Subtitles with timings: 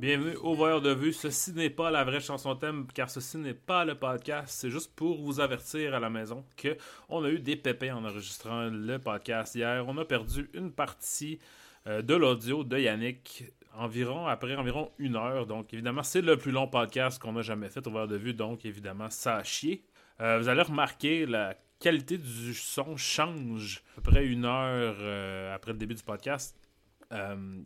[0.00, 1.12] Bienvenue au Voyeur de Vue.
[1.12, 4.46] Ceci n'est pas la vraie chanson thème, car ceci n'est pas le podcast.
[4.48, 6.78] C'est juste pour vous avertir à la maison que
[7.10, 9.84] on a eu des pépins en enregistrant le podcast hier.
[9.86, 11.38] On a perdu une partie
[11.86, 13.44] euh, de l'audio de Yannick
[13.74, 15.44] environ après environ une heure.
[15.44, 18.32] Donc évidemment, c'est le plus long podcast qu'on a jamais fait au Voyeur de Vue.
[18.32, 19.84] Donc évidemment, ça a chié.
[20.22, 25.54] Euh, vous allez remarquer la qualité du son change à peu près une heure euh,
[25.54, 26.56] après le début du podcast.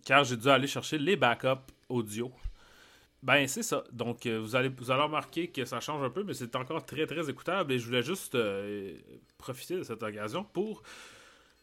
[0.05, 2.33] Car j'ai dû aller chercher les backups audio.
[3.25, 3.85] Ben, c'est ça.
[3.91, 6.85] Donc, euh, vous, allez, vous allez remarquer que ça change un peu, mais c'est encore
[6.85, 7.73] très, très écoutable.
[7.73, 8.99] Et je voulais juste euh,
[9.39, 10.83] profiter de cette occasion pour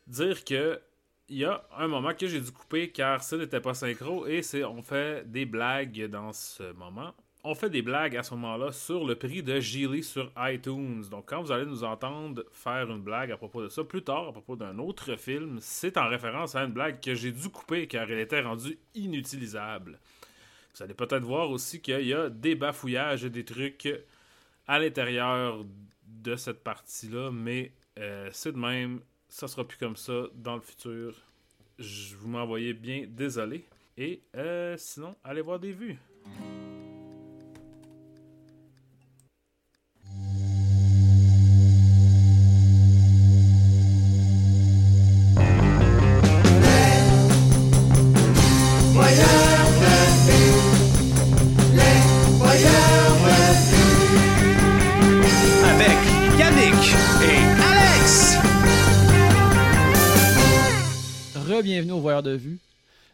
[0.08, 0.82] dire que
[1.30, 4.42] il y a un moment que j'ai dû couper car ça n'était pas synchro et
[4.42, 7.14] c'est on fait des blagues dans ce moment.
[7.44, 11.04] On fait des blagues à ce moment-là sur le prix de Gilly sur iTunes.
[11.10, 14.28] Donc quand vous allez nous entendre faire une blague à propos de ça plus tard,
[14.28, 17.88] à propos d'un autre film, c'est en référence à une blague que j'ai dû couper
[17.88, 19.98] car elle était rendue inutilisable.
[20.76, 23.90] Vous allez peut-être voir aussi qu'il y a des bafouillages et des trucs
[24.68, 25.66] à l'intérieur
[26.06, 30.62] de cette partie-là, mais euh, c'est de même, ça sera plus comme ça dans le
[30.62, 31.16] futur.
[31.80, 33.66] Je vous m'envoyais bien désolé.
[33.98, 35.98] Et euh, sinon, allez voir des vues.
[62.24, 62.60] De Vue.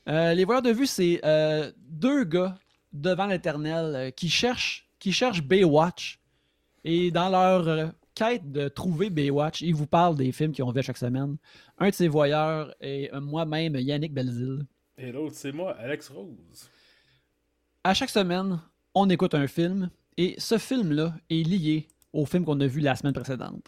[0.08, 2.58] Euh, les Voyeurs de Vue, c'est euh, deux gars
[2.94, 6.20] devant l'éternel euh, qui, cherchent, qui cherchent Baywatch.
[6.84, 10.84] Et dans leur quête de trouver Baywatch, ils vous parlent des films qu'ils ont vus
[10.84, 11.38] chaque semaine.
[11.78, 14.66] Un de ces voyeurs est moi-même, Yannick Belzil.
[14.98, 16.70] Et l'autre, c'est moi, Alex Rose.
[17.84, 18.60] À chaque semaine,
[18.96, 22.96] on écoute un film et ce film-là est lié au film qu'on a vu la
[22.96, 23.66] semaine précédente.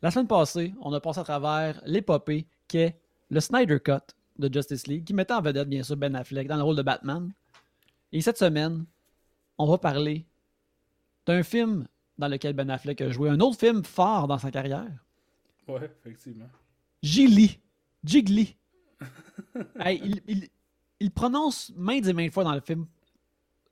[0.00, 2.98] La semaine passée, on a passé à travers l'épopée qu'est
[3.30, 6.56] le Snyder Cut de Justice League, qui mettait en vedette, bien sûr, Ben Affleck dans
[6.56, 7.30] le rôle de Batman.
[8.12, 8.84] Et cette semaine,
[9.58, 10.26] on va parler
[11.26, 11.86] d'un film
[12.18, 15.04] dans lequel Ben Affleck a joué, un autre film fort dans sa carrière.
[15.66, 16.48] Ouais, effectivement.
[17.02, 17.58] Gilly.
[18.04, 18.56] Jiggly.
[21.00, 22.86] il, prononce maintes et maintes fois dans le film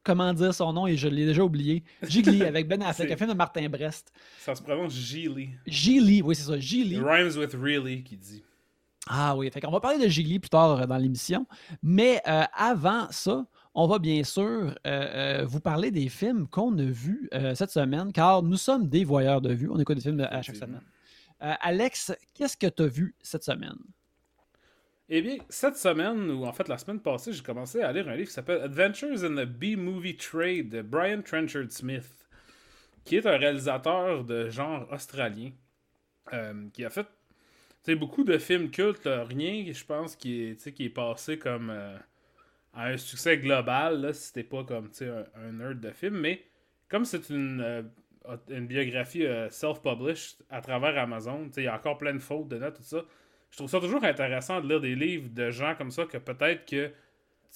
[0.02, 1.84] comment dire son nom et je l'ai déjà oublié.
[2.02, 4.12] Jiggly avec Ben Affleck, un film de Martin Brest.
[4.38, 5.50] Ça se prononce Gilly.
[5.66, 6.98] Gilly, oui, c'est ça, Gilly.
[6.98, 8.42] rhymes with really qui dit.
[9.08, 11.46] Ah oui, fait qu'on va parler de Gigli plus tard euh, dans l'émission.
[11.82, 16.84] Mais euh, avant ça, on va bien sûr euh, vous parler des films qu'on a
[16.84, 19.68] vus cette semaine, car nous sommes des voyeurs de vue.
[19.70, 20.82] On écoute des films à chaque semaine.
[21.40, 23.78] Alex, qu'est-ce que tu as vu cette semaine?
[25.08, 28.14] Eh bien, cette semaine, ou en fait la semaine passée, j'ai commencé à lire un
[28.14, 32.28] livre qui s'appelle Adventures in the B-Movie Trade de Brian Trenchard Smith,
[33.04, 35.50] qui est un réalisateur de genre australien,
[36.72, 37.06] qui a fait
[37.82, 41.96] c'est beaucoup de films cultes, rien, je pense, qui est, qui est passé comme euh,
[42.72, 46.44] à un succès global, là, si c'était pas comme un, un nerd de film, mais
[46.88, 47.82] comme c'est une, euh,
[48.50, 52.70] une biographie euh, self-published à travers Amazon, il y a encore plein de fautes dedans,
[52.70, 53.02] tout ça.
[53.50, 56.64] Je trouve ça toujours intéressant de lire des livres de gens comme ça que peut-être
[56.64, 56.92] que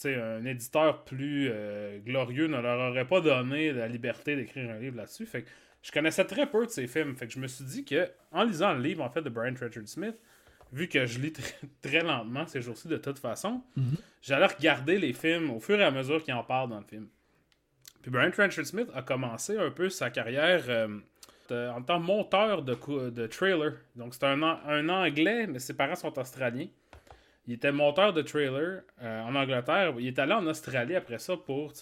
[0.05, 1.51] un éditeur plus
[2.05, 5.25] glorieux ne leur aurait pas donné la liberté d'écrire un livre là-dessus.
[5.25, 5.49] Fait que
[5.83, 7.17] je connaissais très peu de ces films.
[7.17, 9.55] Fait que je me suis dit que, en lisant le livre en fait de Brian
[9.55, 10.17] Treacher Smith,
[10.73, 11.33] vu que je lis
[11.83, 13.97] très, lentement ces jours-ci de toute façon, mhm.
[14.23, 17.09] j'allais regarder les films au fur et à mesure qu'il en parle dans le film.
[18.03, 20.99] Puis Brian Treacher Smith a commencé un peu sa carrière euh,
[21.51, 23.75] en tant que monteur de, de trailer.
[23.95, 26.69] Donc c'est un, un Anglais, mais ses parents sont australiens.
[27.47, 29.95] Il était monteur de trailer euh, en Angleterre.
[29.99, 31.73] Il est allé en Australie après ça pour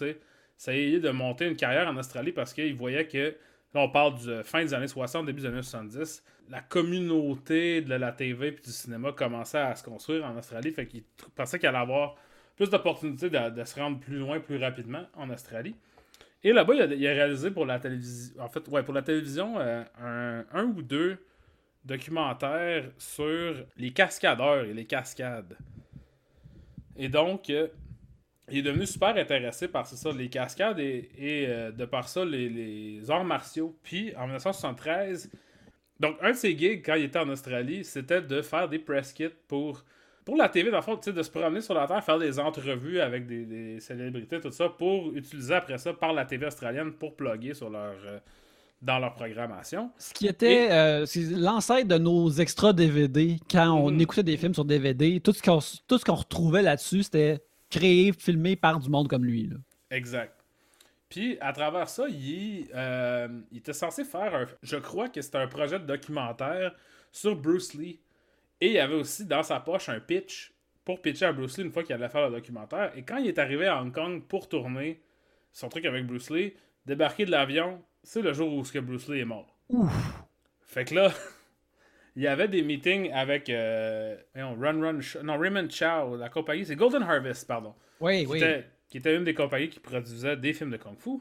[0.57, 3.35] essayer de monter une carrière en Australie parce qu'il voyait que
[3.75, 6.23] Là, on parle de fin des années 60, début des années 70.
[6.49, 10.71] La communauté de la TV et du cinéma commençait à se construire en Australie.
[10.71, 11.03] Fait qu'il
[11.35, 12.15] pensait qu'il allait avoir
[12.55, 15.75] plus d'opportunités de, se rendre plus loin, plus rapidement en Australie.
[16.41, 19.83] Et là-bas, il, a, réalisé pour la télévision, en fait, ouais, pour la télévision, euh,
[20.53, 21.17] un, ou deux
[21.83, 25.57] documentaires sur les cascadeurs et les cascades.
[26.95, 27.67] Et donc, euh,
[28.51, 33.09] il est devenu super intéressé par ça, les cascades et, euh, de par ça les,
[33.09, 33.75] arts martiaux.
[33.83, 35.29] Puis en 1973,
[35.99, 39.13] donc un de ses gigs quand il était en Australie, c'était de faire des press
[39.13, 39.83] kits pour,
[40.23, 42.99] pour la TV, dans le fond, de se promener sur la Terre, faire des entrevues
[42.99, 47.53] avec des, célébrités, tout ça, pour utiliser après ça par la TV australienne pour plugger
[47.53, 47.95] sur leur.
[48.05, 48.19] Euh,
[48.81, 49.89] dans leur programmation.
[49.97, 54.01] Ce qui était euh, l'ancêtre de nos extra DVD quand on mhm.
[54.01, 55.19] écoutait des films sur DVD.
[55.21, 57.41] Tout ce qu'on retrouvait là-dessus, c'était
[57.75, 59.49] créé, filmé par du monde comme lui.
[59.91, 60.33] Exact.
[61.09, 64.45] Puis, à travers ça, il, euh, il était censé faire un.
[64.63, 66.73] Je crois que c'était un projet de documentaire
[67.11, 67.99] sur Bruce Lee.
[68.61, 71.71] Et il avait aussi dans sa poche un pitch pour pitcher à Bruce Lee une
[71.71, 72.91] fois qu'il allait faire le documentaire.
[72.95, 75.01] Et quand il est arrivé à Hong Kong pour tourner
[75.51, 76.53] son truc avec Bruce Lee,
[76.85, 79.55] débarquer de l'avion, c'est le jour où ce que Bruce Lee est mort.
[79.69, 79.91] Ouf.
[80.61, 81.13] Fait que là,
[82.15, 86.75] il y avait des meetings avec euh, Run Run, non Raymond Chow, la compagnie, c'est
[86.75, 88.37] Golden Harvest, pardon, Oui, qui, oui.
[88.37, 91.19] était, qui était une des compagnies qui produisait des films de kung fu.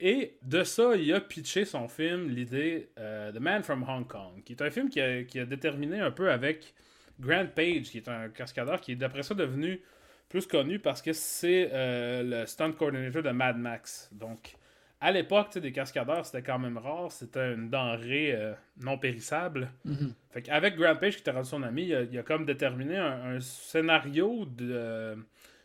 [0.00, 4.42] Et de ça, il a pitché son film, l'idée euh, The Man from Hong Kong,
[4.44, 6.74] qui est un film qui a, qui a déterminé un peu avec
[7.20, 9.80] Grant Page, qui est un cascadeur qui est d'après ça devenu
[10.28, 14.08] plus connu parce que c'est euh, le stunt coordinator de Mad Max.
[14.12, 14.56] Donc,
[15.04, 17.12] à l'époque, des cascadeurs, c'était quand même rare.
[17.12, 19.70] C'était une denrée euh, non périssable.
[19.84, 20.14] Mhm.
[20.30, 22.96] Fait qu'avec Grant Page, qui était rendu son ami, il a, il a comme déterminé
[22.96, 25.16] un, un scénario de euh,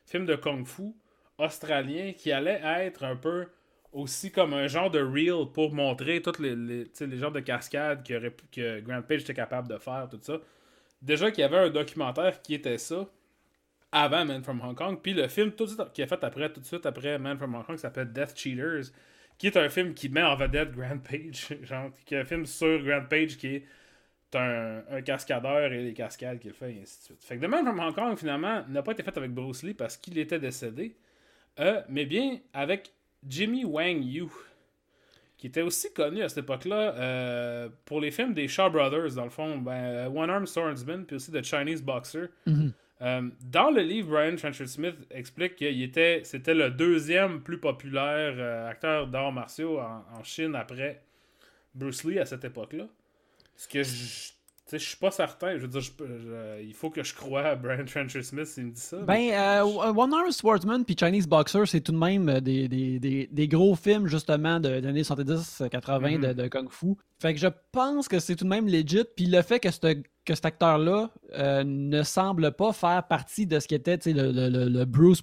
[0.06, 0.94] film de kung fu
[1.38, 3.48] australien qui allait être un peu
[3.94, 8.16] aussi comme un genre de reel pour montrer toutes les, les, genres de cascades que,
[8.16, 10.38] aurait pu- que Grant Page était capable de faire, tout ça.
[11.02, 13.08] Déjà qu'il y avait un documentaire qui était ça
[13.90, 16.52] avant Man from Hong Kong, puis le film tout de suite, qui est fait après,
[16.52, 18.92] tout de suite après Man from Hong Kong s'appelle Death Cheaters,
[19.40, 22.46] qui est un film qui met en vedette Grant Page, genre, qui est un film
[22.46, 23.66] sur Grant Page qui est
[24.36, 27.24] un, cascadeur et les cascades qu'il fait, et ainsi de suite.
[27.24, 29.74] Fait que The Man from Hong Kong, finalement, n'a pas été fait avec Bruce Lee
[29.74, 30.96] parce qu'il était décédé,
[31.60, 32.92] euh, mais bien avec
[33.28, 34.28] Jimmy Wang Yu,
[35.38, 39.24] qui était aussi connu à cette époque-là euh, pour les films des Shaw Brothers, dans
[39.24, 42.28] le fond, ben, One Arm Swordsman, puis aussi The Chinese Boxer.
[42.46, 42.74] Mhm.
[43.02, 48.34] Euh, dans le livre, Brian Trenchard Smith explique qu'il était, c'était le deuxième plus populaire
[48.38, 51.02] euh, acteur d'arts martiaux en, en Chine après
[51.74, 52.88] Bruce Lee à cette époque-là.
[53.56, 54.32] Ce que je,
[54.72, 55.56] sais, je suis pas certain.
[55.58, 58.46] Je veux dire, je peux- je- il faut que je croie à Brian Trenchard Smith
[58.46, 58.98] s'il me dit ça.
[59.08, 62.68] mais- Ben, euh, One Arm Swordsman puis Chinese Boxer, c'est tout de même euh, des,
[62.68, 66.22] des, des, des gros films, justement, de- des années 70-80 Mhm.
[66.28, 66.96] de, de Kung Fu.
[67.22, 69.04] Fait que je pense que c'est tout de même legit.
[69.16, 69.68] Puis le fait que,
[70.26, 74.50] que cet acteur-là euh, ne semble pas faire partie de ce qui était le, le,
[74.50, 75.22] le, le Bruce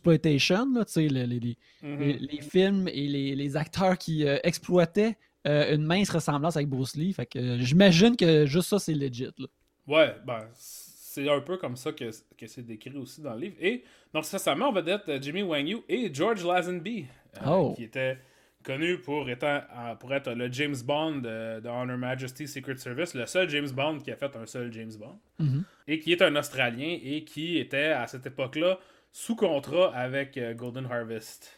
[1.09, 1.99] le- les, les, Mhm.
[2.01, 5.17] les, les films et les, les acteurs qui euh, exploitaient
[5.47, 7.13] euh, une mince ressemblance avec Bruce Lee.
[7.13, 9.29] Fait que euh, j'imagine que juste ça, c'est legit.
[9.39, 9.47] Là.
[9.87, 13.57] Ouais, ben, c'est un peu comme ça que, que c'est décrit aussi dans le livre.
[13.61, 17.07] Et donc, met en vedette euh, Jimmy Wang Yu et George Lazenby,
[17.39, 17.75] euh, Oh.
[17.77, 18.19] qui était
[18.65, 19.61] connu pour, étant,
[20.01, 24.11] pour être le James Bond de Honor Majesty Secret Service, le seul James Bond qui
[24.11, 25.63] a fait un seul James Bond, Mhm.
[25.87, 28.81] et qui est un Australien et qui était à cette époque-là
[29.13, 31.56] sous contrat avec Golden Harvest.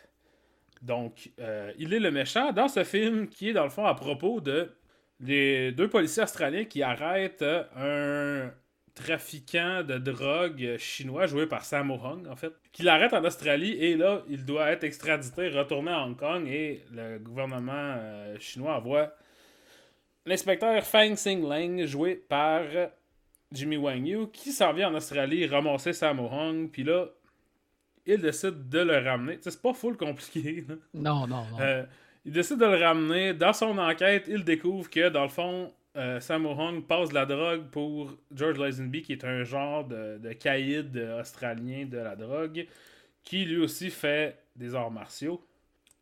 [0.82, 3.94] Donc, euh, il est le méchant dans ce film qui est dans le fond à
[3.94, 4.70] propos de
[5.20, 8.52] les deux policiers australiens qui arrêtent euh, un
[8.94, 13.96] trafiquant de drogue chinois joué par Sammo Hung, en fait, qui l'arrête en Australie et
[13.96, 19.12] là, il doit être extradité, retourné à Hong Kong et le gouvernement euh, chinois envoie
[20.26, 22.62] l'inspecteur Fang Sing Leng, joué par
[23.52, 27.08] Jimmy Wang Yu, qui s'en vient en Australie ramasser Sammo Hung, puis là,
[28.14, 29.38] il décide de le ramener.
[29.40, 30.74] C'est pas full compliqué, là.
[30.94, 31.60] Non, non, non.
[31.60, 31.84] Euh,
[32.24, 33.34] il décide de le ramener.
[33.34, 37.26] Dans son enquête, il découvre que, dans le fond, euh, Sammo Hung passe de la
[37.26, 42.66] drogue pour George Lazenby, qui est un genre de, de caïd australien de la drogue,
[43.22, 45.44] qui lui aussi fait des arts martiaux.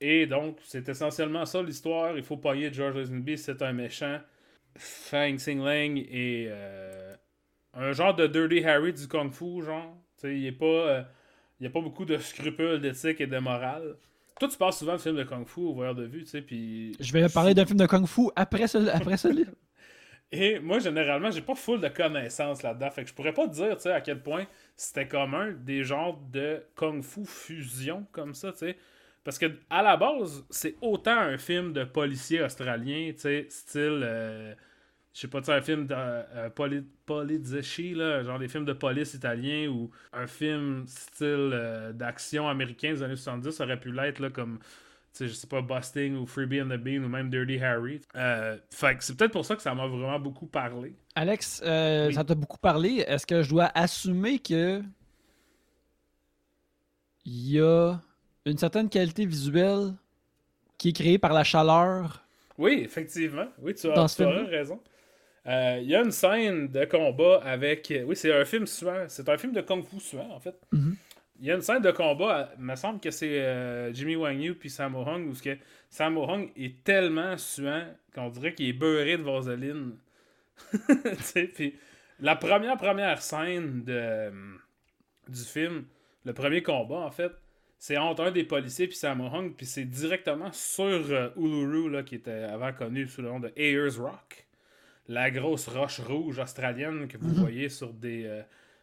[0.01, 2.17] Et donc, c'est essentiellement ça l'histoire.
[2.17, 4.21] Il faut pogner George Lazenby, c'est un méchant.
[4.77, 7.15] Fang Sing Leng est euh,
[7.73, 9.97] un genre de Dirty Harry du Kung Fu, genre.
[10.17, 10.67] Tu sais, il est pas.
[10.67, 11.03] euh,
[11.59, 13.97] il n'y a pas beaucoup de scrupules d'éthique et de morale.
[14.39, 16.43] Toi, tu passes souvent de films de Kung Fu au voyeur de vue, tu sais,
[16.43, 16.95] puis...
[17.01, 19.53] Je vais parler d'un film de Kung Fu après ce, après ce livre.
[20.33, 23.55] Et moi, généralement, j'ai pas full de connaissances là-dedans, fait que je pourrais pas te
[23.55, 24.47] dire, tu sais, à quel point
[24.77, 28.77] c'était commun des genres de Kung Fu fusion comme ça, tu sais.
[29.25, 34.01] Parce que, à la base, c'est autant un film de policier australien, tu sais, style...
[34.03, 34.55] euh,
[35.17, 38.67] je sais pas, tu sais, un film de euh, poli- Poliziotti, là, genre des films
[38.67, 43.93] de police italiens ou un film style euh, d'action américain des années 70 aurait pu
[43.93, 44.67] l'être, là, comme, tu
[45.15, 48.03] sais, je sais pas, Busting ou Freebie and the Bean ou même Dirty Harry.
[48.15, 50.95] Euh, fait que c'est peut-être pour ça que ça m'a vraiment beaucoup parlé.
[51.15, 52.15] Alex, euh, Oui.
[52.15, 53.05] ça t'a beaucoup parlé.
[53.07, 54.83] Est-ce que je dois assumer que
[57.25, 58.01] il y a
[58.45, 59.95] une certaine qualité visuelle
[60.79, 62.23] qui est créée par la chaleur?
[62.59, 63.47] Oui, effectivement.
[63.61, 64.45] Oui, tu as, tu film-là?
[64.45, 64.81] raison.
[65.47, 67.93] Euh, Il y a une scène de combat avec.
[68.07, 69.05] Oui, c'est un film suant.
[69.09, 70.57] C'est un film de Kung Fu suant, en fait.
[70.73, 70.97] Mhm.
[71.39, 74.41] Il y a une scène de combat, il me semble que c'est euh, Jimmy Wang
[74.41, 75.57] Yu puis Sammo Hung, où que
[75.91, 77.85] Sammo Hung est tellement suant
[78.15, 79.97] qu'on dirait qu'il est beurré de vaseline.
[81.55, 81.75] puis
[82.21, 84.33] la première première scène de,
[85.29, 85.85] du film,
[86.25, 87.33] le premier combat en fait,
[87.79, 92.03] c'est entre un des policiers puis Sammo Hung, puis c'est directement sur euh, Uluru, là,
[92.03, 94.46] qui était avant connu sous le nom de Ayers Rock.
[95.09, 97.35] La grosse roche rouge australienne que vous Mhm.
[97.35, 98.43] voyez sur des, euh,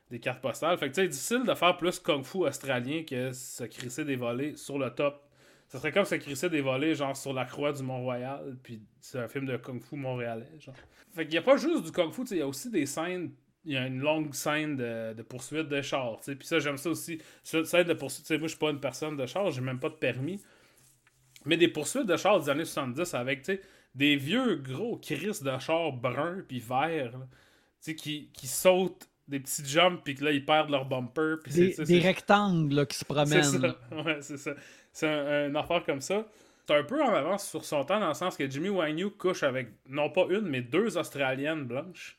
[0.10, 0.78] des cartes postales.
[0.78, 4.56] Fait que sais, difficile de faire plus kung fu australien que se crisser des volets
[4.56, 5.22] sur le top.
[5.68, 9.20] Ça serait comme se crisser des volets genre sur la croix du Mont-Royal, puis c'est
[9.20, 10.46] un film de kung fu montréalais.
[10.60, 10.76] Genre.
[11.16, 13.32] Fait qu'il y a pas juste du kung fu, il y a aussi des scènes
[13.66, 16.18] il y a une longue scène de, de poursuite de char.
[16.18, 16.36] tu sais.
[16.36, 17.22] Puis ça, j'aime ça aussi.
[17.44, 18.30] Ça, Scène de poursuite.
[18.32, 20.42] Moi, je suis pas une personne de char, j'ai même pas de permis.
[21.46, 23.62] Mais des poursuites de char des années 70 avec tu sais,
[23.96, 27.10] des vieux gros cris de char bruns puis là,
[27.80, 31.36] sais, qui, qui sautent des petits jumps puis que là, ils perdent leur bumper.
[31.48, 33.44] C'est- Des, rectangles là, qui se c'est promènent.
[33.44, 33.58] ça.
[33.58, 33.76] là.
[34.04, 34.54] Ouais, c'est ça.
[34.92, 36.28] C'est un, affaire comme ça.
[36.66, 39.44] C'est un peu en avance sur son temps dans le sens que Jimmy Wagyu couche
[39.44, 42.18] avec non pas une, mais deux Australiennes blanches.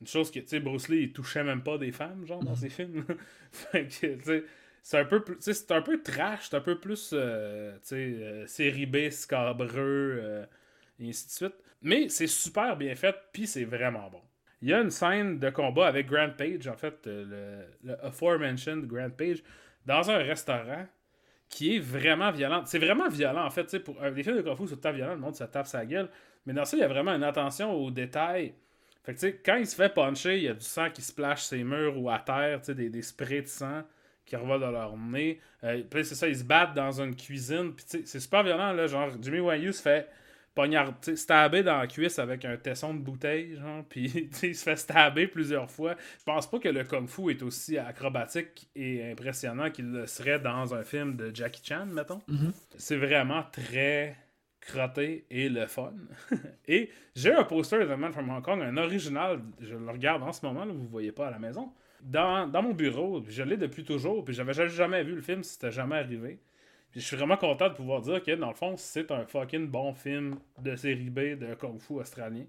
[0.00, 2.56] Une chose que, tu sais, Bruce Lee, il touchait même pas des femmes, genre, dans
[2.56, 3.04] ses films.
[3.52, 4.44] fait que, tu sais,
[4.82, 7.74] c'est un peu plus, tu sais, c'est un peu trash, c'est un peu plus, euh,
[7.74, 10.46] tu sais, euh, série B, scabreux, euh,
[11.00, 11.54] et ainsi de suite.
[11.82, 14.20] Mais c'est super bien fait, puis c'est vraiment bon.
[14.62, 18.86] Il y a une scène de combat avec Grant Page, en fait, euh, le, aforementioned
[18.86, 19.42] Grant Page,
[19.86, 20.86] dans un restaurant
[21.48, 22.62] qui est vraiment violent.
[22.66, 23.78] C'est vraiment violent, en fait.
[23.82, 25.44] Pour un des films de Kung Fu, c'est tout le temps violent, le monde se
[25.44, 26.08] tape sa gueule.
[26.44, 28.54] Mais dans ça, il y a vraiment une attention aux détails.
[29.02, 31.64] Fait que, quand il se fait puncher, il y a du sang qui splash ses
[31.64, 33.82] murs ou à terre, des, des sprays de sang
[34.26, 35.40] qui revolent dans leur nez.
[35.64, 37.74] Euh, puis c'est ça, ils se battent dans une cuisine.
[37.74, 38.86] Puis, c'est super violent, là.
[38.86, 40.08] Genre, Jimmy Wagyu se fait
[41.02, 43.84] sais, stabber dans la cuisse avec un tesson de bouteille, genre.
[43.88, 45.96] Puis, tu sais, il se fait stabber plusieurs fois.
[46.18, 50.38] Je pense pas que le Kung Fu est aussi acrobatique et impressionnant qu'il le serait
[50.38, 52.20] dans un film de Jackie Chan, mettons.
[52.28, 52.52] Mhm.
[52.76, 54.16] C'est vraiment très
[54.60, 55.94] crotté et le fun.
[56.68, 60.22] et j'ai un poster de The Man from Hong Kong, un original, je le regarde
[60.22, 63.22] en ce moment, là, vous ne voyez pas à la maison, dans, dans mon bureau.
[63.28, 66.38] Je l'ai depuis toujours, puis j'avais jamais vu le film, c'était jamais arrivé.
[66.92, 69.68] Puis je suis vraiment content de pouvoir dire que dans le fond, c'est un fucking
[69.68, 72.44] bon film de série B de Kung Fu australien.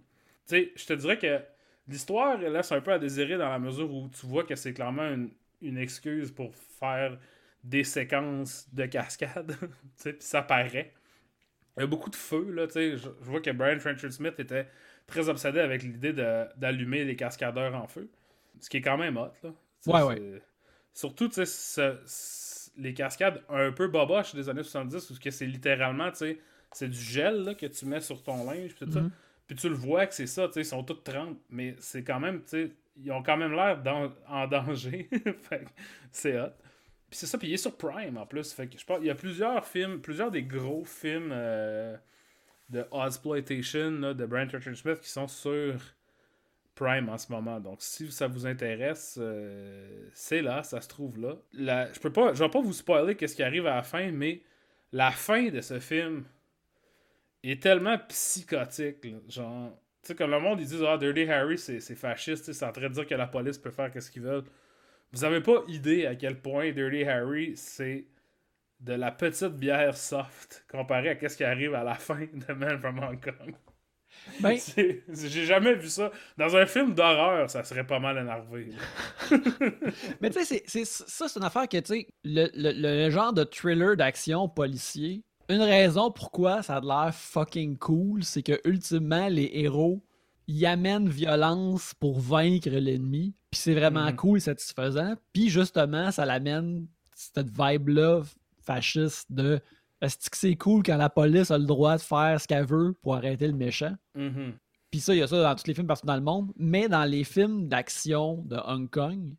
[0.48, 1.40] Tu sais, je te dirais que
[1.88, 5.08] l'histoire laisse un peu à désirer dans la mesure où tu vois que c'est clairement
[5.10, 5.30] une,
[5.62, 7.18] une excuse pour faire
[7.64, 9.56] des séquences de cascade.
[9.60, 10.94] tu sais, puis ça paraît.
[11.78, 12.98] Il y a beaucoup de feu, là, tu sais.
[12.98, 14.68] Je, je vois que Brian Trenchard Smith était
[15.08, 18.10] très obsédé avec l'idée d'allumer les cascadeurs en feu.
[18.60, 19.52] Ce qui est quand même hot, là.
[19.88, 20.42] Ouais, ouais.
[20.94, 22.41] Surtout, tu sais, ce- ce-
[22.82, 26.40] les cascades un peu boboches des années 70, où que c'est littéralement, tu sais,
[26.72, 29.02] c'est du gel, là, que tu mets sur ton linge, puis tout ça.
[29.02, 29.12] Mhm.
[29.48, 32.04] Puis tu le vois que c'est ça, tu sais, ils sont tous 30, mais c'est
[32.04, 33.82] quand même, tu sais, ils ont quand même l'air
[34.28, 35.10] en danger.
[35.42, 35.70] fait que
[36.12, 36.52] c'est hot.
[37.10, 38.54] Puis c'est ça, puis il est sur Prime en plus.
[38.54, 41.98] Fait que je pense il y a plusieurs films, plusieurs des gros films euh,
[42.70, 45.76] de Ozploitation là, de Brian Richard Smith qui sont sur
[46.82, 47.60] En ce moment.
[47.60, 51.38] Donc si ça vous intéresse, euh, c'est là, ça se trouve là.
[51.54, 54.42] Je peux pas, je vais pas vous spoiler qu'est-ce qui arrive à la fin, mais
[54.92, 56.24] la fin de ce film
[57.44, 59.06] est tellement psychotique.
[59.30, 59.70] Genre,
[60.02, 62.90] tu sais, comme le monde, ils disent Ah, Dirty Harry, c'est fasciste, c'est en train
[62.90, 64.46] de dire que la police peut faire ce qu'ils veulent.
[65.12, 68.06] Vous avez pas idée à quel point Dirty Harry, c'est
[68.80, 72.80] de la petite bière soft comparé à ce qui arrive à la fin de Man
[72.80, 73.54] from Hong Kong.
[74.40, 74.58] Ben,
[75.14, 76.12] J'ai jamais vu ça.
[76.38, 78.72] Dans un film d'horreur, ça serait pas mal énervé.
[80.22, 82.74] mais tu sais, ça, c'est une affaire que, tu sais, le, le-
[83.06, 88.44] le genre de thriller d'action policier, une raison pourquoi ça a l'air fucking cool, c'est
[88.44, 90.02] que, ultimement, les héros,
[90.48, 94.16] ils amènent violence pour vaincre l'ennemi, puis c'est vraiment Mhm.
[94.16, 98.22] cool et satisfaisant, puis justement, ça l'amène cette vibe-là
[98.64, 99.60] fasciste de
[100.02, 102.94] est-ce que c'est cool quand la police a le droit de faire ce qu'elle veut
[103.02, 103.96] pour arrêter le méchant?
[104.16, 104.54] Mhm.
[104.90, 106.52] Puis ça, il y a ça dans tous les films partout dans le monde.
[106.58, 109.36] Mais dans les films d'action de Hong Kong,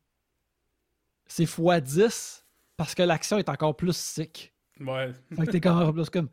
[1.26, 2.44] c'est x10
[2.76, 4.54] parce que l'action est encore plus sick.
[4.80, 5.12] Ouais.
[5.36, 6.28] Fait que t'es encore plus comme.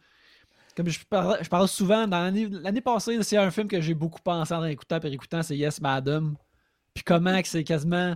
[0.76, 3.94] Comme je parle, je parle souvent, dans l'année l'année passée, c'est un film que j'ai
[3.94, 6.38] beaucoup pensé en écoutant et écoutant, c'est Yes Madam.
[6.94, 8.16] Puis comment que c'est quasiment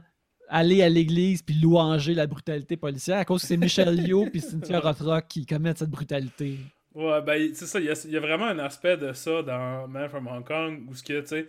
[0.54, 4.40] aller à l'église puis louanger la brutalité policière à cause que c'est Michel Yeoh puis
[4.40, 6.58] Cynthia Rothrock qui commettent cette brutalité.
[6.94, 9.42] Ouais, ben, c'est ça, il y a, il y a vraiment un aspect de ça
[9.42, 11.48] dans Man from Hong Kong où ce que, tu sais,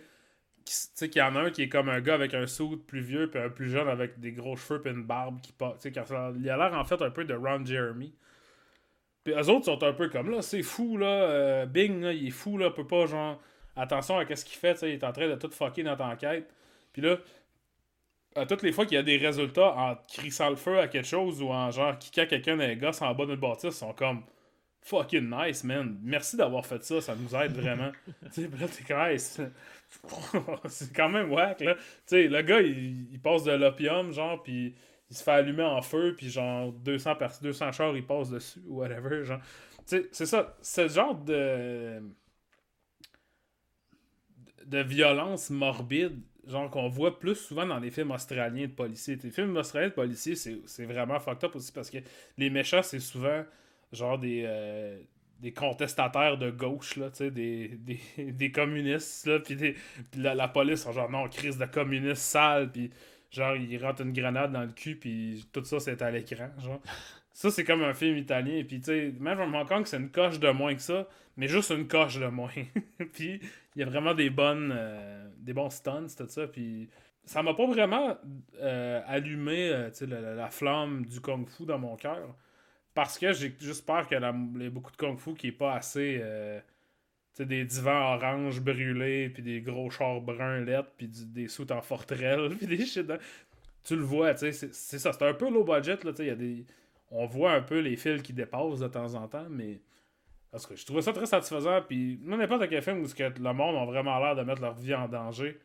[0.65, 2.47] qui- tu sais, qu'il y en a un qui est comme un gars avec un
[2.47, 5.53] suit plus vieux, puis un plus jeune avec des gros cheveux, puis une barbe qui
[5.59, 8.11] ça- il a l'air en fait un peu de Ron Jeremy.
[9.23, 12.27] Puis eux autres sont un peu comme là, c'est fou là, euh, Bing là, il
[12.27, 13.39] est fou là, peut pas genre,
[13.75, 16.03] attention à qu'est-ce qu'il fait, tu sais, il est en train de tout fucker notre
[16.03, 16.47] enquête.
[16.93, 17.17] Puis là,
[18.35, 21.07] à toutes les fois qu'il y a des résultats en crissant le feu à quelque
[21.07, 24.23] chose ou en genre kickant quelqu'un d'un gosse en bas d'une bâtisse, ils sont comme
[24.81, 25.99] fucking nice, man.
[26.03, 27.91] Merci d'avoir fait ça, ça nous aide vraiment.
[28.33, 28.49] tu sais,
[30.67, 31.75] c'est quand même whack, là.
[31.75, 34.75] Tu sais, le gars, il, il passe de l'opium, genre, puis
[35.09, 38.77] il se fait allumer en feu, puis genre 200, 200 chars, ils passent dessus, ou
[38.79, 39.23] whatever.
[39.25, 39.39] Genre.
[39.85, 42.01] c'est ça, ce genre de.
[44.65, 49.17] de violence morbide, genre qu'on voit plus souvent dans les films australiens de policiers.
[49.23, 51.97] Les films australiens de policiers, c'est vraiment fucked up aussi parce que
[52.37, 53.43] les méchants, c'est souvent
[53.91, 54.43] genre des.
[54.45, 54.99] Euh,
[55.39, 57.99] des contestataires de gauche, là, des, des,
[58.31, 59.75] des communistes, là, puis
[60.15, 62.89] la, la, police, genre, non, crise de communistes sale, puis
[63.31, 66.81] genre, il rentre une grenade dans le cul, puis tout ça, c'est à l'écran, genre.
[67.35, 70.09] Ça, c'est comme un film italien, puis tu sais, même en Hong Kong, c'est une
[70.09, 72.47] coche de moins que ça, mais juste une coche de moins.
[73.13, 73.41] puis
[73.75, 76.87] il y a vraiment des bonnes, euh, des bons stunts, tout ça, puis
[77.25, 78.17] ça m'a pas vraiment
[78.61, 82.33] euh, allumé, euh, la, la, flamme du kung-fu dans mon cœur.
[82.93, 85.73] Parce que j'ai juste peur qu'il y ait beaucoup de kung fu qui est pas
[85.73, 86.19] assez.
[86.21, 86.61] Euh,
[87.37, 92.55] des divans orange brûlés, puis des gros chars bruns lettres, puis des soutes en forterelle,
[92.57, 93.11] puis des shit.
[93.83, 95.11] Tu le vois, tu sais, c'est ça.
[95.11, 96.35] C'est un peu low budget, là, tu sais.
[96.37, 96.65] des.
[97.11, 99.81] On voit un peu les fils qui dépassent de temps en temps, mais.
[100.51, 103.75] Parce que je trouvais ça très satisfaisant, puis n'importe quel film où que le monde
[103.75, 105.59] a vraiment l'air de mettre leur vie en danger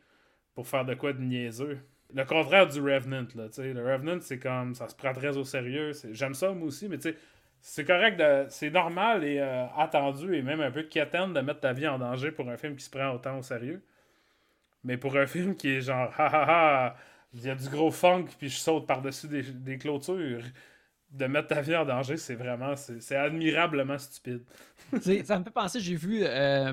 [0.53, 1.79] pour faire de quoi de niaiseux
[2.13, 3.73] le contraire du Revenant, là, sais.
[3.73, 5.91] Le Revenant, c'est comme, ça se prend très au sérieux.
[6.11, 7.17] J'aime ça, moi aussi, mais tu sais,
[7.61, 11.73] c'est correct, c'est normal et euh, attendu et même un peu quétaine de mettre ta
[11.73, 13.83] vie en danger pour un film qui se prend autant au sérieux.
[14.83, 16.95] Mais pour un film qui est genre, ha ha ha,
[17.33, 20.43] il y a du gros funk puis je saute par-dessus des, des, clôtures,
[21.11, 24.43] de mettre ta vie en danger, c'est vraiment, c'est admirablement stupide.
[25.01, 26.71] ça me fait penser, j'ai vu euh,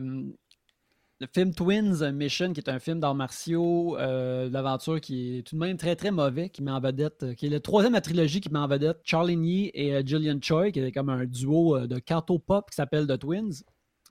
[1.21, 5.57] le film Twins Mission, qui est un film d'arts martiaux, euh, d'aventure qui est tout
[5.57, 7.97] de même très très mauvais, qui met en vedette, euh, qui est le troisième de
[7.97, 11.25] la trilogie qui met en vedette Charlie Nee et Gillian Choi, qui est comme un
[11.25, 13.65] duo de canto pop qui s'appelle The Twins.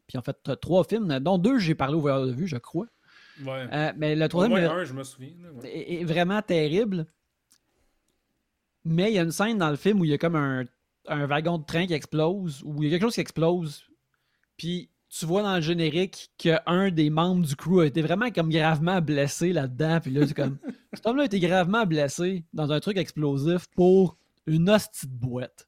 [0.07, 2.87] Puis en fait, trois films, dont deux j'ai parlé au voyeur de vue, je crois.
[3.45, 3.93] Ouais.
[3.97, 5.29] mais le troisième un, je me souviens,
[5.63, 7.05] est, vraiment terrible.
[8.87, 10.65] Mais il y a une scène dans le film où il y a comme un,
[11.07, 13.83] un wagon de train qui explose, où il y a quelque chose qui explose.
[14.57, 18.49] Puis tu vois dans le générique qu'un des membres du crew a été vraiment comme
[18.49, 19.99] gravement blessé là-dedans.
[20.01, 20.57] Puis là, c'est comme.
[20.93, 25.67] Cet homme-là a été gravement blessé dans un truc explosif pour une hostie de boîte.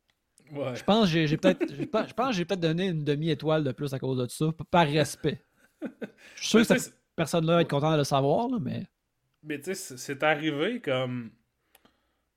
[0.51, 3.99] Je pense que j'ai peut-être je pense j'ai peut-être donné une demi-étoile de plus à
[3.99, 5.45] cause de ça, par respect.
[6.35, 8.87] Je suis sûr que cette personne-là va être contente de le savoir, mais.
[9.43, 11.31] Mais tu sais, c'est arrivé comme.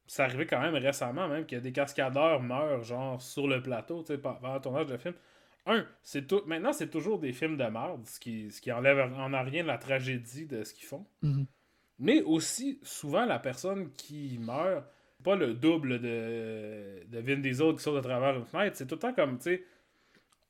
[0.07, 4.09] C'est arrivé quand même récemment, même, a des cascadeurs meurent, genre, sur le plateau, tu
[4.09, 5.15] sais, pendant le tournage de film
[5.67, 6.43] un, c'est tout.
[6.47, 9.63] Maintenant, c'est toujours des films de merde, ce qui, ce qui enlève en a rien
[9.63, 11.07] la tragédie de ce qu'ils font.
[11.23, 11.47] Mhm.
[11.99, 14.85] Mais aussi, souvent, la personne qui meurt,
[15.23, 18.97] pas le double de, de Vin Diesel qui sort de travers une fenêtre, c'est tout
[18.97, 19.65] le temps comme, tu sais,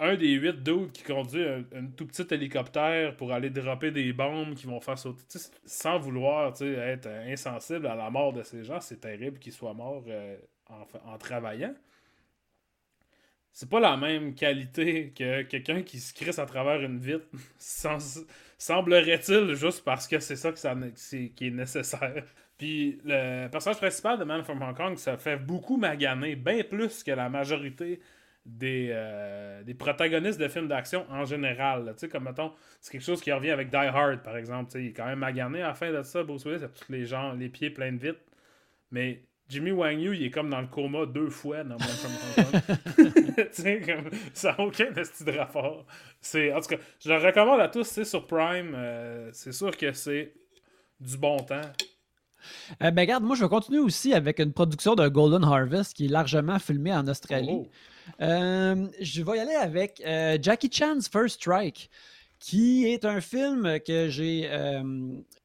[0.02, 4.54] un des huit dudes qui conduit un, tout petit hélicoptère pour aller dropper des bombes
[4.54, 5.22] qui vont faire sauter.
[5.64, 10.04] sans vouloir être insensible à la mort de ces gens, c'est terrible qu'ils soient morts
[10.08, 10.36] euh,
[10.68, 11.74] en, travaillant
[13.54, 17.26] c'est pas la même qualité que quelqu'un qui se crisse à travers une vitre,
[18.58, 22.24] semblerait-il, juste parce que c'est ça, qui est nécessaire.
[22.56, 27.02] Puis le personnage principal de Man from Hong Kong, ça fait beaucoup maganer, bien plus
[27.02, 28.00] que la majorité
[28.44, 31.92] des, euh, des protagonistes de films d'action en général.
[31.92, 34.70] Tu sais, comme mettons, c'est quelque chose qui revient avec Die Hard, par exemple.
[34.74, 37.06] il est quand même magané à la fin de ça, Bruce Willis, a tous les
[37.06, 38.20] gens, les pieds pleins de vitres.
[38.90, 41.76] Mais Jimmy Wang Yu, il est comme dans le coma deux fois dans
[43.86, 45.84] comme, ça n'a aucun style de rapport.
[45.84, 48.72] En tout cas, je le recommande à tous, c'est sur Prime.
[48.74, 50.34] Euh, c'est sûr que c'est
[51.00, 51.60] du bon temps.
[52.82, 56.06] Euh, ben regarde, moi je vais continuer aussi avec une production de Golden Harvest qui
[56.06, 57.48] est largement filmée en Australie.
[57.50, 57.70] Oh.
[58.20, 60.02] Euh, je vais y aller avec
[60.40, 61.90] Jackie Chan's First Strike,
[62.38, 64.50] qui est un film que j'ai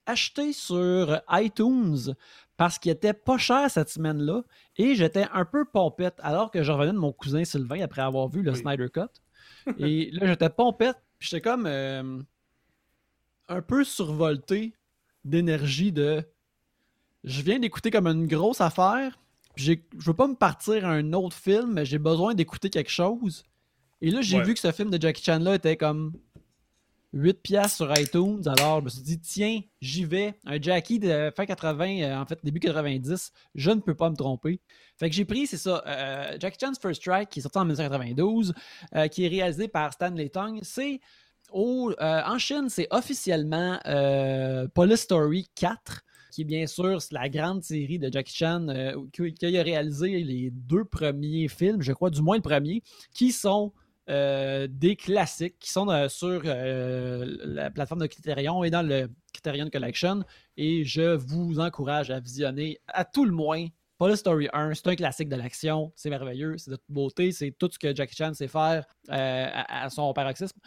[0.06, 2.15] acheté sur iTunes
[2.58, 4.41] parce qu'il était pas cher cette semaine-là
[4.78, 8.28] et j'étais un peu pompette alors que je revenais de mon cousin Sylvain après avoir
[8.28, 9.02] vu le Snyder Cut.
[9.78, 12.20] et là, j'étais pompette, j'étais comme euh,
[13.48, 14.74] un peu survolté
[15.24, 16.24] d'énergie de
[17.24, 19.20] je viens d'écouter comme une grosse affaire,
[19.58, 23.43] je veux pas me partir à un autre film, mais j'ai besoin d'écouter quelque chose.
[24.02, 26.13] Et là, j'ai vu que ce film de Jackie Chan là était comme
[27.13, 28.41] 8 pièces sur iTunes.
[28.46, 30.36] Alors, je me suis dit, tiens, j'y vais.
[30.46, 34.15] Un Jackie de fin 80, euh, en fait, début 90, je ne peux pas me
[34.15, 34.60] tromper.
[34.98, 37.65] Fait que j'ai pris, c'est ça, euh, Jackie Chan's First Strike, qui est sorti en
[37.65, 38.54] 1992,
[38.96, 40.60] euh, qui est réalisé par Stanley Tong.
[40.62, 41.00] C'est,
[41.52, 43.80] en Chine, c'est officiellement
[44.74, 46.04] Police Story 4
[46.38, 48.67] qui est bien sûr la grande série de Jackie Chan
[49.12, 53.32] qui, qui, a réalisé les deux premiers films, je crois, du moins le premier, qui
[53.32, 53.73] sont
[54.08, 59.10] euh, des classiques qui sont euh, sur euh, la plateforme de Criterion et dans le
[59.34, 60.23] Criterion Collection.
[60.58, 63.65] Et je vous encourage à visionner à tout le moins
[63.97, 67.50] Police Story 1, c'est un classique de l'action, c'est merveilleux, c'est de toute beauté, c'est
[67.50, 70.60] tout ce que Jackie Chan sait faire euh, à, son paroxysme.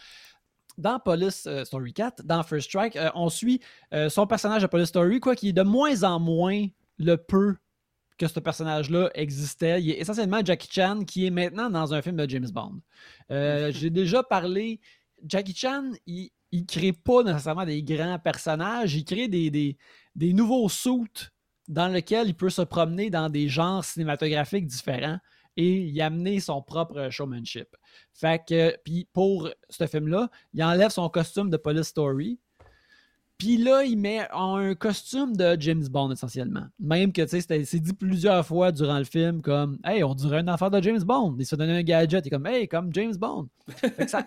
[0.79, 3.61] Dans Police euh, Story 4, dans First Strike, euh, on suit
[4.09, 6.67] son personnage de Police Story, quoi, qui est de moins en moins
[6.99, 7.57] le peu
[8.19, 9.83] que ce personnage-là existait.
[9.83, 12.81] Il est essentiellement Jackie Chan qui est maintenant dans un film de James Bond.
[13.31, 14.81] J'ai déjà parlé.
[15.27, 19.77] Jackie Chan, il, il crée pas nécessairement des grands personnages, il crée des, des,
[20.15, 21.31] des nouveaux suits
[21.69, 25.19] dans lequel il peut se promener dans des genres cinématographiques différents
[25.61, 27.77] et y amener son propre showmanship.
[28.15, 32.39] Fait que, puis pour ce film-là, il enlève son costume de Police Story.
[33.37, 36.67] Puis là, il met un costume de James Bond essentiellement.
[36.79, 40.41] Même que, tu sais, c'est dit plusieurs fois durant le film comme Hey, on dirait
[40.41, 41.37] une affaire de James Bond.
[41.39, 42.25] Il se donne un gadget.
[42.25, 43.49] Il est comme Hey, comme James Bond.
[44.07, 44.27] ça,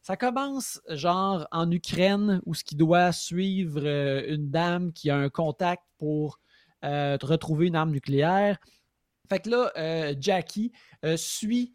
[0.00, 5.16] ça, commence genre en Ukraine où ce qui doit suivre euh, une dame qui a
[5.16, 6.38] un contact pour
[6.84, 8.58] euh, retrouver une arme nucléaire.
[9.28, 10.72] Fait que là, euh, Jackie
[11.04, 11.74] euh, suit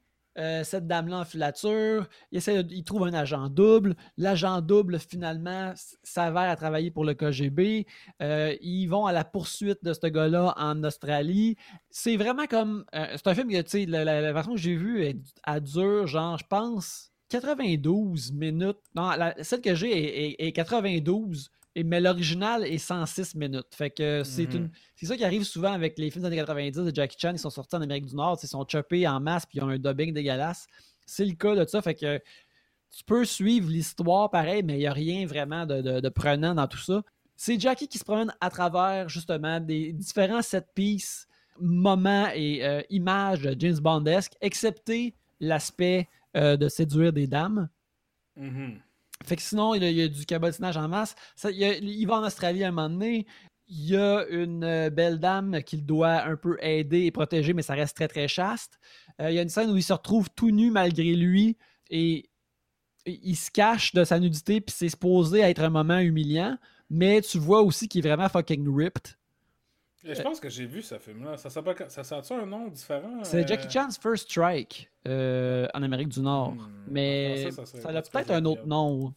[0.64, 2.08] cette dame-là en filature.
[2.32, 3.96] Il, essaie il trouve un agent double.
[4.18, 7.86] L'agent double, finalement, s'avère à travailler pour le KGB.
[8.22, 11.58] ils vont à la poursuite de ce gars-là en Australie.
[11.90, 12.86] C'est vraiment comme.
[12.94, 16.46] c'est un film que, tu sais, la, version que j'ai vue, elle, dure, genre, je
[16.48, 18.80] pense, 92 minutes.
[18.96, 19.12] Non,
[19.42, 23.74] celle que j'ai est 92 mais l'original est 106 minutes.
[23.74, 24.56] Fait que c'est mhm.
[24.56, 27.32] une c'est ça qui arrive souvent avec les films des années 90 de Jackie Chan
[27.34, 28.38] qui sont sortis en Amérique du Nord.
[28.44, 30.68] Ils sont choppés en masse puis ils ont un dubbing dégueulasse.
[31.06, 31.82] C'est le cas de ça.
[31.82, 32.20] Fait que
[32.92, 36.78] tu peux suivre l'histoire pareil, mais il n'y a rien vraiment de, prenant dans tout
[36.78, 37.02] ça.
[37.38, 41.28] C'est Jackie qui se promène à travers justement des différents set pieces,
[41.60, 47.70] moments et euh, images de James Bondesque, excepté l'aspect euh, de séduire des dames.
[48.36, 48.80] Mhm.
[49.26, 51.16] Fait que sinon, il y a, du cabotinage en masse.
[51.44, 53.26] il, va en Australie à un moment donné.
[53.68, 57.62] Il y a une euh, belle dame qu'il doit un peu aider et protéger, mais
[57.62, 58.80] ça reste très très chaste.
[59.22, 61.58] Euh, il y a une scène où il se retrouve tout nu malgré lui
[61.90, 62.28] et,
[63.08, 66.56] il se cache de sa nudité, puis c'est supposé être un moment humiliant,
[66.92, 69.18] mais tu vois aussi qu'il est vraiment fucking ripped.
[70.04, 71.38] Je pense que j'ai vu ce film-là.
[71.38, 73.24] Ça sort un nom différent?
[73.24, 73.70] C'est Jackie euh?
[73.70, 76.54] Chan's First Strike en Amérique du Nord.
[76.54, 76.70] Hmm.
[76.88, 79.14] mais ça, a peut-être un autre nom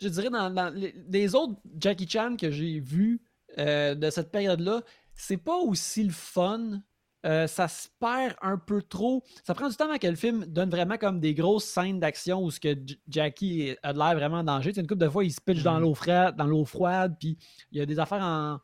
[0.00, 0.74] je dirais, dans,
[1.10, 3.20] les, autres Jackie Chan que j'ai vus
[3.58, 4.82] euh, de cette période-là,
[5.14, 6.80] c'est pas aussi le fun.
[7.26, 9.22] Euh, ça se perd un peu trop.
[9.44, 12.42] Ça prend du temps avant que le film donne vraiment comme des grosses scènes d'action
[12.42, 12.74] où ce que
[13.08, 14.72] Jackie a l'air vraiment en danger.
[14.74, 15.82] une couple de fois, il se pitch dans mm-hmm.
[15.82, 17.36] l'eau froide, dans l'eau froide, puis
[17.72, 18.58] il y a des affaires en,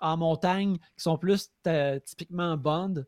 [0.00, 3.04] montagne qui sont plus euh, typiquement Bond,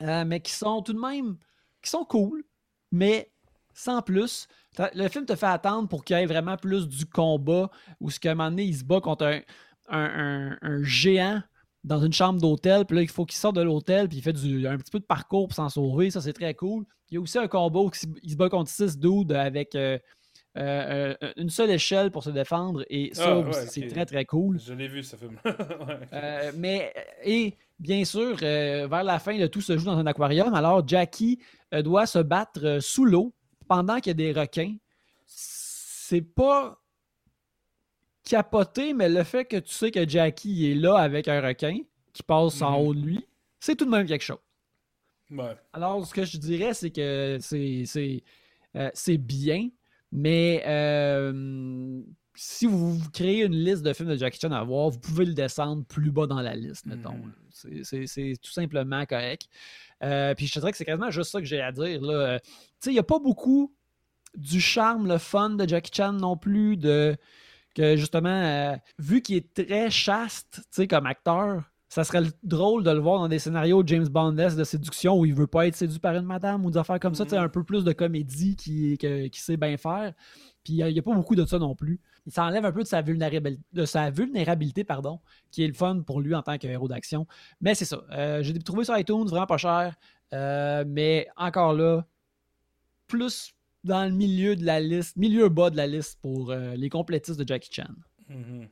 [0.00, 1.36] mais qui sont tout de même
[1.82, 2.44] qui sont cool,
[2.90, 3.30] mais
[3.74, 4.46] sans plus.
[4.94, 8.20] Le film te fait attendre pour qu'il y ait vraiment plus du combat où ce
[8.20, 9.42] qu'à un moment donné, il se bat contre
[9.88, 11.42] un, géant
[11.84, 14.30] dans une chambre d'hôtel, puis là, il faut qu'il sorte de l'hôtel, puis il fait
[14.30, 16.10] un petit peu de parcours pour s'en sauver.
[16.10, 16.84] Ça, c'est très cool.
[17.10, 17.90] Il y a aussi un combat où
[18.22, 19.98] il se bat contre six dudes avec euh,
[20.58, 24.58] euh, euh, une seule échelle pour se défendre, et ça, ah, c'est très, très cool.
[24.60, 25.38] Je l'ai vu, ce film.
[26.56, 26.92] mais,
[27.24, 30.54] et bien sûr, vers la fin, le tout se joue dans un aquarium.
[30.54, 31.38] Alors, Jackie
[31.72, 33.32] doit se battre sous l'eau
[33.66, 34.74] pendant qu'il y a des requins,
[35.24, 36.78] c'est pas
[38.24, 41.78] capoté, mais le fait que tu sais que Jackie est là avec un requin
[42.12, 42.86] qui passe en mhm.
[42.86, 43.26] haut de lui,
[43.58, 44.38] c'est tout de même quelque chose.
[45.72, 48.22] Alors, ce que je dirais, c'est que c'est
[48.76, 49.68] euh, bien,
[50.12, 52.02] mais euh,
[52.34, 55.34] si vous, créez une liste de films de Jackie Chan à voir, vous pouvez le
[55.34, 57.14] descendre plus bas dans la liste, mettons.
[57.14, 57.84] Mhm.
[57.84, 59.48] C'est tout simplement correct.
[60.02, 62.00] Euh, puis je te dirais que c'est quasiment juste ça que j'ai à dire.
[62.02, 63.74] Euh, tu sais, il n'y a pas beaucoup
[64.36, 67.16] du charme, le fun de Jackie Chan non plus, de
[67.74, 71.62] que justement, euh, vu qu'il est très chaste, tu sais, comme acteur,
[71.92, 75.34] ça serait drôle de le voir dans des scénarios James Bond de séduction où il
[75.34, 77.44] veut pas être séduit par une madame ou des affaires comme ça, tu sais, mm-hmm.
[77.44, 80.14] un peu plus de comédie qui, qui sait bien faire.
[80.64, 82.00] Puis il n'y a, pas beaucoup de ça non plus.
[82.24, 86.00] Il s'enlève un peu de sa vulnérabilité, de sa vulnérabilité pardon, qui est le fun
[86.00, 87.26] pour lui en tant que héros d'action.
[87.60, 88.02] Mais c'est ça.
[88.12, 89.94] Euh, j'ai trouvé sur iTunes vraiment pas cher.
[90.32, 92.06] Euh, mais encore là,
[93.06, 93.52] plus
[93.84, 97.38] dans le milieu de la liste, milieu bas de la liste pour euh, les complétistes
[97.38, 97.92] de Jackie Chan.
[98.30, 98.64] Vous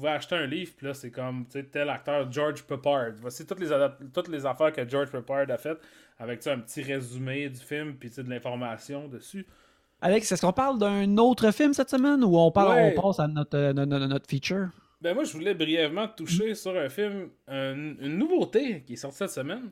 [0.00, 3.12] pouvez acheter un livre, puis là, c'est comme tel acteur, George Peppard.
[3.20, 3.68] Voici toutes les,
[4.12, 5.80] toutes les affaires que George Peppard a faites,
[6.18, 9.46] avec un petit résumé du film, puis de l'information dessus.
[10.02, 13.28] Alex, est-ce qu'on parle d'un autre film cette semaine ou on, parle, on passe à
[13.28, 14.68] notre, euh, notre, feature?
[15.00, 19.30] Ben moi, je voulais brièvement toucher sur un film, une nouveauté qui est sortie cette
[19.30, 19.70] semaine,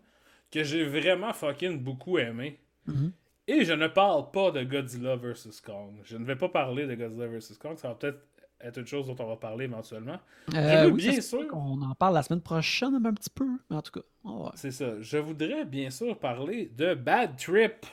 [0.50, 2.58] que j'ai vraiment fucking beaucoup aimé.
[2.88, 3.10] Mm-hmm.
[3.48, 5.62] Et je ne parle pas de Godzilla vs.
[5.64, 6.00] Kong.
[6.04, 7.56] Je ne vais pas parler de Godzilla vs.
[7.58, 7.78] Kong.
[7.78, 8.20] Ça va peut-être
[8.60, 10.18] être une chose dont on va parler éventuellement.
[10.54, 13.76] Euh, veux oui, bien sûr- qu'on en parle la semaine prochaine un petit peu, mais
[13.76, 14.50] en tout cas, on.
[14.54, 15.00] C'est ça.
[15.00, 17.86] Je voudrais bien sûr parler de Bad Trip.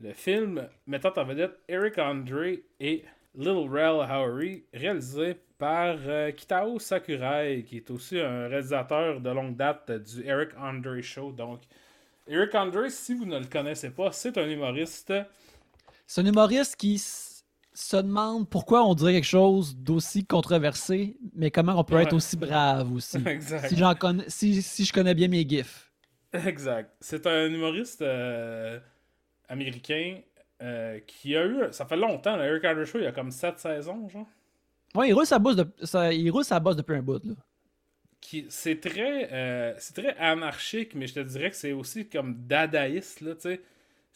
[0.00, 6.78] Le film mettant en vedette Eric Andre et Little Rel Howery, réalisé par euh, Kitao
[6.78, 11.32] Sakurai, qui est aussi un réalisateur de longue date du Eric Andre Show.
[11.32, 11.60] Donc,
[12.28, 15.12] Eric Andre, si vous ne le connaissez pas, c'est un humoriste.
[16.06, 16.96] C'est un humoriste qui
[17.80, 22.02] se demande pourquoi on dirait quelque chose d'aussi controversé, mais comment on peut Ouais.
[22.04, 23.18] être aussi brave aussi.
[23.26, 23.68] exact.
[24.28, 25.92] si, si, si je connais bien mes gifs.
[26.32, 26.90] Exact.
[27.00, 28.78] C'est un humoriste euh,
[29.48, 30.20] américain
[30.62, 31.60] euh, qui a eu.
[31.72, 34.26] Ça fait longtemps, le Eric Andre Show, il y a comme 7 saisons, genre.
[34.94, 37.24] Ouais, il roule sa bosse, de, ça- il roule sa bosse depuis un bout.
[37.24, 37.34] Là.
[38.20, 42.34] qui c'est très euh, c'est très anarchique mais je te dirais que c'est aussi comme
[42.46, 43.60] dadaïste là tu sais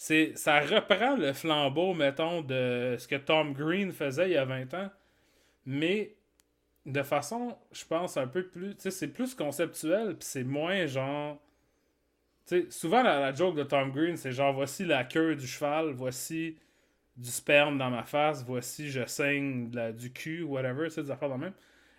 [0.02, 4.44] c'est ça reprend le flambeau mettons de ce que Tom Green faisait il y a
[4.44, 4.90] 20 ans
[5.64, 6.16] mais
[6.86, 10.86] de façon je pense un peu plus tu sais c'est plus conceptuel puis c'est moins
[10.86, 11.40] genre
[12.48, 15.92] tu sais souvent la, joke de Tom Green c'est genre voici la queue du cheval
[15.92, 16.58] voici
[17.16, 21.30] du sperme dans ma face voici je saigne du cul whatever tu sais des affaires
[21.30, 21.54] de même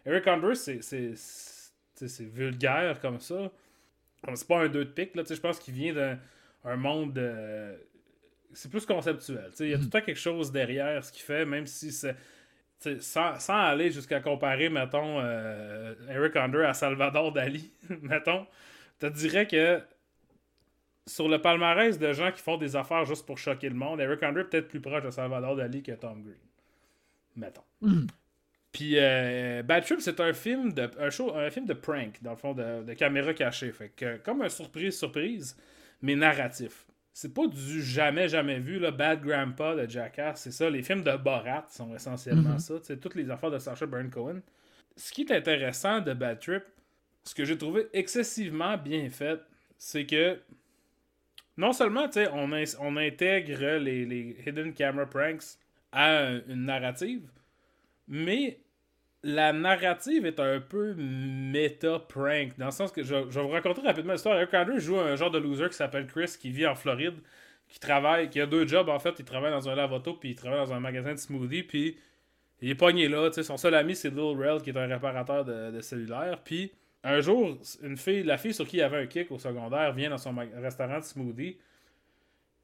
[0.06, 3.50] Eric Andre, c'est, vulgaire comme ça.
[4.34, 5.24] C'est pas un 2 de pique, là.
[5.24, 6.20] tu sais, Je pense qu'il vient d'un
[6.66, 7.18] un monde.
[8.54, 9.52] C'est plus conceptuel.
[9.60, 12.16] Il y a tout le temps quelque chose derrière ce qu'il fait, même si c'est.
[13.00, 18.46] Sans, sans aller jusqu'à comparer, mettons, euh, Eric Andre à Salvador Dali, mettons,
[19.00, 19.82] te dirais que
[21.08, 24.22] sur le palmarès de gens qui font des affaires juste pour choquer le monde, Eric
[24.24, 26.36] Andre est peut-être plus proche de Salvador Dali que Tom Green.
[27.38, 27.64] Mettons.
[27.80, 28.08] Mhm.
[28.74, 32.32] Puis euh, Bad Trip, c'est un film de un show, un film de prank, dans
[32.32, 33.72] le fond, de, de caméra cachée.
[33.72, 35.56] Fait que comme un surprise-surprise,
[36.02, 36.86] mais narratif.
[37.16, 40.68] C'est pas du jamais, jamais vu, là, Bad Grandpa de Jackass, c'est ça.
[40.70, 42.60] Les films de Borat sont essentiellement Mhm.
[42.60, 42.74] ça.
[42.82, 44.40] C'est toutes les affaires de Sacha Baron Cohen.
[44.96, 46.64] Ce qui est intéressant de Bad Trip,
[47.24, 49.40] ce que j'ai trouvé excessivement bien fait,
[49.78, 50.40] c'est que
[51.56, 55.58] non seulement tu sais, on, in- on intègre les, les hidden camera pranks
[55.92, 57.30] à une narrative,
[58.08, 58.58] mais
[59.24, 64.14] la narrative est un peu méta-prank, dans le sens que je, vais vous raconter rapidement
[64.14, 64.36] l'histoire.
[64.36, 67.16] Eric Andre joue un genre de loser qui s'appelle Chris, qui vit en Floride,
[67.70, 69.16] qui travaille, qui a deux jobs en fait.
[69.20, 71.98] Il travaille dans un lave-auto, puis il travaille dans un magasin de smoothie, puis
[72.62, 73.32] il est pogné là.
[73.32, 76.42] Son seul ami, c'est Lil Rel, qui est un réparateur de, de cellulaire.
[76.44, 76.74] Puis
[77.06, 80.10] un jour, une fille, la fille sur qui il avait un kick au secondaire vient
[80.10, 81.58] dans son restaurant de smoothie.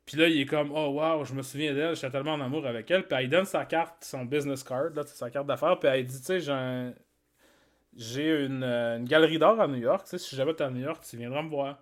[0.09, 2.65] Puis là, il est comme, oh wow, je me souviens d'elle, j'étais tellement en amour
[2.65, 3.03] avec elle.
[3.05, 5.77] Puis elle donne sa carte, son business card, là, sa carte d'affaires.
[5.77, 6.95] Puis elle dit, tu sais,
[7.95, 10.05] j'ai euh, une galerie d'art à New York.
[10.05, 11.77] Tu sais, si jamais t'es à New York, tu viendras me voir.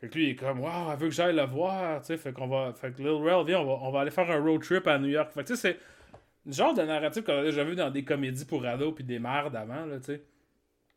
[0.00, 2.00] Fait que lui, il est comme, wow, elle veut que j'aille la voir.
[2.02, 2.72] Tu sais, fait qu'on va.
[2.72, 5.00] Fait que Lil Rel, viens, on va, on va aller faire un road trip à
[5.00, 5.32] New York.
[5.32, 5.80] Fait que tu sais, c'est
[6.46, 9.18] le genre de narratif qu'on a déjà vu dans des comédies pour ados puis des
[9.18, 10.22] merdes avant, là, tu sais.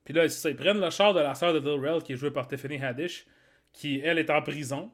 [0.05, 2.29] Puis là, ils prennent le char de la sœur de Lil Rel, qui est jouée
[2.29, 3.25] par Tiffany Haddish,
[3.73, 4.91] qui, elle, est en prison.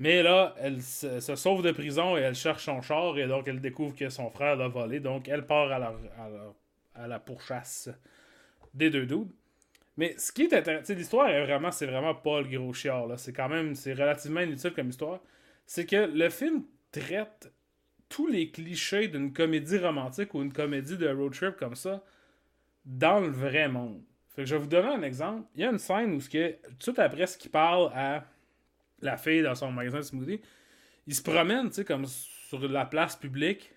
[0.00, 3.60] Mais là, elle se, sauve de prison et elle cherche son char, et donc elle
[3.60, 4.98] découvre que son frère l'a volé.
[4.98, 5.94] Donc elle part à la,
[6.94, 7.90] à la, pourchasse
[8.72, 9.30] des deux dudes.
[9.98, 13.08] Mais ce qui est intéressant, l'histoire est vraiment, c'est vraiment pas le gros chiard.
[13.18, 15.20] C'est quand même, c'est relativement inutile comme histoire.
[15.66, 17.52] C'est que le film traite
[18.08, 22.02] tous les clichés d'une comédie romantique ou une comédie de road trip comme ça
[22.86, 24.02] dans le vrai monde.
[24.34, 25.46] Fait que je vais vous donner un exemple.
[25.54, 28.24] Il y a une scène où, ce que, tout après ce qu'il parle à
[29.02, 30.40] la fille dans son magasin de smoothie,
[31.06, 33.72] il se promène, tu sais, comme sur la place publique.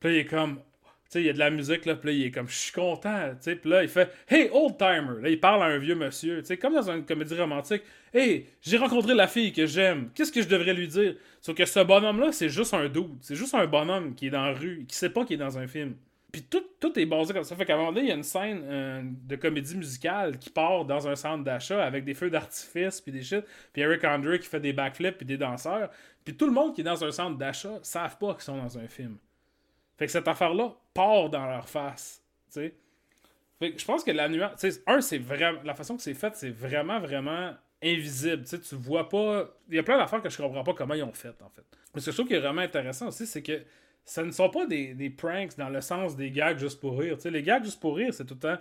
[0.00, 0.62] Puis là, il est comme, tu
[1.08, 3.30] sais, il y a de la musique, là, puis il est comme, je suis content,
[3.30, 3.56] tu sais.
[3.56, 5.20] Puis là, il fait, hey, old timer.
[5.20, 7.82] Là, il parle à un vieux monsieur, tu sais, comme dans une comédie romantique.
[8.14, 10.10] Hey, j'ai rencontré la fille que j'aime.
[10.14, 11.16] Qu'est-ce que je devrais lui dire?
[11.40, 13.18] Sauf que ce bonhomme-là, c'est juste un dude.
[13.20, 15.58] C'est juste un bonhomme qui est dans la rue, qui sait pas qu'il est dans
[15.58, 15.94] un film.
[16.32, 17.54] Puis tout, tout est basé comme ça.
[17.54, 20.48] Fait qu'à un moment donné, il y a une scène euh, de comédie musicale qui
[20.48, 23.44] part dans un centre d'achat avec des feux d'artifice puis des shit.
[23.72, 25.90] Puis Eric Andre qui fait des backflips puis des danseurs.
[26.24, 28.78] Puis tout le monde qui est dans un centre d'achat savent pas qu'ils sont dans
[28.78, 29.18] un film.
[29.98, 32.22] Fait que cette affaire-là part dans leur face.
[32.46, 32.74] Tu sais.
[33.58, 34.66] Fait que je pense que la nuance.
[34.86, 35.60] Un, c'est vraiment.
[35.64, 38.44] La façon que c'est fait, c'est vraiment, vraiment invisible.
[38.44, 39.50] Tu tu vois pas.
[39.68, 41.62] Il y a plein d'affaires que je comprends pas comment ils ont fait, en fait.
[41.94, 43.62] Mais ce que je trouve qui est vraiment intéressant aussi, c'est que
[44.04, 47.16] ça ne sont pas des, des pranks dans le sens des gags juste pour rire.
[47.24, 48.58] Les gags juste pour rire, c'est tout le temps.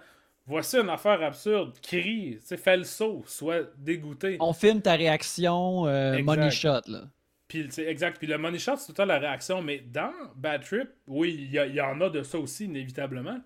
[0.47, 4.37] Voici une affaire absurde, crie, fais le saut, sois dégoûté.
[4.39, 6.81] On filme ta réaction euh, money shot.
[6.87, 7.03] Là.
[7.47, 8.17] Puis, exact.
[8.17, 9.61] Puis le money shot, c'est tout le temps la réaction.
[9.61, 13.39] Mais dans Bad Trip, oui, il y, y en a de ça aussi, inévitablement.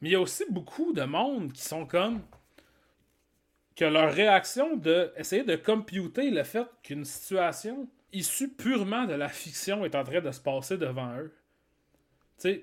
[0.00, 2.20] Mais il y a aussi beaucoup de monde qui sont comme.
[3.76, 9.28] que leur réaction de essayer de computer le fait qu'une situation issue purement de la
[9.28, 11.32] fiction est en train de se passer devant eux.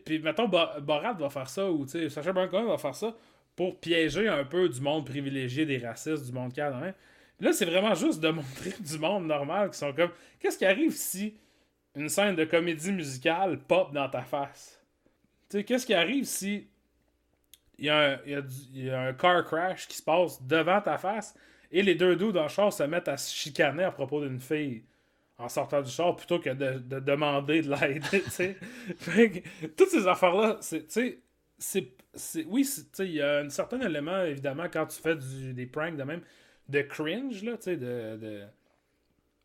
[0.05, 3.15] Puis mettons, Borat va faire ça, ou Sacha Baron Cohen va faire ça
[3.55, 6.77] pour piéger un peu du monde privilégié, des racistes, du monde cadre.
[6.77, 6.93] Hein?
[7.39, 10.11] Là, c'est vraiment juste de montrer du monde normal qui sont comme.
[10.39, 11.35] Qu'est-ce qui arrive si
[11.95, 14.81] une scène de comédie musicale pop dans ta face?
[15.49, 16.67] Tu sais, qu'est-ce qui arrive si
[17.79, 20.97] il y, a un, il, y a un car crash qui se passe devant ta
[20.97, 21.35] face
[21.71, 24.39] et les deux dos dans le char se mettent à se chicaner à propos d'une
[24.39, 24.83] fille?
[25.37, 28.03] En sortant du char plutôt que de, demander de l'aide.
[29.77, 31.19] toutes ces affaires-là, c'est.
[32.47, 32.67] oui,
[32.99, 36.21] il y a un certain élément, évidemment, quand tu fais du, des pranks de même,
[36.69, 38.43] de cringe, là, de, de,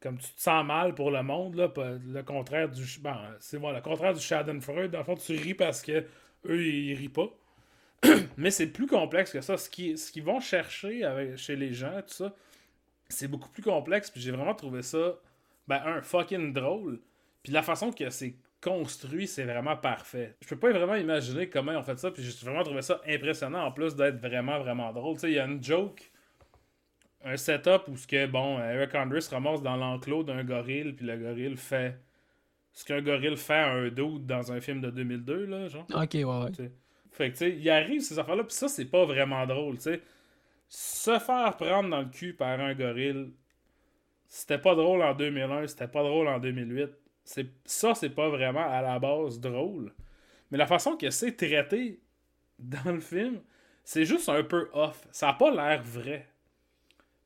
[0.01, 2.85] Comme tu te sens mal pour le monde, là, le contraire du.
[3.01, 4.91] Bon, c'est moi, le contraire du Schadenfreude.
[4.91, 6.05] Dans le fond, tu ris parce que
[6.47, 7.29] eux, ils rient pas.
[8.37, 9.57] Mais c'est plus complexe que ça.
[9.57, 12.35] Ce qu'ils ce vont chercher avec, chez les gens, tout ça,
[13.09, 14.11] c'est beaucoup plus complexe.
[14.11, 15.17] Puis j'ai vraiment trouvé ça,
[15.67, 17.01] ben, un fucking drôle.
[17.43, 20.37] Puis la façon que c'est construit, c'est vraiment parfait.
[20.41, 22.11] Je peux pas vraiment imaginer comment ils ont fait ça.
[22.11, 25.15] Puis j'ai vraiment trouvé ça impressionnant en plus d'être vraiment, vraiment drôle.
[25.15, 26.13] Tu sais, il y a une joke
[27.25, 31.07] un setup où ce que bon Eric Andre se ramasse dans l'enclos d'un gorille puis
[31.07, 31.99] le gorille fait
[32.73, 36.15] ce qu'un gorille fait à un doute dans un film de 2002 là genre ok
[36.15, 36.71] ouais ouais
[37.11, 39.77] fait que tu sais il arrive ces affaires là puis ça c'est pas vraiment drôle
[39.77, 40.01] tu sais
[40.69, 43.33] se faire prendre dans le cul par un gorille
[44.35, 46.91] c'était pas drôle en 2001 c'était pas drôle en 2008
[47.25, 49.93] c'est ça c'est pas vraiment à la base drôle
[50.51, 52.01] mais la façon que c'est traité
[52.59, 53.41] dans le film
[53.85, 56.33] c'est juste un peu off ça a pas l'air vrai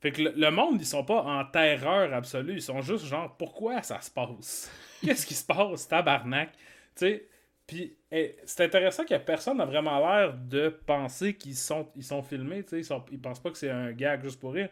[0.01, 2.55] fait que le, monde, ils sont pas en terreur absolue.
[2.55, 4.71] Ils sont juste genre, pourquoi ça se passe?
[5.03, 6.53] Qu'est-ce qui se passe, tabarnak?
[6.53, 6.59] Tu
[6.95, 7.29] sais,
[7.66, 12.23] puis eh, c'est intéressant que personne n'a vraiment l'air de penser qu'ils sont, ils sont
[12.23, 12.64] filmés.
[12.73, 14.69] Ils, sont, pensent pas que c'est un gag juste pour rire.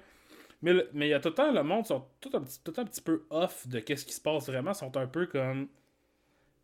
[0.64, 2.85] Mais il y a tout le temps, le monde sont tout un, petit, tout un
[2.85, 4.72] petit peu off de qu'est-ce qui se passe vraiment.
[4.72, 5.68] Ils sont un peu comme.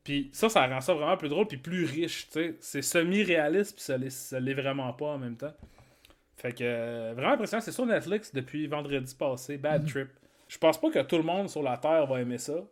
[0.04, 2.28] Puis ça, ça rend ça vraiment plus drôle puis plus riche.
[2.28, 5.52] Tu sais, c'est semi-réaliste puis ça l'est vraiment pas en même temps.
[6.36, 9.88] Fait que euh, vraiment impressionnant, c'est sur Netflix depuis vendredi passé, Bad mhm.
[9.88, 10.08] Trip.
[10.48, 12.64] Je pense pas que tout le monde sur la Terre va aimer ça.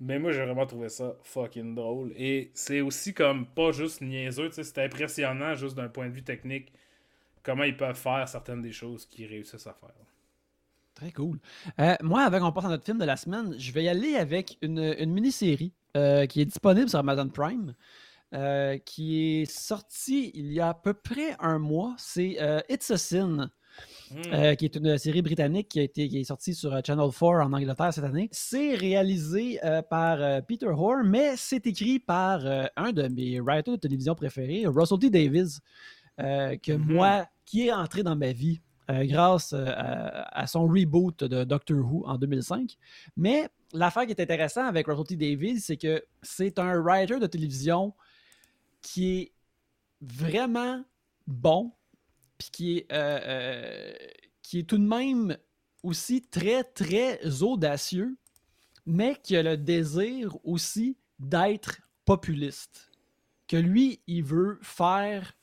[0.00, 2.12] Mais moi, j'ai vraiment trouvé ça fucking drôle.
[2.16, 6.72] Et c'est aussi comme pas juste niaiseux, c'est impressionnant juste d'un point de vue technique
[7.42, 9.90] comment ils peuvent faire certaines des choses qu'ils réussissent à faire.
[10.94, 11.38] Très cool.
[11.80, 14.14] Euh, moi, avec on passe à notre film de la semaine, je vais y aller
[14.16, 17.74] avec une, mini-série euh, qui est disponible sur Amazon Prime.
[18.34, 21.94] Euh, qui est sorti il y a à peu près un mois.
[21.98, 23.50] C'est It's a Sin.
[24.10, 24.54] Hmm.
[24.56, 27.52] Qui est une série britannique qui, a été, qui est sortie sur Channel 4 en
[27.52, 28.28] Angleterre cette année.
[28.30, 32.44] C'est réalisé par Peter Hoare, mais c'est écrit par
[32.76, 35.08] un de mes writers de télévision préférés, Russell T.
[35.10, 35.60] Davis,
[36.18, 36.92] que hmm.
[36.92, 38.60] moi, qui est entré dans ma vie
[39.04, 42.76] grâce à, son reboot de Doctor Who en 2005.
[43.16, 45.16] Mais l'affaire qui est intéressante avec Russell T.
[45.16, 47.94] Davis, c'est que c'est un writer de télévision
[48.82, 49.32] qui est
[50.00, 50.84] vraiment
[51.26, 51.72] bon,
[52.38, 53.92] puis qui est, euh, euh,
[54.42, 55.36] qui est tout de même
[55.82, 58.16] aussi très, très audacieux,
[58.86, 62.90] mais qui a le désir aussi d'être populiste.
[63.46, 65.34] Que lui, il veut faire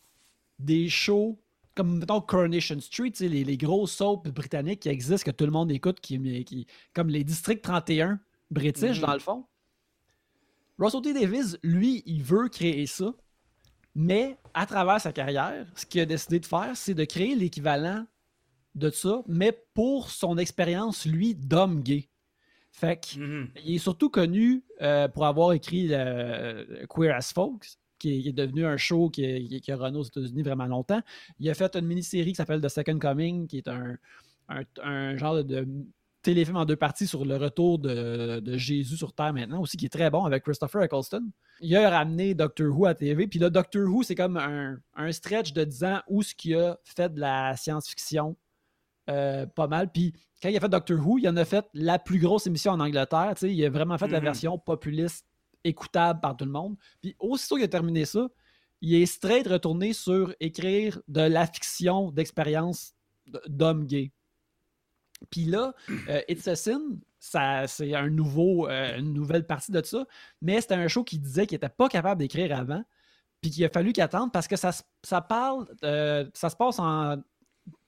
[0.58, 1.40] des shows
[1.80, 5.72] comme, mettons, Coronation Street, les, les gros soaps britanniques qui existent, que tout le monde
[5.72, 8.20] écoute, qui, qui, comme les District 31
[8.52, 9.02] british, mm-hmm.
[9.02, 9.46] dans le fond.
[10.78, 11.14] Russell T.
[11.14, 13.14] Davis, lui, il veut créer ça,
[13.96, 18.06] mais à travers sa carrière, ce qu'il a décidé de faire, c'est de créer l'équivalent
[18.76, 22.10] de ça, mais pour son expérience, lui, d'homme gay.
[22.74, 23.52] Fait qu'il mhm.
[23.56, 29.10] est surtout connu euh, pour avoir écrit Queer as Folks, qui est, devenu un show
[29.10, 31.02] qui, qui a runné aux États-Unis vraiment longtemps.
[31.40, 33.98] Il a fait une mini-série qui s'appelle The Second Coming, qui est un,
[34.82, 35.68] un, genre de,
[36.22, 39.90] téléfilm en deux parties sur le retour de, Jésus sur Terre maintenant, aussi qui est
[39.90, 41.30] très bon avec Christopher Eccleston.
[41.62, 45.54] Il a ramené Doctor Who à TV, puis là, Doctor Who, c'est comme un, stretch
[45.54, 48.36] de 10 ans où ce qu'il a fait de la science-fiction
[49.10, 49.92] euh, pas mal.
[49.92, 52.72] Puis quand il a fait Doctor Who, il en a fait la plus grosse émission
[52.72, 53.34] en Angleterre.
[53.42, 54.24] Il a vraiment fait la mm-hmm.
[54.24, 55.26] version populiste,
[55.64, 56.76] écoutable par tout le monde.
[57.02, 58.28] Puis aussitôt qu'il a terminé ça,
[58.82, 62.94] il est straight retourné sur écrire de la fiction d'expérience
[63.48, 64.12] d'homme gay.
[65.30, 65.74] Puis là,
[66.08, 70.06] euh, It's a Sin, c'est un nouveau, euh, une nouvelle partie de ça,
[70.42, 72.84] mais c'était un show qui disait qu'il n'était pas capable d'écrire avant,
[73.42, 74.72] puis qu'il a fallu qu'il attende parce que ça,
[75.04, 77.18] ça parle, euh, ça se passe en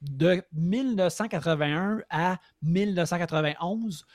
[0.01, 4.05] de 1981 à 1991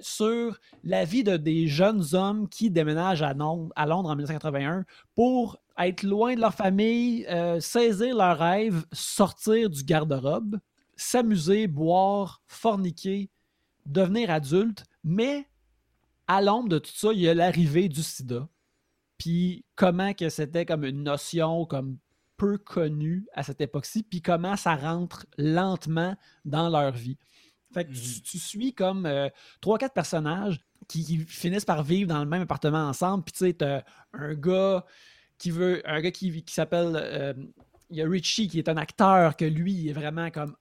[0.00, 4.84] sur la vie de des jeunes hommes qui déménagent à, Londres, en 1981
[5.14, 7.26] pour être loin de leur famille,
[7.60, 10.58] saisir leurs rêves, sortir du garde-robe
[10.96, 13.30] s'amuser, boire, forniquer,
[13.86, 15.48] devenir adulte, mais
[16.26, 18.48] à l'ombre de tout ça, il y a l'arrivée du sida.
[19.18, 21.98] puis comment que c'était comme une notion comme
[22.36, 27.16] peu connue à cette époque-ci, puis comment ça rentre lentement dans leur vie.
[27.74, 29.28] Fait que tu, mmh suis comme euh,
[29.60, 33.24] trois, quatre personnages qui, finissent par vivre dans le même appartement ensemble.
[33.24, 34.84] Puis tu sais, t'as un gars
[35.38, 35.82] qui veut.
[35.84, 36.92] Un gars qui, qui s'appelle.
[36.94, 37.34] Euh,
[37.90, 40.56] il y a Richie qui est un acteur que lui est vraiment comme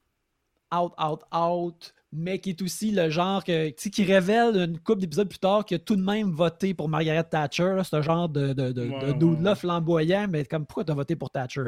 [0.74, 5.28] out, out, out mais qui est aussi le genre que, qui révèle une couple d'épisodes
[5.28, 8.72] plus tard qu'il a tout de même voté pour Margaret Thatcher, ce genre de, de,
[8.72, 11.64] de, flamboyant, mais comme pourquoi tu as voté pour Thatcher?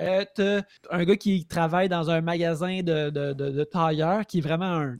[0.00, 4.66] Euh, t'as un gars qui travaille dans un magasin de, de, tailleurs qui est vraiment
[4.66, 4.96] un,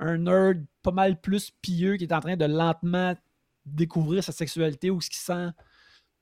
[0.00, 3.14] un nerd pas mal plus pieux qui est en train de lentement
[3.64, 5.48] découvrir sa sexualité ou ce qui sent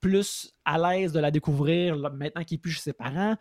[0.01, 3.37] plus à l'aise de la découvrir maintenant qu'il est plus chez ses parents.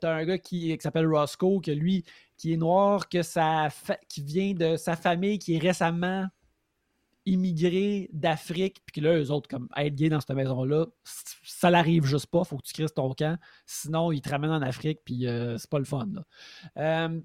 [0.00, 2.04] T'as un gars qui, qui s'appelle Roscoe, que lui,
[2.36, 3.68] qui est noir, que ça
[4.08, 6.26] qui vient de sa famille qui est récemment
[7.28, 10.86] immigré d'Afrique, puis que là, eux autres, comme être gay dans cette maison-là,
[11.42, 14.62] ça l'arrive juste pas, faut que tu crises ton camp, sinon ils te ramènent en
[14.62, 16.08] Afrique, puis euh, c'est pas le fun.
[16.78, 17.20] Euh,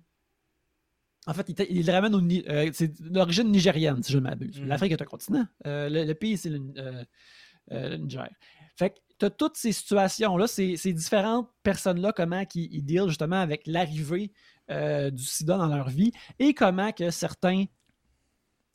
[1.25, 4.59] en fait, il, te ramène au euh, c'est d'origine nigérienne, si je ne m'abuse.
[4.59, 4.67] Mm.
[4.67, 5.45] L'Afrique est un continent.
[5.63, 8.29] Le, pays, c'est le, Niger.
[8.75, 14.31] Fait que toutes ces situations-là, ces, différentes personnes-là, comment ils, ils deal justement avec l'arrivée
[14.71, 17.65] euh, du sida dans leur vie et comment que certains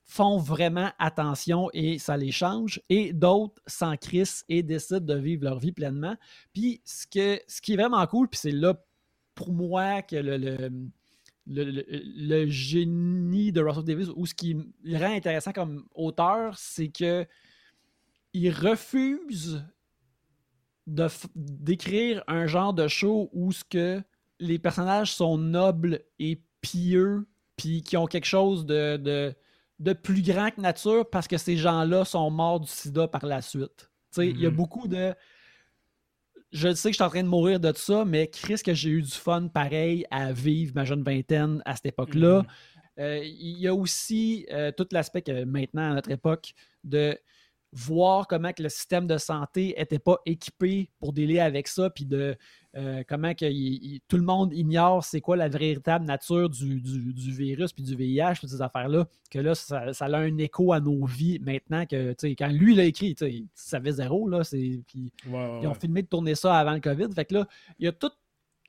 [0.05, 5.45] font vraiment attention et ça les change et d'autres s'en crissent et décident de vivre
[5.45, 6.17] leur vie pleinement.
[6.53, 8.75] Puis ce, que, ce qui est vraiment cool, puis c'est là
[9.35, 10.71] pour moi que le, le,
[11.47, 17.27] le, génie de Russell Davis ou ce qui le rend intéressant comme auteur, c'est que
[18.33, 19.63] il refuse
[21.35, 24.03] d'écrire un genre de show où ce que
[24.41, 27.27] les personnages sont nobles et pieux,
[27.57, 28.97] puis qui ont quelque chose de,
[29.79, 33.43] de, plus grand que nature parce que ces gens-là sont morts du sida par la
[33.43, 33.91] suite.
[34.17, 34.57] Il y a mhm.
[34.57, 35.15] beaucoup de.
[36.51, 38.89] Je sais que je suis en train de mourir de ça, mais Chris, que j'ai
[38.89, 42.43] eu du fun pareil à vivre ma jeune vingtaine à cette époque-là.
[42.43, 42.49] Mhm.
[43.01, 47.17] Euh, il y a aussi euh, tout l'aspect que maintenant, à notre époque, de
[47.73, 52.07] voir comment que le système de santé n'était pas équipé pour délai avec ça, puis
[52.07, 52.37] de
[52.77, 57.83] euh, comment que tout le monde ignore c'est quoi la véritable nature du, virus puis
[57.83, 61.85] du VIH, toutes ces affaires-là, que là, ça, a un écho à nos vies maintenant
[61.85, 66.35] que, quand lui l'a écrit, il savait zéro, là, puis ils ont filmé de tourner
[66.35, 67.09] ça avant le COVID.
[67.15, 67.49] Fait que là,
[67.79, 68.13] il y a tout,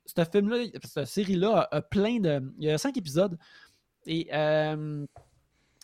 [0.04, 3.38] ce film-là, cette série-là a, plein de, il y a cinq épisodes,
[4.06, 4.28] et...
[4.32, 5.06] Euh,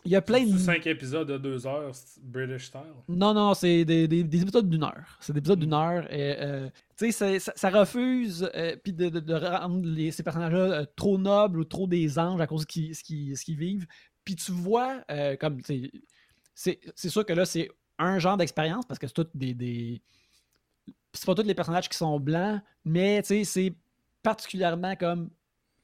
[0.06, 0.56] il y a plein de.
[0.56, 1.92] cinq épisodes de deux heures,
[2.22, 2.80] British style.
[3.08, 5.18] Non, non, c'est des, épisodes d'une heure.
[5.20, 6.10] C'est des épisodes d'une heure.
[6.12, 11.60] Et, euh, tu sais, ça, refuse euh, puis de, rendre ces personnages-là euh, trop nobles
[11.60, 13.86] ou trop des anges à cause de ce qu'ils vivent.
[14.24, 15.02] Puis tu vois,
[15.40, 15.60] comme.
[16.54, 19.54] C'est sûr que là, c'est un genre d'expérience parce que c'est tout des.
[19.54, 20.00] des...
[21.12, 23.74] C'est pas tous les personnages qui sont blancs, mais tu sais, c'est
[24.22, 25.30] particulièrement comme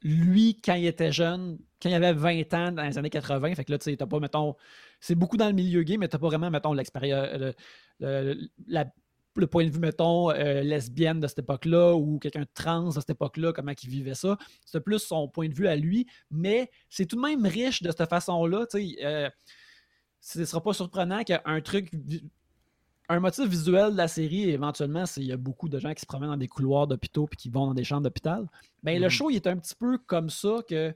[0.03, 3.65] lui, quand il était jeune, quand il avait 20 ans dans les années 80, fait
[3.65, 4.57] que là, tu t'as pas, mettons,
[5.01, 7.29] c'est beaucoup dans le milieu gay, mais t'as pas vraiment, mettons, l'expérience,
[8.01, 12.93] le, point de vue, mettons, euh, lesbienne de cette époque-là ou quelqu'un de trans de
[12.93, 14.37] cette époque-là, comment il vivait ça.
[14.65, 17.91] C'est plus son point de vue à lui, mais c'est tout de même riche de
[17.91, 18.97] cette façon-là, tu.
[19.03, 19.31] Euh,
[20.21, 21.91] ce ne sera pas surprenant qu'un truc
[23.09, 26.01] un motif visuel de la série, éventuellement, c'est qu'il y a beaucoup de gens qui
[26.01, 28.47] se promènent dans des couloirs d'hôpitaux puis qui vont dans des chambres d'hôpital.
[28.83, 29.11] Mais le mhm.
[29.11, 30.95] show, il est un petit peu comme ça que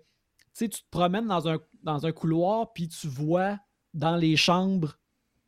[0.54, 3.58] tu te promènes dans un, dans un couloir puis tu vois
[3.92, 4.98] dans les chambres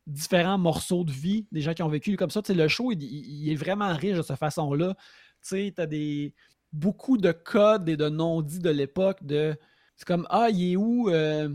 [0.05, 2.41] différents morceaux de vie des gens qui ont vécu comme ça.
[2.47, 4.95] le show, il, est vraiment riche de cette façon-là.
[5.47, 6.33] Tu as des,
[6.73, 9.55] beaucoup de codes et de non-dits de l'époque de
[9.95, 11.49] c'est comme Ah, il est où euh,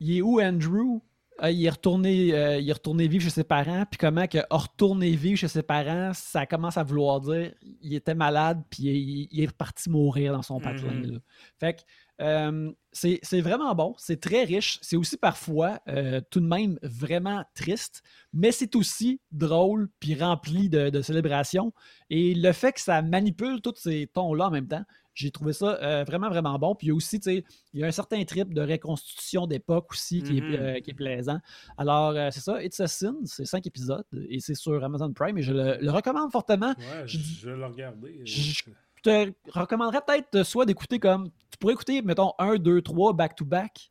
[0.00, 1.00] il est où Andrew?
[1.42, 4.38] Ah, il, est retourné, euh, il est retourné vivre chez ses parents, puis comment que
[4.50, 9.42] retourner vivre chez ses parents, ça commence à vouloir dire il était malade, puis il,
[9.42, 10.92] est reparti mourir dans son patelin.
[10.92, 11.20] Mm-hmm.
[11.58, 11.80] Fait que
[12.20, 17.44] euh, c'est vraiment bon, c'est très riche, c'est aussi parfois euh, tout de même vraiment
[17.54, 18.02] triste,
[18.32, 21.72] mais c'est aussi drôle puis rempli de, de célébrations.
[22.10, 25.78] Et le fait que ça manipule tous ces tons-là en même temps, j'ai trouvé ça
[25.82, 26.74] euh, vraiment, vraiment bon.
[26.74, 29.46] Puis il y a aussi, tu sais, il y a un certain trip de reconstitution
[29.46, 31.38] d'époque aussi qui, est, qui, est, plaisant.
[31.76, 35.42] Alors, c'est ça, It's a Sin, c'est cinq épisodes et c'est sur Amazon Prime et
[35.42, 36.74] je le, recommande fortement.
[36.78, 38.20] Ouais, je, vais le regarder.
[38.24, 38.62] Je,
[39.02, 41.30] te recommanderais peut-être soit d'écouter comme.
[41.50, 43.90] Tu pourrais écouter, mettons, un, deux, trois back-to-back,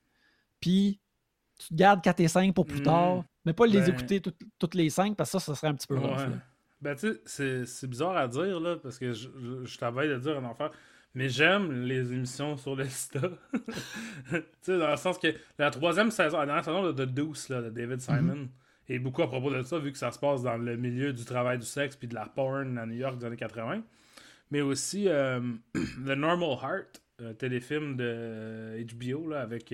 [0.59, 0.99] puis
[1.59, 3.23] tu te gardes 4 et 5 pour plus tard, mm.
[3.45, 4.21] mais pas les ben écouter
[4.57, 6.15] toutes les cinq parce que ça, ça serait un petit peu ouais.
[6.81, 9.27] Ben, tu sais, c'est bizarre à dire, là, parce que je,
[9.65, 10.71] je, t'avais de dire un enfer.
[11.13, 13.29] Mais j'aime les émissions sur le sida.
[14.31, 17.61] tu sais, dans le sens que la troisième saison, la dernière saison de, Deuce, là,
[17.61, 18.47] de David Simon,
[18.87, 21.25] Et beaucoup à propos de ça, vu que ça se passe dans le milieu du
[21.25, 23.81] travail du sexe puis de la porn à New York des années 80.
[24.51, 25.05] Mais aussi
[25.73, 29.73] The Normal Heart, un téléfilm de HBO là, avec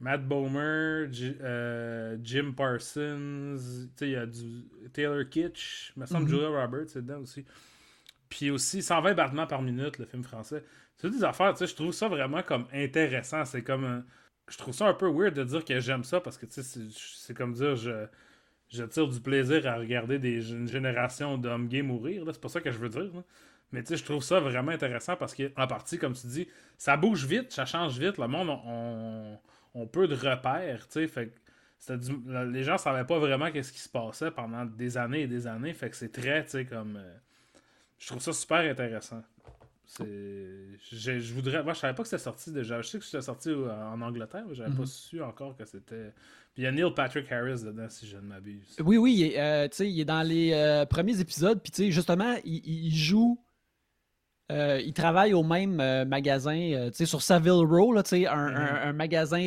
[0.00, 1.06] Matt Bomer,
[2.22, 3.56] Jim Parsons,
[4.00, 7.44] il y a du Taylor Kitsch, il me semble Julia Roberts c'est dedans aussi.
[8.28, 10.64] Puis aussi 120 battements par minute, le film français.
[10.96, 13.44] C'est des affaires, tu sais, je trouve ça vraiment comme intéressant.
[13.44, 14.04] C'est comme.
[14.48, 16.80] Je trouve ça un peu weird de dire que j'aime ça parce que, tu sais,
[16.94, 18.06] c'est comme dire je,
[18.70, 22.24] je tire du plaisir à regarder des, une génération d'hommes gays mourir.
[22.32, 23.10] C'est pas ça que je veux dire.
[23.72, 26.48] Mais tu sais, je trouve ça vraiment intéressant parce qu'en partie, comme tu dis,
[26.78, 28.18] ça bouge vite, ça change vite.
[28.18, 29.38] Le monde, on,
[29.74, 31.06] on peu de repères, tu sais.
[31.08, 31.32] Fait
[31.88, 35.72] les gens savaient pas vraiment qu'est-ce qui se passait pendant des années et des années.
[35.72, 36.96] Fait que c'est très, tu sais, comme.
[36.96, 37.14] Euh,
[37.98, 39.22] je trouve ça super intéressant.
[39.98, 41.62] Je, je voudrais.
[41.62, 42.80] Moi, je savais pas que c'était sorti déjà.
[42.80, 44.86] Je sais que c'était sorti en Angleterre, mais j'avais pas mhm.
[44.86, 46.12] su encore que c'était.
[46.54, 48.76] Puis il y a Neil Patrick Harris dedans, si je ne m'abuse.
[48.84, 51.60] Oui, oui, il est, euh, il est dans les euh, premiers épisodes.
[51.62, 53.38] Puis justement, il, joue.
[54.52, 55.76] Euh, il travaille au même
[56.06, 58.88] magasin, sur Savile Row, là, un, un, mhm.
[58.88, 59.40] un, magasin,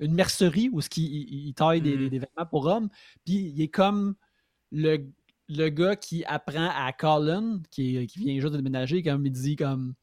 [0.00, 2.08] une mercerie où il, il, taille des, mhm.
[2.08, 2.88] des, vêtements pour hommes.
[3.24, 4.14] Puis il est comme
[4.72, 4.98] le
[5.48, 9.56] le gars qui apprend à Colin, qui, qui vient juste de déménager, comme il dit
[9.56, 9.94] comme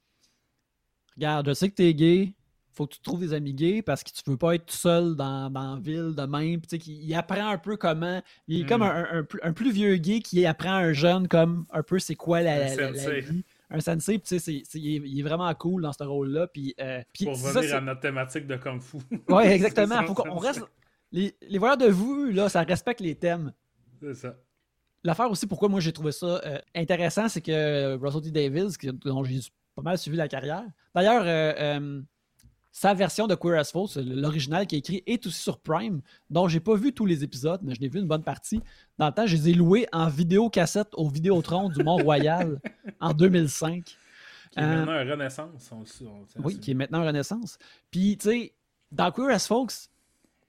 [1.15, 2.33] Regarde, je sais que t'es gay,
[2.73, 5.15] faut que tu trouves des amis gays parce que tu veux pas être tout seul
[5.15, 6.59] dans, dans la ville de même.
[6.61, 8.21] Puis, il apprend un peu comment.
[8.47, 9.05] Il est comme hmm.
[9.21, 12.41] un, un, plus vieux gay qui apprend à un jeune comme un peu c'est quoi
[12.41, 13.45] la, vie.
[13.70, 16.47] Un sensei, tu sais, il, est vraiment cool dans ce rôle-là.
[16.47, 18.97] Puis, euh, Pour revenir à notre thématique de Kung Fu.
[19.30, 20.03] Oui, exactement.
[20.05, 20.64] Faut reste.
[21.11, 23.53] Les, les voyeurs de vue, là, ça respecte les thèmes.
[23.99, 24.36] C'est ça.
[25.03, 28.32] L'affaire aussi, pourquoi moi j'ai trouvé ça euh, intéressant, c'est que Russell T.
[28.32, 29.39] Davis, dont j'ai
[29.76, 30.64] pas mal suivi la carrière,
[30.95, 32.01] d'ailleurs, euh, euh,
[32.74, 36.01] sa version de Queer as Folks, l'original qui est écrit, est aussi sur Prime,
[36.32, 38.61] dont j'ai pas vu tous les épisodes, mais je l'ai vu une bonne partie.
[38.97, 42.59] Dans le temps, je les ai loués en vidéo-cassette au Vidéotron du Mont-Royal
[42.99, 43.86] en 2005.
[43.86, 45.71] Qui est maintenant un renaissance.
[46.43, 47.59] oui, qui est maintenant un renaissance.
[47.91, 48.53] Puis, tu sais,
[48.91, 49.74] dans Queer as Folks,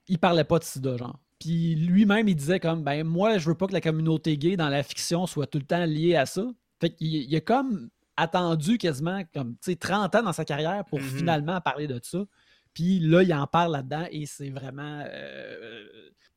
[0.08, 1.18] il parlait pas de sida, genre.
[1.38, 4.70] Puis lui-même, il disait comme, ben moi, je veux pas que la communauté gay dans
[4.70, 6.46] la fiction soit tout le temps liée à ça.
[6.80, 11.16] Fait qu'il il a comme attendu quasiment comme 30 ans dans sa carrière pour mm-hmm.
[11.18, 12.24] finalement parler de ça.
[12.72, 15.04] Puis là, il en parle là-dedans et c'est vraiment.
[15.08, 15.84] Euh,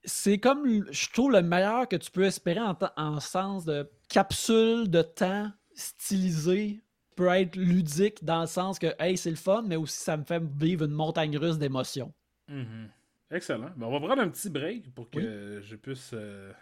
[0.04, 4.90] c'est comme, je trouve, le meilleur que tu peux espérer en, en sens de capsule
[4.90, 6.82] de temps stylisée
[7.16, 10.24] peut être ludique dans le sens que, hey, c'est le fun, mais aussi ça me
[10.24, 12.14] fait vivre une montagne russe d'émotions.
[12.50, 12.90] Mm-hmm.
[13.32, 13.72] Excellent.
[13.76, 16.54] Ben, on va prendre un petit break pour que je puisse euh,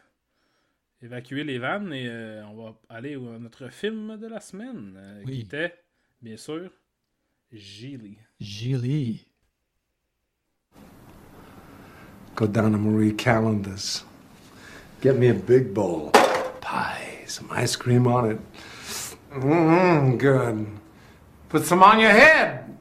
[1.06, 5.24] évacuer les vannes et euh, on va aller à notre film de la semaine euh,
[5.24, 5.74] qui était,
[6.22, 6.72] bien sûr,
[7.52, 8.18] Gilly.
[8.40, 9.28] Gilly.
[12.36, 14.04] Go down to Marie Callender's.
[15.02, 16.12] Get me a big bowl.
[16.60, 18.40] Pie, some ice cream on it.
[19.32, 20.68] Mmm, good.
[21.50, 22.76] Put some on your head.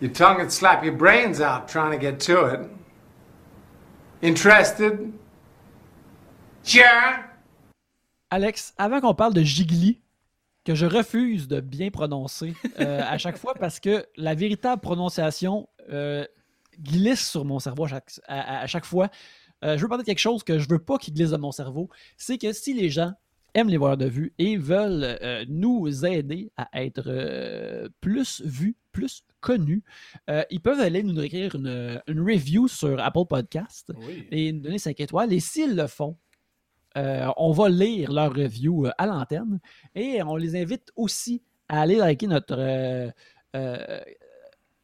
[0.00, 2.60] Your tongue would slap your brains out trying to get to it.
[4.22, 5.12] Interested?
[6.64, 7.27] Sure.
[8.30, 10.00] Alex, avant qu'on parle de Gigli,
[10.64, 15.68] que je refuse de bien prononcer euh, à chaque fois parce que la véritable prononciation
[15.90, 16.26] euh,
[16.78, 17.86] glisse sur mon cerveau
[18.26, 19.08] à chaque, fois.
[19.64, 21.52] Euh, je veux parler de quelque chose que je veux pas qu'il glisse de mon
[21.52, 21.88] cerveau.
[22.16, 23.14] C'est que si les gens
[23.54, 28.76] aiment les voyeurs de vue et veulent euh, nous aider à être euh, plus vus,
[28.92, 29.82] plus connus,
[30.28, 33.92] euh, ils peuvent aller nous écrire une, review sur Apple Podcast
[34.30, 35.32] et nous donner 5 étoiles.
[35.32, 36.16] Et s'ils le font,
[36.96, 39.60] on va lire leur review à l'antenne
[39.94, 43.12] et on les invite aussi à aller liker notre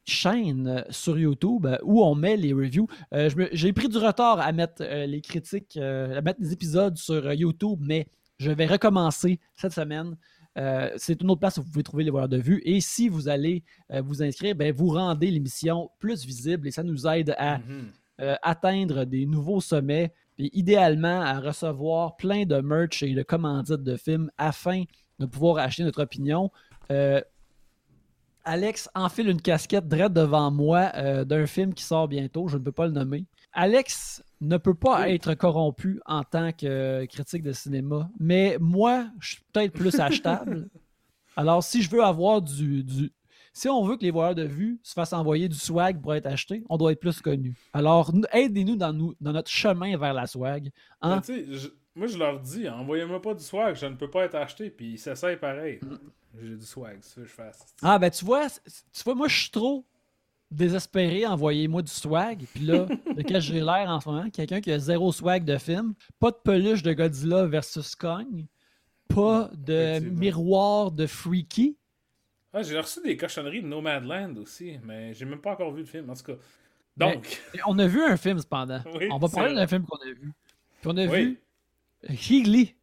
[0.05, 2.87] chaîne sur YouTube où on met les reviews.
[3.53, 8.07] J'ai pris du retard à mettre les critiques, à mettre les épisodes sur YouTube, mais
[8.39, 10.17] je vais recommencer cette semaine.
[10.57, 12.63] Euh, c'est une autre place où vous pouvez trouver les voyeurs de vue.
[12.65, 16.83] Et si vous allez euh, vous inscrire, ben, vous rendez l'émission plus visible et ça
[16.83, 17.91] nous aide à mhm.
[18.21, 23.83] euh, atteindre des nouveaux sommets et idéalement à recevoir plein de merch et de commandites
[23.83, 24.85] de films afin
[25.19, 26.51] de pouvoir acheter notre opinion.
[28.47, 30.91] Alex enfile une casquette droite devant moi
[31.25, 32.49] d'un film qui sort bientôt.
[32.49, 33.27] Je ne peux pas le nommer.
[33.55, 39.35] Alex ne peut pas être corrompu en tant que critique de cinéma, mais moi, je
[39.35, 40.69] suis peut-être plus achetable.
[41.37, 43.13] Alors, si je veux avoir du, du,
[43.57, 46.27] Si on veut que les voyeurs de vue se fassent envoyer du swag pour être
[46.27, 47.55] acheté, on doit être plus connu.
[47.73, 50.71] Alors, aidez-nous dans, nous, dans notre chemin vers la swag.
[51.01, 51.23] Hein?
[51.95, 54.95] moi, je leur dis, envoyez-moi pas du swag, je ne peux pas être acheté, puis
[54.95, 55.79] ils s'essayent pareil.
[56.37, 57.65] J'ai du swag, c'est ce que je fasse.
[57.81, 59.85] Ah, ben tu vois, tu vois, moi, je suis trop
[60.51, 62.45] désespéré, envoyez-moi du swag.
[62.53, 62.87] Puis là,
[63.17, 66.33] de quel j'ai l'air en ce moment, quelqu'un qui a zéro swag de film, pas
[66.33, 68.47] de peluche de Godzilla versus Kong,
[69.07, 71.77] pas de miroir de Freaky.
[72.55, 75.87] Ah, j'ai reçu des cochonneries de Nomadland aussi, mais j'ai même pas encore vu le
[75.87, 76.39] film, en tout cas.
[76.97, 78.81] Donc, On a vu un film cependant.
[78.95, 80.33] Oui, on va parler d'un film qu'on a vu.
[80.81, 81.39] Puis on a Oui.
[82.09, 82.77] vu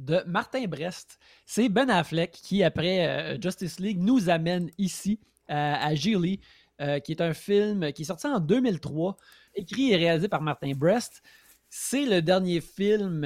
[0.00, 1.18] de Martin Brest.
[1.46, 5.20] C'est Ben Affleck qui, après euh, Justice League, nous amène ici
[5.50, 6.40] euh, à Gilly,
[6.80, 9.16] euh, qui est un film qui est sorti en 2003,
[9.54, 11.22] écrit et réalisé par Martin Brest.
[11.68, 13.20] C'est le dernier film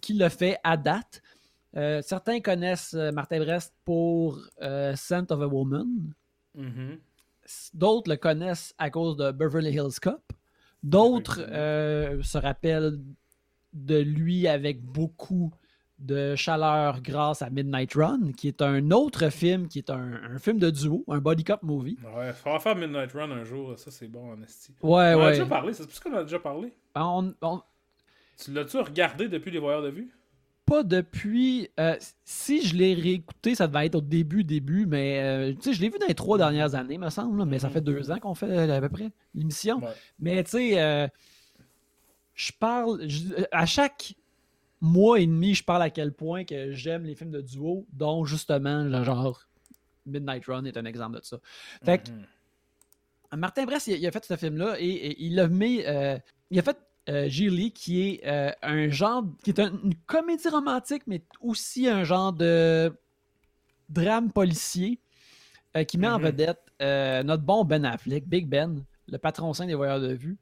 [0.00, 1.20] qu'il a fait à date.
[1.76, 6.12] Euh, certains connaissent euh, Martin Brest pour euh, Scent of a Woman.
[6.54, 6.98] mhm.
[7.72, 10.32] D'autres le connaissent à cause de Beverly Hills Cop.
[10.82, 12.98] D'autres euh, se rappellent
[13.72, 15.52] de lui avec beaucoup
[15.98, 20.38] de chaleur grâce à Midnight Run, qui est un autre film, qui est un, un
[20.38, 21.98] film de duo, un body cop movie.
[22.16, 24.74] ouais, faudra faire Midnight Run un jour, ça c'est bon en esti.
[24.82, 26.72] Ouais, on a déjà parlé, c'est plus qu'on en a déjà parlé.
[26.94, 27.62] On- on-
[28.42, 30.14] Tu l'as-tu regardé depuis les voyeurs de vue?
[30.68, 31.68] Pas depuis.
[31.80, 35.72] euh, si je l'ai réécouté, ça devait être au début, début, mais euh, tu sais,
[35.72, 38.18] je l'ai vu dans les trois dernières années, me semble, mais ça fait deux ans
[38.18, 39.78] qu'on fait euh, à peu près l'émission.
[39.80, 39.92] Ouais.
[40.18, 41.08] Mais tu sais, euh,
[42.34, 43.08] je parle.
[43.08, 44.14] je- à chaque
[44.80, 48.24] mois et demi, je parle à quel point que j'aime les films de duo, dont
[48.24, 49.42] justement, le genre
[50.06, 51.38] Midnight Run est un exemple de ça.
[51.84, 53.38] Fait que Mhm.
[53.40, 55.82] Martin Brest, il, il a fait ce film-là et, et il a mis.
[56.50, 56.78] il a fait
[57.08, 59.24] euh, Gilly, qui est euh, un genre.
[59.42, 62.92] qui est un- une comédie romantique, mais aussi un genre de
[63.88, 65.00] drame policier
[65.76, 66.24] euh, qui met en Mhm.
[66.24, 70.36] vedette euh, notre bon Ben Affleck, Big Ben, le patron saint des voyeurs de vue,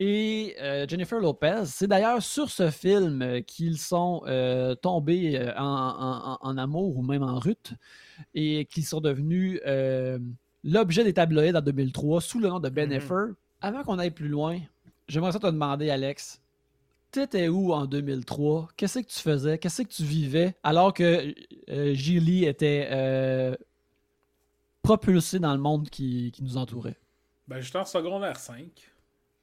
[0.00, 1.62] et euh, Jennifer Lopez.
[1.66, 6.58] C'est d'ailleurs sur ce film euh, qu'ils sont euh, tombés euh, en, en- en- en
[6.58, 7.74] amour ou même en rut
[8.34, 10.18] et qu'ils sont devenus euh,
[10.64, 12.96] l'objet des tabloïds en 2003 sous le nom de Ben Mhm.
[12.96, 13.24] Effer.
[13.60, 14.58] Avant qu'on aille plus loin,
[15.12, 16.40] j'aimerais ça te demander, Alex,
[17.10, 18.68] t'étais où en 2003?
[18.76, 19.58] Qu'est-ce que tu faisais?
[19.58, 21.34] Qu'est-ce que tu vivais alors que
[21.70, 23.54] euh, Gilly était euh,
[24.82, 26.96] propulsé dans le monde qui, qui nous entourait?
[27.48, 28.64] Ben, j'étais en secondaire 5.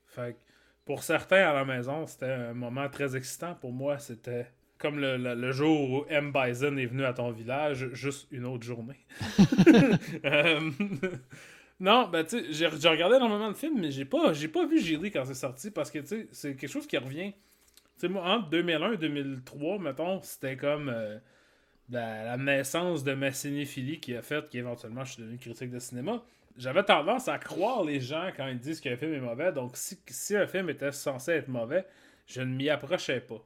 [0.07, 0.39] Fait que
[0.85, 3.55] pour certains à la maison, c'était un moment très excitant.
[3.55, 4.47] Pour moi, c'était
[4.79, 6.31] comme le, le- le jour où M.
[6.33, 9.05] Bison est venu à ton village, juste une autre journée.
[10.25, 10.71] Euh,
[11.79, 14.79] non, ben tu sais, j'ai regardé énormément de films, mais j'ai pas, j'ai pas vu
[14.81, 17.31] Gilly quand c'est sorti parce que tu sais, c'est quelque chose qui revient.
[17.33, 21.17] Tu sais, moi, entre 2001 et 2003, mettons, c'était comme euh,
[21.89, 25.79] la, la naissance de ma cinéphilie qui a fait qu'éventuellement je suis devenu critique de
[25.79, 26.23] cinéma.
[26.57, 29.97] J'avais tendance à croire les gens quand ils disent qu'un film est mauvais, donc si,
[30.07, 31.85] si un film était censé être mauvais,
[32.27, 33.41] je ne m'y approchais pas.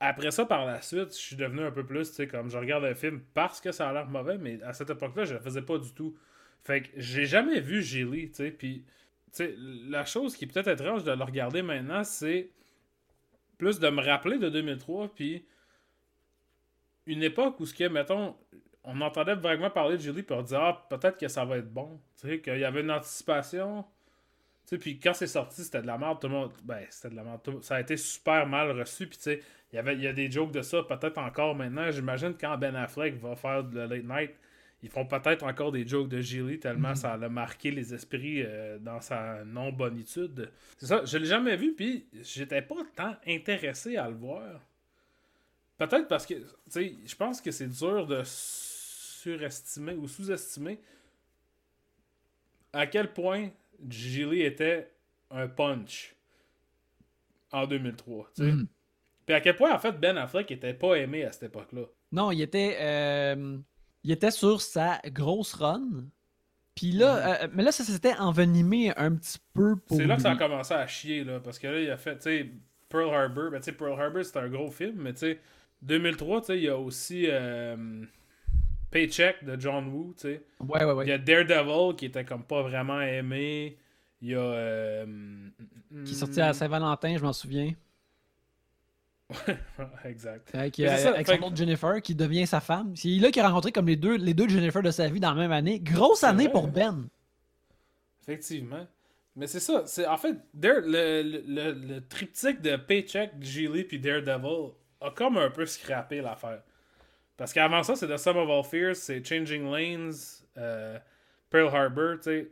[0.00, 2.58] Après ça, par la suite, je suis devenu un peu plus, tu sais, comme je
[2.58, 5.40] regarde un film parce que ça a l'air mauvais, mais à cette époque-là, je le
[5.40, 6.16] faisais pas du tout.
[6.64, 9.54] Fait que j'ai jamais vu Gilly, tu sais, puis, tu sais,
[9.88, 12.50] la chose qui est peut-être étrange de le regarder maintenant, c'est
[13.56, 15.44] plus de me rappeler de 2003, puis
[17.06, 18.36] une époque où ce que, mettons,
[18.84, 21.72] on entendait vaguement parler de Gilly, puis on disait, ah, peut-être que ça va être
[21.72, 23.82] bon, tu sais, qu'il y avait une anticipation.
[24.66, 26.20] Tu sais, puis quand c'est sorti, c'était de la merde.
[26.20, 26.52] Tout le monde.
[26.62, 27.40] Ben, c'était de la merde.
[27.42, 29.06] tout- Ça a été super mal reçu.
[29.06, 29.40] Puis, tu sais,
[29.72, 31.90] il y avait- il y a des jokes de ça, peut-être encore maintenant.
[31.90, 34.30] J'imagine quand Ben Affleck va faire le late night,
[34.82, 38.78] ils font peut-être encore des jokes de Gilly tellement ça a marqué les esprits euh,
[38.78, 40.50] dans sa non-bonitude.
[40.76, 44.60] C'est ça, je l'ai jamais vu, puis j'étais pas tant intéressé à le voir.
[45.78, 50.80] Peut-être parce que, tu sais, je pense que c'est dur de surestimer ou sous-estimer
[52.72, 53.50] à quel point
[53.88, 54.92] Gilly était
[55.30, 56.14] un punch
[57.52, 58.30] en 2003.
[58.34, 58.52] tu sais.
[58.52, 58.66] Mhm.
[59.26, 61.82] Puis à quel point, en fait, Ben Affleck était pas aimé à cette époque-là.
[62.12, 63.58] Non, il était, euh,
[64.04, 65.82] il était sur sa grosse run.
[66.74, 69.96] Puis là, euh, mais là, ça s'était envenimé un petit peu pour.
[69.96, 70.02] Mhm.
[70.02, 72.16] C'est là que ça a commencé à chier, là, parce que là, il a fait,
[72.16, 72.50] tu sais,
[72.88, 73.50] Pearl Harbor.
[73.50, 75.40] Ben, tu sais, Pearl Harbor, c'est un gros film, mais tu sais,
[75.82, 78.04] 2003, tu sais, il y a aussi euh,
[78.90, 80.42] Paycheck de John Woo, tu sais.
[80.60, 81.04] Ouais, ouais, ouais.
[81.06, 83.76] Il y a Daredevil qui était comme pas vraiment aimé.
[84.22, 84.38] Il y a.
[84.38, 85.06] euh,
[86.04, 87.72] Qui est sorti à Saint-Valentin, je m'en souviens.
[90.04, 90.54] exact.
[90.54, 92.94] Avec, euh, ça, avec fait son que- autre Jennifer qui devient sa femme.
[92.96, 95.34] C'est là qu'il a rencontré comme les deux, les deux Jennifer de sa vie dans
[95.34, 95.80] la même année.
[95.80, 96.68] Grosse année vrai, pour?
[96.68, 97.08] Ben.
[98.22, 98.86] Effectivement.
[99.36, 99.84] Mais c'est ça.
[99.86, 105.10] C'est, en fait, Dare- le, le, le, le triptyque de Paycheck, Gilly puis Daredevil a
[105.10, 106.62] comme un peu scrappé l'affaire.
[107.36, 110.12] Parce qu'avant ça, c'est The Sum of All Fears, c'est Changing Lanes,
[110.56, 110.98] euh,
[111.50, 112.50] Pearl Harbor, tu sais.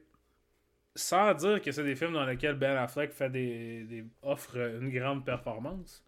[0.95, 4.91] Sans dire que c'est des films dans lesquels Ben Affleck fait des, des- offre une
[4.91, 6.03] grande performance.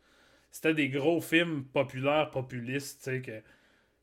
[0.50, 3.42] C'était des gros films populaires, populistes, tu sais, que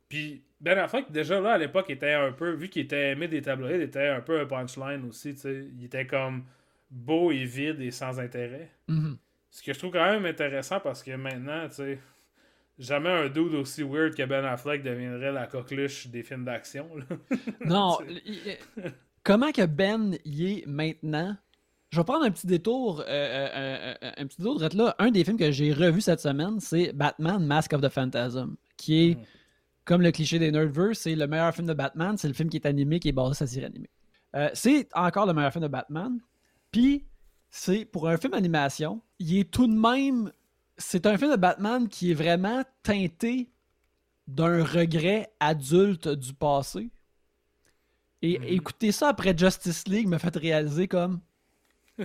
[0.08, 3.42] Puis Ben Affleck, déjà là, à l'époque, était un peu, vu qu'il était aimé des
[3.42, 5.68] tabloïds, il était un peu un punchline aussi, tu sais.
[5.78, 6.46] Il était comme
[6.90, 8.72] beau et vide et sans intérêt.
[8.88, 9.18] Mhm.
[9.50, 12.00] Ce que je trouve quand même intéressant parce que maintenant, tu sais,
[12.78, 16.90] jamais un dude aussi weird que Ben Affleck deviendrait la coqueluche des films d'action.
[17.66, 17.98] Non,
[19.24, 21.38] comment que Ben y est maintenant?
[21.92, 24.96] Je vais prendre un petit détour, euh, euh, euh, un petit détour de là.
[25.00, 29.06] Un des films que j'ai revu cette semaine, c'est Batman Mask of the Phantasm, qui
[29.12, 29.24] est, Mhm.
[29.86, 32.58] comme le cliché des Nerdverse, c'est le meilleur film de Batman, c'est le film qui
[32.58, 33.90] est animé, qui est basé sur la série animée.
[34.54, 36.20] C'est encore le meilleur film de Batman.
[36.72, 37.06] Puis,
[37.50, 40.30] c'est pour un film d'animation, il est tout de même.
[40.78, 43.50] C'est un film de Batman qui est vraiment teinté
[44.28, 46.90] d'un regret adulte du passé.
[48.22, 48.46] Et Mhm.
[48.48, 51.22] écouter ça après Justice League me fait réaliser comme.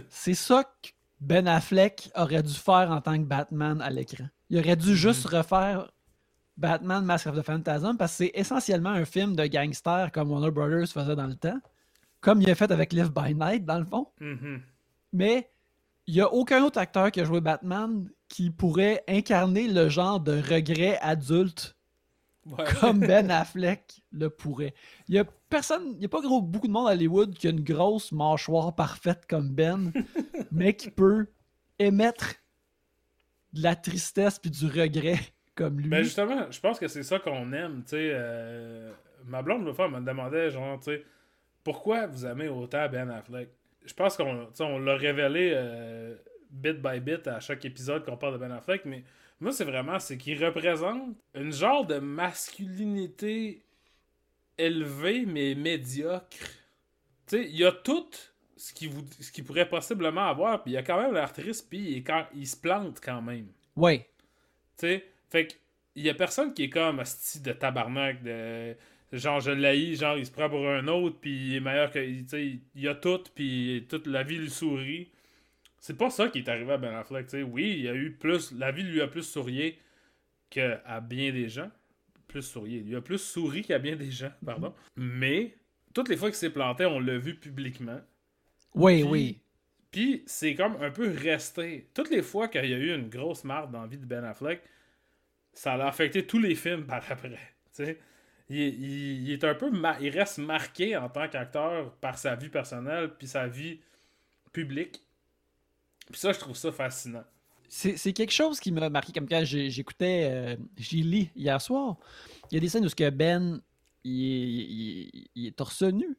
[0.08, 4.26] C'est ça que Ben Affleck aurait dû faire en tant que Batman à l'écran.
[4.48, 5.90] Il aurait dû juste refaire
[6.56, 10.50] Batman Mask of the Phantasm parce que c'est essentiellement un film de gangster comme Warner
[10.50, 11.58] Brothers faisait dans le temps.
[12.20, 14.06] Comme il a fait avec Live by Night, dans le fond.
[14.20, 14.60] Mhm.
[15.12, 15.50] Mais
[16.06, 20.20] il n'y a aucun autre acteur qui a joué Batman qui pourrait incarner le genre
[20.20, 21.76] de regret adulte
[22.50, 22.64] Ouais.
[22.80, 24.74] comme Ben Affleck le pourrait.
[25.08, 27.46] Il y a personne, il n'y a pas gros, beaucoup de monde à Hollywood qui
[27.46, 29.92] a une grosse mâchoire parfaite comme Ben,
[30.52, 31.28] mais qui peut
[31.78, 32.34] émettre
[33.52, 35.18] de la tristesse puis du regret
[35.54, 35.88] comme lui.
[35.88, 38.10] Ben justement, je pense que c'est ça qu'on aime, tu sais.
[38.14, 38.90] euh,
[39.26, 41.04] Ma blonde, elle me demandait, genre, tu sais,
[41.62, 43.50] pourquoi vous aimez autant Ben Affleck?
[43.84, 46.14] Je pense qu'on on l'a révélé euh,
[46.50, 49.04] bit by bit à chaque épisode qu'on parle de Ben Affleck, mais
[49.40, 53.62] moi, c'est vraiment, c'est qu'il représente une genre de masculinité
[54.58, 56.26] élevée, mais médiocre.
[57.26, 58.08] Tu sais, il y a tout
[58.56, 58.90] ce qu'il
[59.32, 62.46] qu'il pourrait possiblement avoir, puis il a quand même l'air triste, puis il, quand- il
[62.46, 63.46] se plante quand même.
[63.76, 64.06] Ouais.
[64.78, 65.54] Tu sais, fait que
[65.96, 68.76] il y a personne qui est comme style de tabarnak de
[69.12, 71.98] genre je l'haïs, genre il se prend pour un autre puis il est meilleur que
[71.98, 75.10] tu sais, il a tout puis toute la vie lui sourit.
[75.80, 77.42] C'est pas ça qui est arrivé à Ben Affleck, tu sais.
[77.42, 79.78] Oui, il y a eu plus la vie lui a plus sourié
[80.50, 81.70] que à bien des gens,
[82.28, 84.74] plus sourié, il lui a plus souri qu'à bien des gens, pardon.
[84.96, 85.54] Mais
[85.94, 88.00] toutes les fois qu'il s'est planté, on l'a vu publiquement.
[88.74, 89.40] Oui, Puis- oui.
[89.90, 91.88] Puis c'est comme un peu resté.
[91.94, 94.22] Toutes les fois qu'il y a eu une grosse marde dans la vie de Ben
[94.22, 94.62] Affleck,
[95.52, 97.30] ça l'a affecté tous les films par après.
[97.30, 97.36] tu
[97.84, 97.98] sais.
[98.48, 99.70] Il, est- il- il est un peu
[100.00, 103.80] il reste marqué en tant qu'acteur par sa vie personnelle puis sa vie
[104.52, 105.02] publique.
[106.10, 107.24] Puis ça, je trouve ça fascinant.
[107.68, 111.96] C'est quelque chose qui m'a marqué comme quand j'écoutais euh, Gilly hier soir.
[112.50, 113.62] Il y a des scènes où ce que Ben
[114.02, 114.64] il est,
[115.14, 116.16] il- il est torse nu.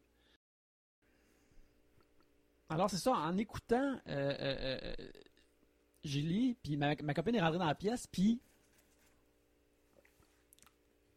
[2.70, 4.94] Alors c'est ça, en écoutant euh, euh, euh,
[6.06, 8.40] Gilly, puis ma, ma copine est rentrée dans la pièce, puis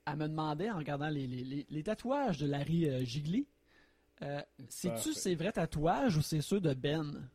[0.07, 3.47] elle me demandait en regardant les, les- les- les tatouages de Larry euh, Gigli,
[4.23, 7.29] euh, c'est-tu ces vrais tatouages ou c'est ceux de Ben?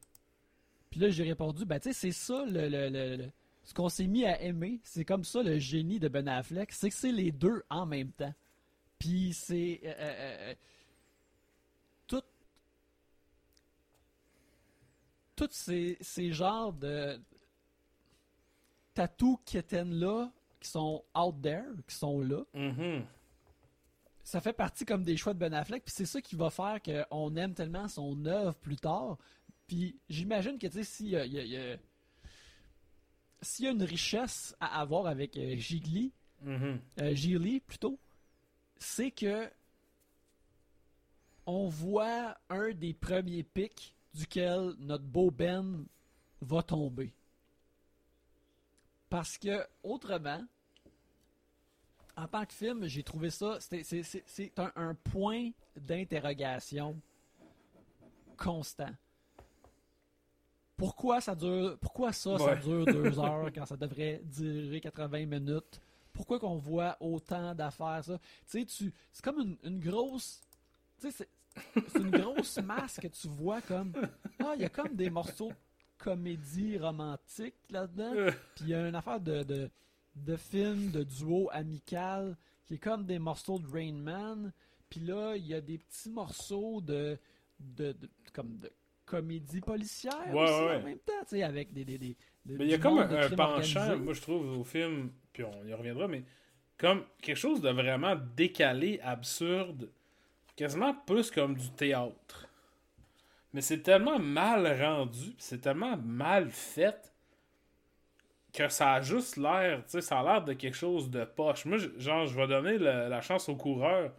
[0.90, 3.32] Puis là, j'ai répondu, ben tu sais, c'est ça le, le- le- le-
[3.64, 4.80] ce qu'on s'est mis à aimer.
[4.84, 8.12] C'est comme ça le génie de Ben Affleck, c'est que c'est les deux en même
[8.12, 8.34] temps.
[8.98, 10.56] Puis c'est euh, euh, euh,
[12.08, 12.24] tout,
[15.36, 17.20] tous ces, ces genres de
[18.94, 22.44] tatou quétaines là qui sont out there, qui sont là.
[22.54, 23.06] Mhm.
[24.24, 26.80] Ça fait partie comme des choix de Ben Affleck, puis c'est ça qui va faire
[26.82, 29.18] qu'on aime tellement son œuvre plus tard.
[29.70, 31.78] Puis j'imagine que, tu sais, s'il y a, il y a- il y a-
[33.44, 36.12] s'il y a une richesse à avoir avec euh, Gigli,
[36.42, 36.82] Mhm.
[37.02, 38.00] euh, Gigli plutôt,
[38.78, 39.48] c'est que
[41.46, 45.86] on voit un des premiers pics duquel notre beau Ben
[46.42, 47.14] va tomber.
[49.08, 50.44] Parce que, autrement,
[52.18, 57.00] en tant que film, j'ai trouvé ça, c'est- c'est c'est un, un point d'interrogation
[58.36, 58.94] constant.
[60.80, 65.80] Pourquoi ça dure, pourquoi ça, ça dure deux heures quand ça devrait durer 80 minutes?
[66.14, 68.18] Pourquoi qu'on voit autant d'affaires, ça?
[68.50, 70.42] Tu sais, tu, c'est comme une, une grosse,
[71.00, 71.30] tu sais, c'est-
[71.90, 73.92] c'est une grosse masse que tu vois comme,
[74.40, 75.56] ah, il y a comme des morceaux de
[75.98, 78.14] comédie romantique là-dedans.
[78.56, 79.70] Puis il y a une affaire de, de,
[80.16, 84.52] de film, de duo amical, qui est comme des morceaux de Rain Man.
[84.90, 87.18] Puis là, il y a des petits morceaux de,
[87.60, 88.72] de, de- comme de
[89.10, 91.84] comédie policière Ouais, aussi ouais, en même temps, tu sais, avec des...
[91.86, 93.96] des, des- de- Mais il y a comme un, penchant, organisé.
[93.98, 96.24] moi je trouve, au film, puis on y reviendra, mais
[96.78, 99.90] comme quelque chose de vraiment décalé, absurde,
[100.56, 102.48] quasiment plus comme du théâtre.
[103.54, 107.12] Mais c'est tellement mal rendu, c'est tellement mal fait
[108.54, 111.66] que ça a juste l'air, tu sais, ça a l'air de quelque chose de poche.
[111.66, 114.12] Moi, je- genre, je vais donner le- la chance au coureur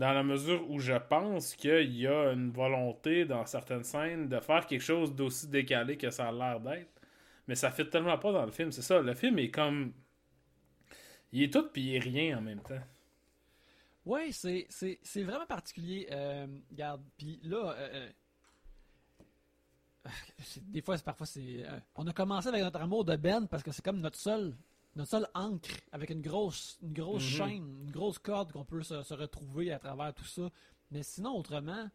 [0.00, 4.40] dans la mesure où je pense qu'il y a une volonté dans certaines scènes de
[4.40, 7.02] faire quelque chose d'aussi décalé que ça a l'air d'être.
[7.46, 9.02] Mais ça fait tellement pas dans le film, c'est ça.
[9.02, 9.92] Le film est comme.
[11.32, 12.80] Il est tout puis il est rien en même temps.
[14.06, 16.08] Ouais, c'est, c'est, c'est vraiment particulier.
[16.10, 18.08] Euh, regarde, puis là, euh,
[20.06, 20.10] euh,
[20.62, 21.62] des fois, parfois, c'est.
[21.94, 24.56] on a commencé avec notre amour de Ben parce que c'est comme notre seul,
[25.00, 27.36] notre seul encre avec une grosse, une grosse Mhm.
[27.48, 30.48] chaîne, une grosse corde qu'on peut se, se retrouver à travers tout ça.
[30.90, 31.88] Mais sinon, autrement,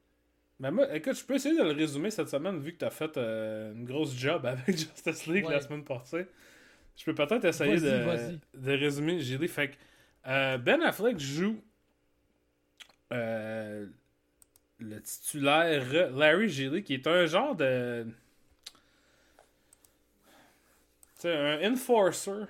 [0.59, 3.17] Mais moi, écoute, je peux essayer de le résumer cette semaine vu que t'as fait
[3.17, 5.53] euh, une grosse job avec Justice League Ouais.
[5.53, 6.27] la semaine passée.
[6.95, 9.49] Je peux peut-être essayer de, de résumer Gilly.
[9.49, 9.75] Fait que
[10.27, 11.61] euh, Ben Affleck joue
[13.11, 13.85] euh,
[14.79, 18.07] le titulaire Larry Gilly, qui est un genre de.
[21.15, 22.45] Tu sais, un enforcer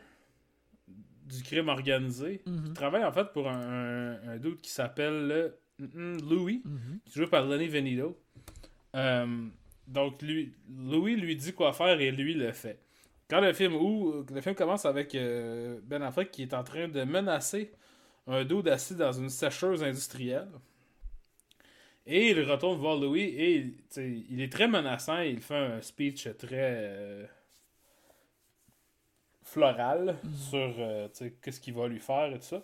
[1.26, 2.42] du crime organisé.
[2.46, 2.64] Mhm.
[2.68, 7.00] Il travaille en fait pour un, dude qui s'appelle mm, Louis Mhm.
[7.06, 8.18] qui est joué par Lenny Venito.
[8.96, 9.48] Euh,
[9.88, 12.80] donc, lui, Louis lui dit quoi faire et lui le fait.
[13.30, 16.88] Quand le film où le film commence avec euh, Ben Affleck qui est en train
[16.88, 17.72] de menacer
[18.28, 20.48] un dude assis dans une sécheuse industrielle.
[22.08, 23.74] Et il retourne voir Louis et
[24.30, 25.22] il est très menaçant.
[25.22, 27.26] Il fait un speech très euh,
[29.46, 30.18] floral
[30.50, 31.08] sur euh,
[31.42, 32.64] qu'est-ce qu'il va lui faire et tout ça.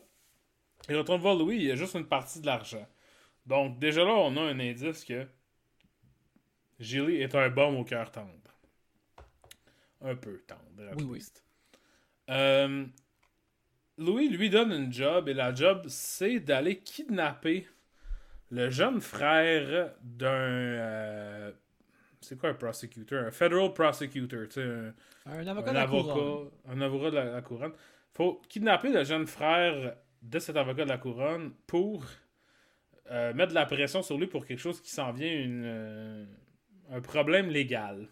[0.90, 2.86] Il retourne voir Louis, il y a juste une partie de l'argent.
[3.46, 5.26] Donc, déjà là, on a un indice que
[6.80, 8.34] Gilly est un baume au cœur tendre.
[10.02, 11.24] Un peu tendre, à Oui, oui.
[12.32, 12.86] Euh,
[13.98, 17.68] Louis lui donne une job, et la job, c'est d'aller kidnapper
[18.50, 20.28] le jeune frère d'un.
[20.30, 21.52] euh,
[22.22, 24.94] c'est quoi un prosecutor Un federal prosecutor, tu sais, un,
[25.26, 26.50] un avocat un de la avocat, couronne.
[26.70, 27.74] un avocat de la, la couronne.
[28.14, 32.06] Faut kidnapper le jeune frère de cet avocat de la couronne pour
[33.10, 36.26] euh, mettre de la pression sur lui pour quelque chose qui s'en vient, une, euh,
[36.92, 38.08] un problème légal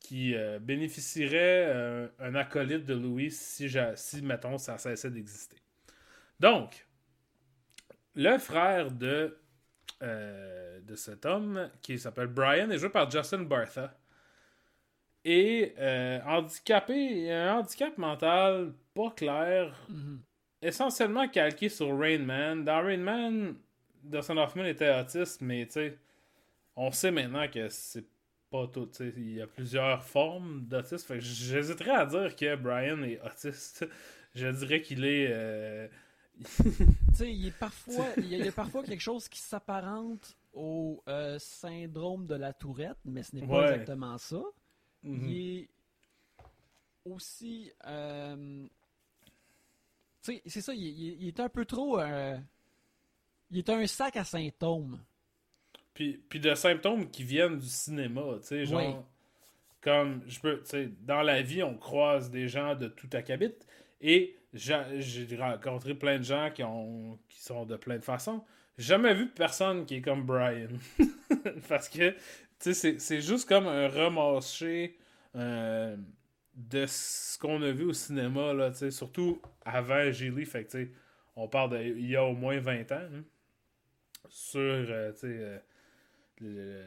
[0.00, 5.56] qui euh, bénéficierait euh, un acolyte de Louis si, si, mettons, ça cessait d'exister.
[6.38, 6.86] Donc,
[8.14, 9.38] le frère de,
[10.02, 13.94] euh, de cet homme, qui s'appelle Brian, est joué par Justin Bartha
[15.24, 20.20] et euh, handicapé, il a un handicap mental pas clair, Mhm.
[20.62, 22.64] essentiellement calqué sur Rain Man.
[22.64, 23.56] Dans Rain Man,
[24.04, 25.98] Dustin Hoffman était autiste, mais tu sais,
[26.76, 28.04] on sait maintenant que c'est
[28.50, 28.86] pas tout.
[28.86, 31.06] tu sais, Il y a plusieurs formes d'autisme.
[31.08, 33.86] Fait que J'hésiterais à dire que Brian est autiste.
[34.34, 35.28] Je dirais qu'il est.
[35.30, 35.88] euh,
[36.62, 41.38] Tu sais, il, parfois, y a, y a parfois quelque chose qui s'apparente au euh,
[41.38, 43.72] syndrome de la tourette, mais ce n'est pas Ouais.
[43.72, 44.42] exactement ça.
[45.02, 45.68] Il est
[47.04, 47.70] aussi.
[47.86, 48.66] euh,
[50.20, 52.00] c'est ça, il, il- il est un peu trop.
[52.00, 52.36] euh,
[53.50, 54.98] Il est un sac à symptômes.
[55.94, 58.80] Puis, puis de symptômes qui viennent du cinéma, tu sais, genre.
[58.96, 59.02] Oui.
[59.80, 60.60] Comme, je peux,
[61.02, 63.54] dans la vie, on croise des gens de tout acabit.
[64.00, 68.44] Et j'a- j'ai rencontré plein de gens qui, ont, qui sont de plein de façons.
[68.78, 70.68] Jamais vu personne qui est comme Brian.
[71.68, 74.96] Parce que, tu sais, c'est- juste comme un remarché
[75.34, 75.96] euh,
[76.54, 80.44] de ce qu'on a vu au cinéma, là, surtout avant Gilly.
[80.46, 80.88] Fait que,
[81.36, 82.96] on parle de, il y a au moins 20 ans.
[83.12, 83.24] hein,
[84.28, 85.58] sur, euh, tu sais, euh,
[86.40, 86.84] le-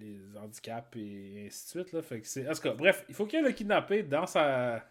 [0.00, 1.92] les handicaps et ainsi de suite.
[1.92, 2.02] Là.
[2.02, 4.84] Fait que bref, il faut qu'il le kidnappé dans sa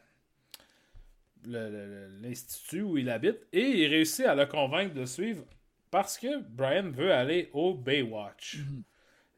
[1.47, 5.45] l'institut où il habite et il réussit à le convaincre de suivre
[5.91, 8.55] parce que Brian veut aller au Baywatch.
[8.55, 8.83] Il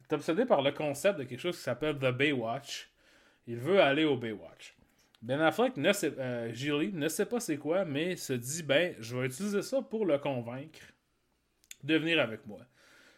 [0.10, 2.90] est obsédé par le concept de quelque chose qui s'appelle The Baywatch.
[3.48, 4.76] Il veut aller au Baywatch.
[5.22, 8.96] Ben Affleck, ne sait, euh, Gilly, ne sait pas c'est quoi, mais se dit ben,
[9.00, 10.80] je vais utiliser ça pour le convaincre
[11.84, 12.62] de venir avec moi.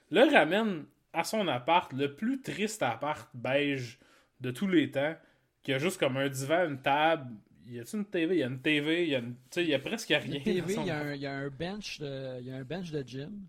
[0.09, 3.99] Le ramène à son appart, le plus triste appart beige
[4.39, 5.15] de tous les temps,
[5.61, 7.31] qui a juste comme un divan, une table.
[7.71, 8.35] Y a-tu une TV?
[8.35, 9.35] Il y a une TV, il y a, une...
[9.55, 10.19] il y a presque rien.
[10.25, 12.39] Il y a une TV, il y a un, il y a un bench de,
[12.41, 13.47] il y a un bench de gym.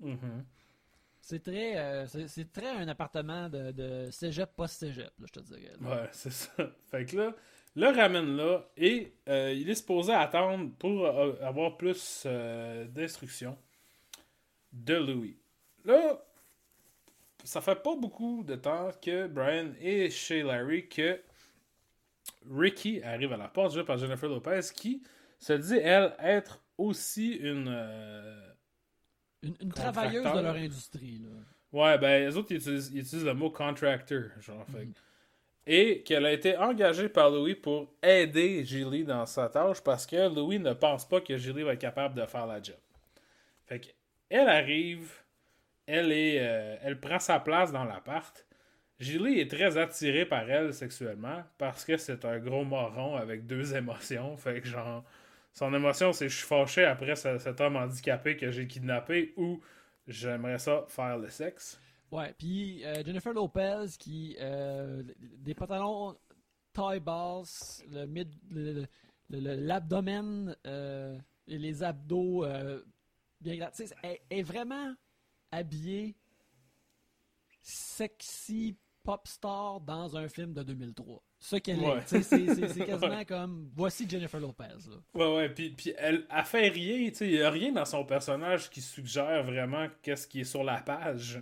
[0.00, 0.44] Mhm.
[1.20, 5.72] C'est très, euh, c'est, très un appartement de, de cégep post-cégep, je te dirais.
[5.80, 5.88] là.
[5.88, 6.50] Ouais, c'est ça.
[6.90, 7.34] Fait que là,
[7.74, 13.56] le ramène là et euh, il est supposé attendre pour euh, avoir plus euh, d'instructions
[14.72, 15.38] de Louis.
[15.84, 16.22] Là,
[17.44, 21.20] ça fait pas beaucoup de temps que Brian est chez Larry que
[22.50, 25.02] Ricky arrive à la porte, jouée par Jennifer Lopez, qui
[25.38, 27.68] se dit, elle, être aussi une.
[27.68, 28.48] euh,
[29.42, 31.18] Une, une travailleuse de leur industrie.
[31.18, 31.30] Là.
[31.72, 34.24] Ouais, ben, les autres, ils utilisent, ils utilisent le mot contractor.
[34.40, 34.98] Genre, fait que
[35.66, 40.28] et qu'elle a été engagée par Louis pour aider Julie dans sa tâche parce que
[40.34, 42.76] Louis ne pense pas que Julie va être capable de faire la job.
[43.66, 45.12] Fait qu'elle arrive,
[45.86, 48.46] elle, est, euh, elle prend sa place dans l'appart.
[49.00, 53.74] Julie est très attirée par elle sexuellement parce que c'est un gros moron avec deux
[53.76, 54.36] émotions.
[54.38, 55.04] Fait que genre,
[55.52, 59.60] son émotion c'est je suis fâché après ce- cet homme handicapé que j'ai kidnappé ou
[60.06, 61.78] j'aimerais ça faire le sexe.
[62.10, 66.16] Ouais, puis euh, Jennifer Lopez qui euh, des pantalons
[66.72, 68.30] taille basse, le mid,
[69.30, 72.82] l'abdomen euh, et les abdos euh,
[73.40, 74.94] bien sais, Elle est vraiment
[75.52, 76.16] habillée
[77.62, 81.22] sexy pop star dans un film de 2003.
[81.40, 81.98] Ce qu'elle Ouais.
[81.98, 82.06] est.
[82.06, 84.64] C'est c'est- c'est quasiment comme voici Jennifer Lopez.
[84.88, 84.96] Là.
[85.14, 88.70] Ouais, ouais, puis, puis elle, elle fait rien, il y a rien dans son personnage
[88.70, 91.40] qui suggère vraiment qu'est-ce qui est sur la page.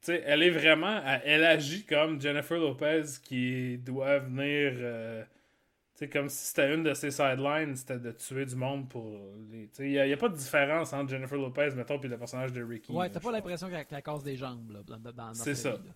[0.00, 5.22] Tu sais, elle est vraiment, elle, elle agit comme Jennifer Lopez qui doit venir, euh,
[5.24, 9.18] tu sais, comme si c'était une de ses sidelines, c'était de tuer du monde pour
[9.50, 9.68] les...
[9.80, 12.62] Il n'y a, a pas de différence entre Jennifer Lopez, mettons, puis le personnage de
[12.62, 12.92] Ricky.
[12.92, 15.72] Ouais, t'as pas l'impression qu'elle casse des jambes là, dans, dans, C'est ça.
[15.72, 15.92] vie, là.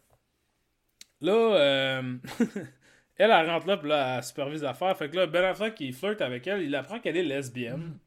[1.20, 2.16] Là, euh,
[3.18, 4.96] elle, elle rentre là, puis là, elle supervise l'affaire.
[4.96, 7.98] Fait que là, Ben Affleck, il flirte avec elle, il apprend qu'elle est lesbienne.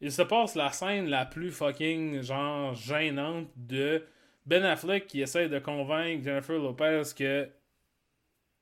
[0.00, 4.04] Il se passe la scène la plus fucking, genre, gênante de
[4.46, 7.48] Ben Affleck qui essaye de convaincre Jennifer Lopez que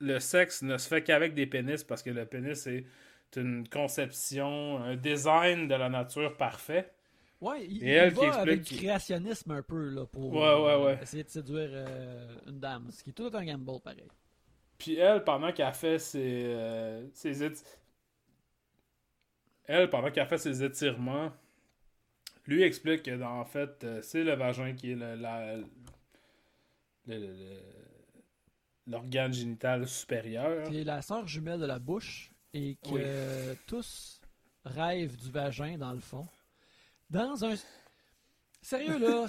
[0.00, 2.84] le sexe ne se fait qu'avec des pénis parce que le pénis est
[3.36, 6.92] une conception, un design de la nature parfait.
[7.42, 10.32] Ouais, il, Et il elle qui va explique avec du créationnisme un peu là, pour
[10.32, 10.96] Ouais, ouais, ouais.
[10.98, 14.06] euh, essayer de séduire euh, une dame, ce qui est tout un gamble pareil.
[14.78, 17.64] Puis elle, pendant qu'elle fait ses, euh, ses éti-
[19.64, 21.32] Elle, pendant qu'elle fait ses étirements,
[22.46, 25.56] lui explique que, en fait, c'est le vagin qui est le- la-
[28.86, 30.66] l'organe génital supérieur.
[30.70, 33.58] C'est la sœur jumelle de la bouche et que Oui.
[33.66, 34.20] tous
[34.64, 36.26] rêvent du vagin dans le fond.
[37.12, 37.54] Dans un.
[38.62, 39.26] Sérieux là,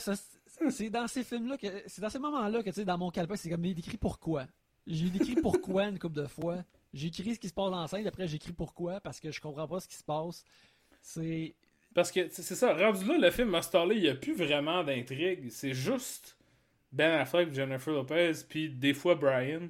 [0.69, 1.67] c'est dans ces films-là que.
[1.88, 4.45] C'est dans ces moments-là que tu sais, dans mon calepin, c'est comme il écrit pourquoi.
[4.88, 6.63] J'ai écrit pourquoi une couple de fois.
[6.93, 9.41] J'ai écrit ce qui se passe dans la scène, après j'écris pourquoi parce que je
[9.41, 10.45] comprends pas ce qui se passe.
[11.01, 11.55] C'est.
[11.93, 15.49] Parce que, c'est ça, rendu là, le film stallé, il n'y a plus vraiment d'intrigue.
[15.49, 16.38] C'est juste
[16.91, 19.67] Ben Affleck, Jennifer Lopez, puis des fois Brian,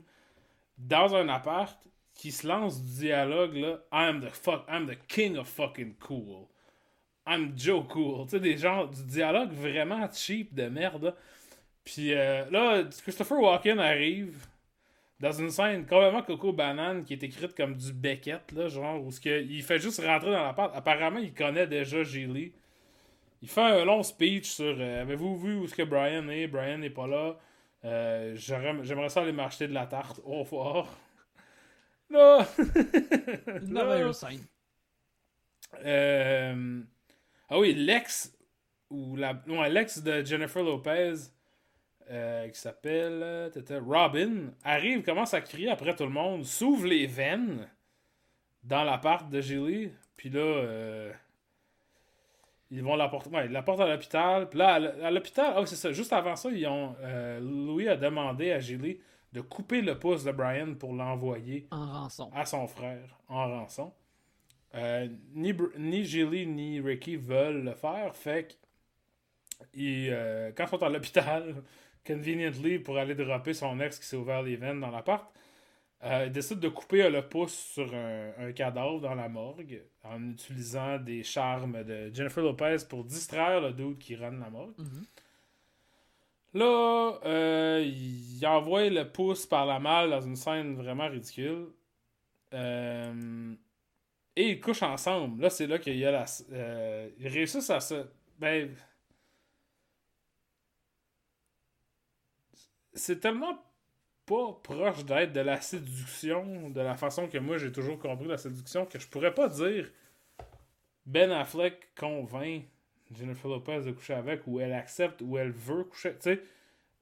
[0.77, 1.77] dans un appart,
[2.13, 6.47] qui se lance du dialogue, là, I'm the fuck, I'm the king of fucking cool.
[7.27, 8.25] I'm Joe Cool.
[8.25, 11.15] Tu sais, des genres, du dialogue vraiment cheap de merde.
[11.83, 14.45] Puis euh, là, Christopher Walken arrive
[15.19, 19.11] dans une scène complètement Coco Banane qui est écrite comme du Beckett, là, genre, où
[19.11, 20.75] ce que, il fait juste rentrer dans l'appart.
[20.75, 22.51] Apparemment, il connaît déjà Gilly.
[23.41, 26.47] Il fait un long speech sur euh, Avez-vous vu où est-ce que Brian est?
[26.47, 27.37] Brian n'est pas là.
[27.85, 30.87] Euh, J'aimerais ça aller m'acheter de la tarte au revoir.
[32.09, 32.45] Là,
[33.61, 34.45] Une Là, merveilleuse scène.
[35.85, 36.81] euh,
[37.53, 38.35] Ah oui, l'ex
[38.89, 41.13] ou la non, l'ex de Jennifer Lopez
[42.09, 47.05] euh, qui s'appelle euh, Robin arrive, commence à crier après tout le monde, s'ouvre les
[47.05, 47.69] veines
[48.63, 51.13] dans l'appart de Gilly, puis là euh,
[52.71, 54.73] ils vont l'apporter ouais, ils l'apportent à l'hôpital, puis là
[55.03, 58.59] à l'hôpital, oh c'est ça, juste avant ça, ils ont euh, Louis a demandé à
[58.59, 58.99] Gilly
[59.31, 62.31] de couper le pouce de Brian pour l'envoyer En rançon.
[62.33, 63.93] à son frère en rançon.
[64.75, 68.53] Euh, ni, ni Gilly ni Ricky veulent le faire, fait que
[69.73, 71.63] ils, euh, quand ils sont à l'hôpital,
[72.05, 75.31] conveniently, pour aller dropper son ex qui s'est ouvert les veines dans l'appart,
[76.03, 80.31] euh, ils décident de couper le pouce sur un, un cadavre dans la morgue en
[80.31, 84.77] utilisant des charmes de Jennifer Lopez pour distraire le dude qui run la morgue.
[84.77, 85.05] Mhm.
[86.55, 91.67] Là, euh, il envoie le pouce par la malle dans une scène vraiment ridicule.
[92.53, 93.55] Euh,
[94.35, 95.41] et ils couchent ensemble.
[95.41, 96.25] Là, c'est là qu'il y a la.
[96.51, 98.05] euh, ils réussissent à se.
[98.39, 98.75] Ben.
[102.93, 103.59] C'est tellement
[104.25, 108.37] pas proche d'être de la séduction, de la façon que moi j'ai toujours compris la
[108.37, 109.91] séduction, que je pourrais pas dire
[111.05, 112.65] Ben Affleck convainc
[113.11, 116.13] Jennifer Lopez de coucher avec, ou elle accepte, ou elle veut coucher.
[116.15, 116.43] Tu sais,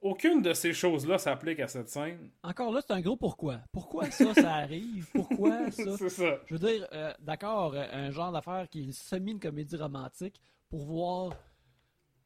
[0.02, 2.30] aucune de ces choses-là s'applique à cette scène.
[2.42, 3.60] Encore là, c'est un gros pourquoi.
[3.72, 5.06] Pourquoi ça, ça arrive?
[5.14, 5.96] Pourquoi ça?
[5.96, 6.40] C'est ça.
[6.46, 10.40] Je veux dire, euh, d'accord, euh, un genre d'affaire qui est semi une comédie romantique
[10.68, 11.32] pour voir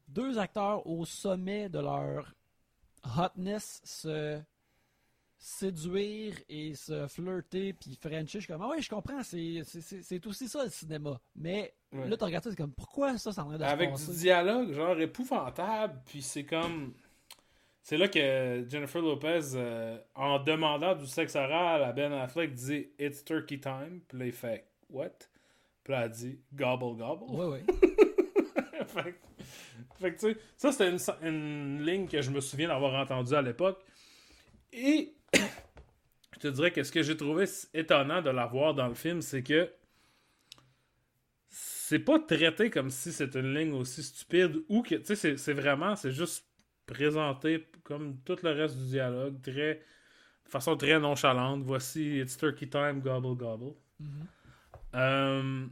[0.07, 2.33] deux acteurs au sommet de leur
[3.17, 4.39] hotness se
[5.39, 8.25] séduire et se flirter puis frencher.
[8.25, 11.19] Je suis comme, ah ouais, je comprends, c'est, c'est, c'est- c'est aussi ça le cinéma.
[11.35, 12.09] Mais Ouais.
[12.09, 14.11] là, tu regardes ça, c'est comme, pourquoi ça, ça en train de se Avec passer?
[14.11, 16.93] du dialogue, genre épouvantable, puis c'est comme.
[17.87, 22.89] C'est là que Jennifer Lopez, euh, en demandant du sexe oral à Ben Affleck, dit
[22.99, 24.01] It's turkey time.
[24.09, 25.11] Puis là, il fait What?
[25.85, 27.23] Puis là, elle dit Gobble, gobble.
[27.33, 27.63] Ouais, ouais.
[28.87, 29.15] fait,
[30.01, 33.33] fait que, tu sais, ça, c'était une, une ligne que je me souviens d'avoir entendue
[33.33, 33.81] à l'époque.
[34.73, 38.95] Et je te dirais que ce que j'ai trouvé étonnant de la voir dans le
[38.95, 39.71] film, c'est que
[41.47, 45.37] c'est pas traité comme si c'était une ligne aussi stupide ou que, tu sais, c'est-
[45.37, 46.46] c'est vraiment, c'est juste
[46.87, 49.75] présenté comme tout le reste du dialogue, très,
[50.45, 51.61] de façon très nonchalante.
[51.63, 53.73] Voici It's Turkey Time, gobble gobble.
[54.95, 55.67] Euh,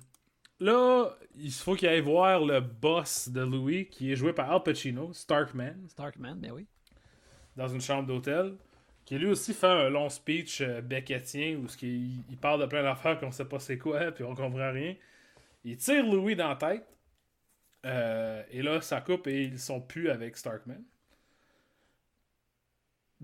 [0.59, 4.63] là, il faut qu'il aille voir le boss de Louis, qui est joué par Al
[4.63, 6.67] Pacino, Starkman, Starkman, ben oui.
[7.55, 8.55] dans une chambre d'hôtel,
[9.05, 13.19] qui lui aussi fait un long speech euh, beckettien où il parle de plein d'affaires
[13.19, 14.95] qu'on sait pas c'est quoi, puis on comprend rien.
[15.63, 16.85] Il tire Louis dans la tête.
[17.85, 20.83] euh, et là, ça coupe et ils sont plus avec Starkman.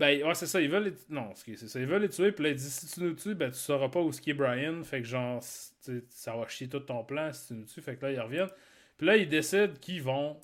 [0.02, 0.94] Ben, ouais, c'est ça, ils veulent les...
[1.10, 3.36] Non, c'est ça, ils veulent les tuer, puis là, il dit, si tu nous tues,
[3.36, 6.68] ben, tu sauras pas où ce qui est Brian, fait que genre, ça va chier
[6.68, 8.50] tout ton plan si tu nous tues, fait que là, ils reviennent.
[8.98, 10.40] Puis là, ils décident qu'ils vont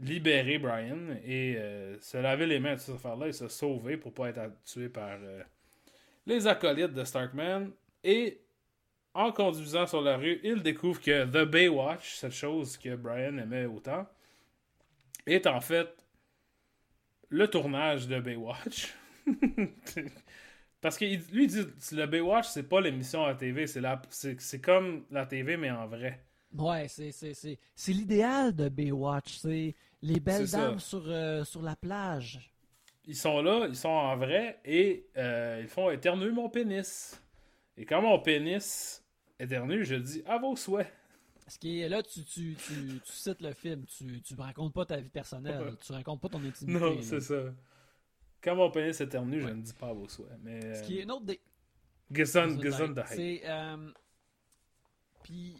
[0.00, 4.12] libérer Brian et euh, se laver les mains de cette affaire-là et se sauver pour
[4.12, 5.42] pas être tué par euh,
[6.26, 7.70] les acolytes de Starkman.
[8.04, 8.42] Et
[9.14, 13.64] en conduisant sur la rue, ils découvrent que The Baywatch, cette chose que Brian aimait
[13.64, 14.06] autant,
[15.24, 15.88] est en fait
[17.30, 18.94] le tournage de Baywatch.
[20.80, 24.40] Parce que lui il dit le Baywatch, c'est pas l'émission à TV, c'est la c'est
[24.40, 26.24] c'est comme la TV mais en vrai.
[26.52, 29.38] Ouais, c'est, c'est, c'est, c'est l'idéal de Baywatch.
[29.38, 32.40] C'est les belles C'est dames sur, euh, sur la plage.
[33.06, 37.20] Ils sont là, ils sont en vrai et euh, ils font éternuer mon pénis.
[37.76, 39.04] Et quand mon pénis
[39.38, 40.92] éternue, je dis à vos souhaits.
[41.50, 44.84] Ce qui est là, tu, tu, tu, tu cites le film, tu, tu racontes pas
[44.86, 45.72] ta vie personnelle, Ouais.
[45.84, 46.78] tu racontes pas ton intimité.
[46.80, 47.52] Non, c'est ça.
[48.40, 49.54] Quand mon pénis éternue, je Ouais.
[49.54, 50.38] ne dis pas vos souhaits.
[50.42, 51.40] Mais Ce qui est euh, une autre des.
[52.12, 53.42] Gesund, gesund de C'est.
[53.44, 53.90] euh,
[55.24, 55.56] Puis,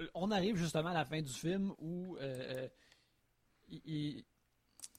[0.00, 2.68] euh, on arrive justement à la fin du film où euh, euh,
[3.84, 4.24] il-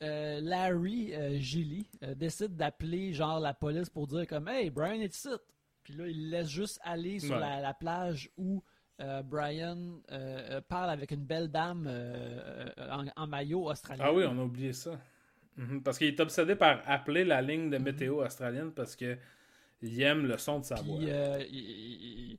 [0.02, 5.00] euh, Larry euh, Gilly euh, décide d'appeler genre la police pour dire comme Hey, Brian
[5.02, 5.30] est ici.
[5.84, 7.40] Puis là, il laisse juste aller sur Ouais.
[7.40, 8.64] la, la plage où
[9.00, 9.78] euh, Brian
[10.12, 14.04] euh, euh, parle avec une belle dame euh, en, en maillot australien.
[14.08, 15.00] Ah oui, on a oublié ça.
[15.58, 19.18] Mhm, Parce qu'il est obsédé par appeler la ligne de météo australienne parce que
[19.82, 20.98] il aime le son de sa voix.
[20.98, 21.08] Puis,
[21.52, 22.38] il,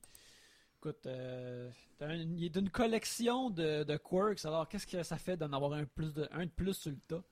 [0.77, 4.43] écoute, un- il est une collection de, de quirks.
[4.45, 6.97] Alors, qu'est-ce que ça fait d'en avoir un, plus de, un de plus sur le
[7.07, 7.23] tas?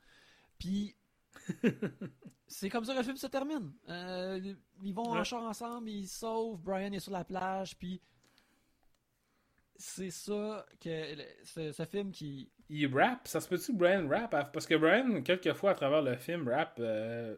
[0.60, 0.96] Puis,
[2.48, 3.72] c'est comme ça que le film se termine.
[3.90, 4.54] Euh,
[4.84, 8.00] ils vont en char ensemble, ils sauvent, Brian est sur la plage, puis
[9.76, 12.52] c'est ça que le- ce, ce film qui.
[12.70, 14.32] Il rap, ça se peut-tu que Brian rap?
[14.52, 16.78] Parce que Brian, quelques fois à travers le film, rap.
[16.80, 17.36] euh,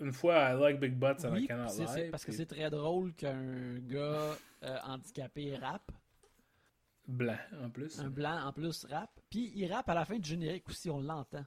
[0.00, 3.14] une fois, I like big butts Oui, cannot c'est- c'est- parce que c'est très drôle
[3.14, 5.90] qu'un gars euh, handicapé rappe.
[7.08, 7.98] Blanc, en plus.
[8.00, 9.10] Un blanc en plus rap.
[9.30, 11.44] Puis il rappe à la fin du générique aussi, on l'entend.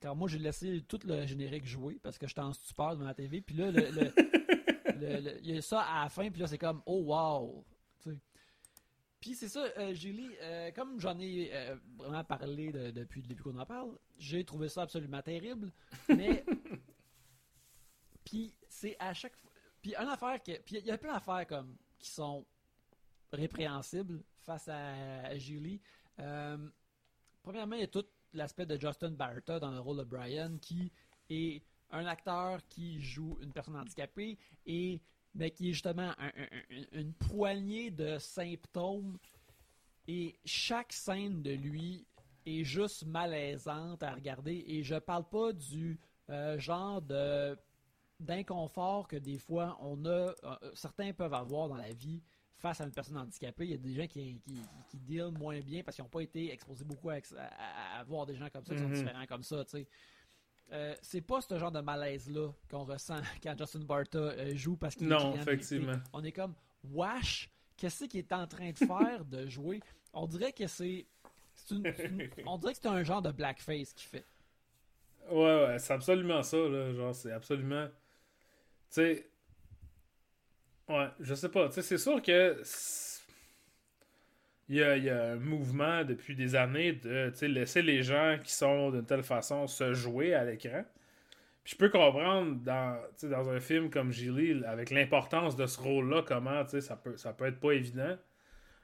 [0.00, 3.14] Car moi j'ai laissé tout le générique jouer parce que j'étais en stupeur devant la
[3.14, 3.40] TV.
[3.40, 6.82] Puis là, le, le- il y a ça à la fin, puis là c'est comme
[6.86, 7.64] oh wow.
[9.24, 13.26] Puis c'est ça, euh, Julie, euh, comme j'en ai euh, vraiment parlé de- depuis le
[13.28, 15.72] début qu'on en parle, j'ai trouvé ça absolument terrible.
[16.10, 16.44] Mais.
[18.22, 19.50] puis c'est à chaque fois.
[19.80, 20.60] Puis une affaire que.
[20.60, 22.44] Puis il y a plein d'affaires comme qui sont
[23.32, 25.80] répréhensibles face à Julie.
[27.42, 28.04] Premièrement, il y a tout
[28.34, 30.92] l'aspect de Justin Barretta dans le rôle de Brian qui
[31.30, 31.62] est
[31.92, 34.36] un acteur qui joue une personne handicapée
[34.66, 35.00] et
[35.34, 39.18] mais qui est justement un- un- un- une poignée de symptômes
[40.06, 42.06] et chaque scène de lui
[42.46, 45.98] est juste malaisante à regarder et je parle pas du
[46.30, 47.56] euh, genre de
[48.20, 50.34] d'inconfort que des fois on a euh,
[50.74, 52.22] certains peuvent avoir dans la vie
[52.56, 53.64] face à une personne handicapée.
[53.64, 56.22] Il y a des gens qui, qui, qui deal moins bien parce qu'ils n'ont pas
[56.22, 58.94] été exposés beaucoup à, à- à voir des gens comme ça qui sont Mhm.
[58.94, 59.64] différents comme ça.
[59.64, 59.88] tu sais.
[60.72, 64.94] Euh, c'est pas ce genre de malaise-là qu'on ressent quand Justin Barta euh, joue parce
[64.94, 65.96] qu'il Non, effectivement.
[66.12, 66.54] On est comme
[66.90, 69.80] Wash, qu'est-ce qu'il est en train de faire de jouer?
[70.12, 71.06] On dirait que c'est.
[71.70, 71.92] une-
[72.46, 74.24] on dirait que c'est un genre de blackface qu'il fait.
[75.30, 76.92] Ouais, ouais, c'est absolument ça, là.
[76.92, 77.86] Genre, c'est absolument.
[77.88, 77.92] Tu
[78.90, 79.30] sais.
[80.88, 81.68] Ouais, je sais pas.
[81.68, 82.60] Tu sais, c'est sûr que.
[82.64, 83.13] c'est-
[84.68, 89.04] Il y, a, un mouvement depuis des années de laisser les gens qui sont d'une
[89.04, 90.84] telle façon se jouer à l'écran.
[91.64, 96.66] Je peux comprendre dans, dans un film comme Gilly, avec l'importance de ce rôle-là, comment
[96.66, 98.16] ça peut, ça peut être pas évident.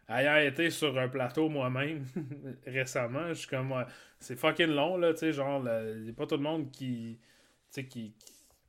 [0.09, 2.05] Ayant été sur un plateau moi-même
[2.67, 3.73] récemment, je suis comme.
[4.19, 5.63] c'est fucking long, là, tu sais, genre,
[5.95, 7.19] il n'y a pas tout le monde qui,
[7.71, 8.15] qui,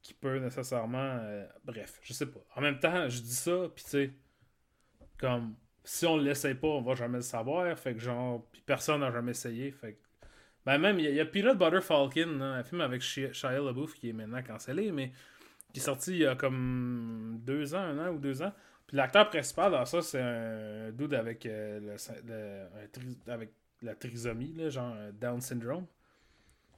[0.01, 1.17] qui peut nécessairement.
[1.23, 2.41] euh, bref, je sais pas.
[2.55, 4.11] En même temps, je dis ça, puis tu sais,
[5.17, 7.77] comme si on l'essaye pas, on va jamais le savoir.
[7.77, 9.71] Fait que genre, personne n'a jamais essayé.
[9.71, 9.97] Fait.
[10.65, 14.09] Ben même, il y, a- Peanut Butter Falcon, un film avec Shia Shia LaBeouf qui
[14.09, 15.11] est maintenant cancellé, mais
[15.73, 18.53] qui est sorti il y a comme deux ans, un an ou deux ans.
[18.87, 21.97] Puis l'acteur principal dans ça, c'est un dude avec, euh,
[23.27, 25.85] avec la trisomie, là, genre euh, Down syndrome.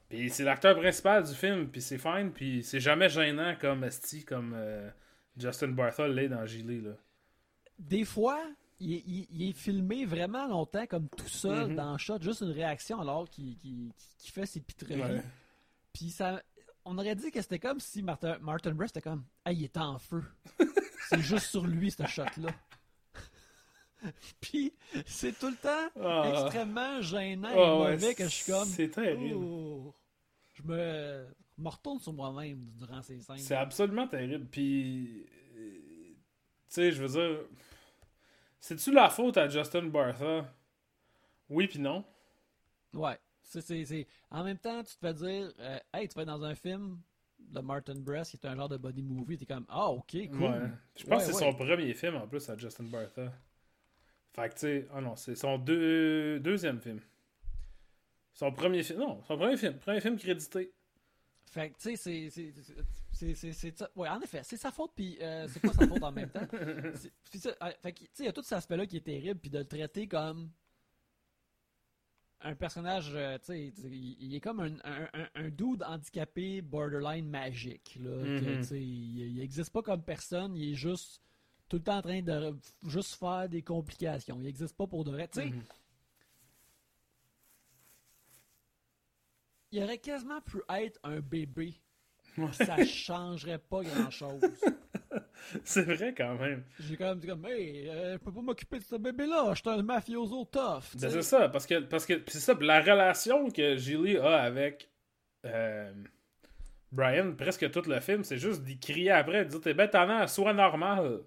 [0.08, 4.24] Puis c'est l'acteur principal du film, puis c'est fine, puis c'est jamais gênant comme Esti,
[4.24, 4.88] comme euh,
[5.36, 6.92] Justin Barthol l'est dans Gilet, là.
[7.78, 8.40] Des fois,
[8.80, 11.76] il, est- il- il est filmé vraiment longtemps, comme tout seul, Mhm.
[11.76, 13.56] dans le shot, juste une réaction alors qu'il
[14.18, 15.00] fait ses pitreries.
[15.00, 15.22] Ouais.
[15.92, 16.42] Puis ça,
[16.84, 19.76] on aurait dit que c'était comme si Martin, Martin Brest était comme, ah, il est
[19.76, 20.22] en feu.
[21.08, 22.50] c'est juste sur lui, ce shot-là.
[24.40, 24.72] Puis
[25.06, 26.30] c'est tout le temps Ah.
[26.44, 29.34] extrêmement gênant et Ah ouais, mauvais que je suis comme, C'est terrible.
[29.36, 29.94] oh,
[30.52, 31.26] je me,
[31.56, 33.38] me retourne sur moi-même durant ces scènes.
[33.38, 34.46] C'est absolument terrible.
[34.50, 35.24] Puis,
[35.56, 35.70] euh,
[36.10, 36.16] tu
[36.68, 37.46] sais, je veux dire,
[38.64, 40.50] c'est-tu la faute à Justin Bartha?
[41.50, 42.02] Oui, puis non.
[42.94, 43.18] Ouais.
[43.42, 46.54] C'est- En même temps, tu te fais dire, euh, hey, tu vas être dans un
[46.54, 46.98] film
[47.38, 50.40] de Martin Brest qui est un genre de body movie, t'es comme, ah, ok, cool.
[50.40, 50.60] Ouais.
[50.96, 51.52] Je pense Ouais, que c'est ouais.
[51.52, 53.32] son premier film en plus à Justin Bartha.
[54.32, 57.00] Fait que, tu sais, ah non, c'est son deux- deuxième film.
[58.32, 58.98] Son premier film.
[59.00, 59.78] Non, son premier film.
[59.78, 60.72] Premier film crédité.
[61.50, 62.30] Fait que, tu sais,
[63.12, 63.78] c'est.
[63.78, 63.88] ça.
[63.94, 66.46] Ouais, en effet, c'est sa faute, puis euh, c'est pas sa faute en même temps.
[67.34, 67.50] Ça.
[67.62, 69.50] euh, Fait que, tu sais, il y a tout cet aspect-là qui est terrible, puis
[69.50, 70.50] de le traiter comme.
[72.46, 77.26] Un personnage, euh, tu sais, il, est comme un, un, un, un dude handicapé borderline
[77.26, 77.96] magique.
[77.98, 78.40] Là, Mhm.
[78.58, 81.22] tu sais, il, il existe pas comme personne, il est juste
[81.70, 82.54] tout le temps en train de
[82.86, 84.38] juste faire des complications.
[84.42, 85.26] Il existe pas pour de vrai.
[85.28, 85.62] Tu sais, Mhm.
[89.74, 91.74] Il aurait quasiment pu être un bébé.
[92.38, 92.52] Ouais.
[92.52, 94.40] Ça changerait pas grand-chose.
[95.64, 96.64] C'est vrai quand même.
[96.80, 99.60] J'ai quand même dit comme, hey, euh, je peux pas m'occuper de ce bébé-là, je
[99.60, 100.96] suis un mafioso tough.
[100.96, 104.88] Ben, c'est ça, parce que, parce que c'est ça, la relation que Gilly a avec
[105.44, 105.92] euh,
[106.90, 110.26] Brian, presque tout le film, c'est juste d'y crier après, de dire t'es bête, t'en
[110.26, 111.20] sois normal.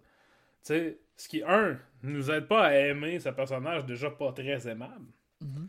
[0.65, 4.67] Tu sais, ce qui, un, nous aide pas à aimer ce personnage déjà pas très
[4.67, 5.11] aimable.
[5.41, 5.67] Mhm.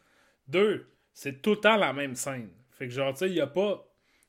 [0.49, 2.51] Deux, c'est tout le temps la même scène.
[2.79, 3.85] Fait que genre, tu sais, il y a pas.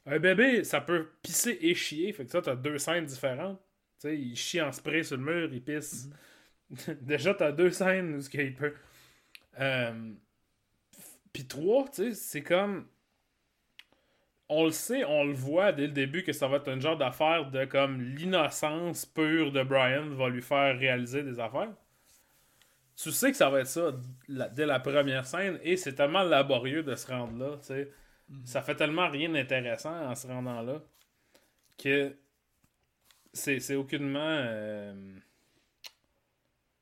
[0.06, 2.12] Un bébé, ça peut pisser et chier.
[2.14, 3.60] Fait que ça, t'as deux scènes différentes.
[4.00, 6.10] Tu sais, il chie en spray sur le mur, il pisse.
[7.02, 8.74] Déjà, t'as deux scènes où ce qu'il peut.
[9.60, 10.14] Euh...
[11.34, 12.88] Puis trois, tu sais, c'est comme.
[14.52, 16.98] On le sait, on le voit dès le début que ça va être un genre
[16.98, 21.70] d'affaire de comme l'innocence pure de Brian va lui faire réaliser des affaires.
[22.96, 23.94] Tu sais que ça va être ça
[24.28, 27.58] la- dès la première scène et c'est tellement laborieux de se rendre là,
[28.46, 30.82] Ça fait tellement rien d'intéressant en se rendant là
[31.78, 32.16] que
[33.34, 34.20] c'est aucunement.
[34.20, 34.94] euh,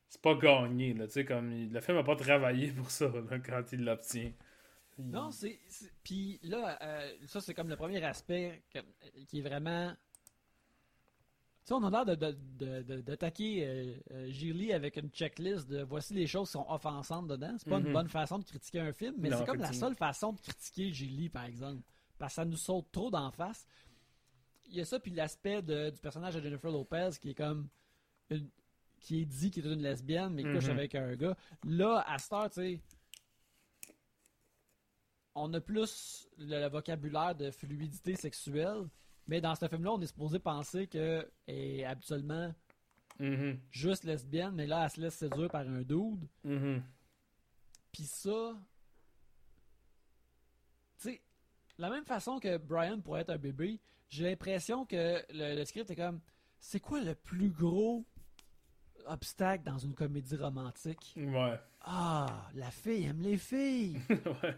[0.10, 3.12] c'est pas gagné, là, tu sais, comme il- le film a pas travaillé pour ça
[3.46, 4.32] quand il l'obtient.
[5.00, 5.60] Non, c'est.
[6.04, 8.64] Puis là, euh, ça, c'est comme le premier aspect
[9.28, 9.94] qui est vraiment.
[11.68, 15.10] Tu sais, on a l'air de, de, de- de- d'attaquer euh, euh, Gilly avec une
[15.10, 17.58] checklist de voici les choses qui sont offensantes dedans.
[17.60, 17.88] C'est pas Mhm.
[17.88, 20.94] une bonne façon de critiquer un film, mais c'est comme la seule façon de critiquer
[20.94, 21.82] Gilly, par exemple.
[22.18, 23.68] Parce que ça nous saute trop d'en face.
[24.68, 27.68] Il y a ça, puis l'aspect du personnage de Jennifer Lopez qui est comme.
[28.30, 28.50] une-
[29.02, 30.78] qui est dit qu'il est une lesbienne, mais qui couche Mhm.
[30.78, 31.36] avec un gars.
[31.66, 32.82] Là, à heure, tu sais
[35.36, 38.86] on a plus le, le vocabulaire de fluidité sexuelle,
[39.28, 42.54] mais dans ce film-là, on est supposé penser qu'elle est absolument
[43.20, 46.28] Mhm, juste lesbienne, mais là, elle se laisse séduire par un dude.
[46.44, 46.84] mhm.
[47.92, 48.54] Puis ça,
[51.00, 51.22] tu sais,
[51.80, 53.80] la même façon que Brian pourrait être un bébé,
[54.10, 56.20] j'ai l'impression que le, le script est comme,
[56.60, 58.06] c'est quoi le plus gros
[59.08, 61.14] obstacle dans une comédie romantique?
[61.18, 61.60] Ouais.
[61.82, 64.00] Ah, la fille aime les filles!
[64.10, 64.58] ouais.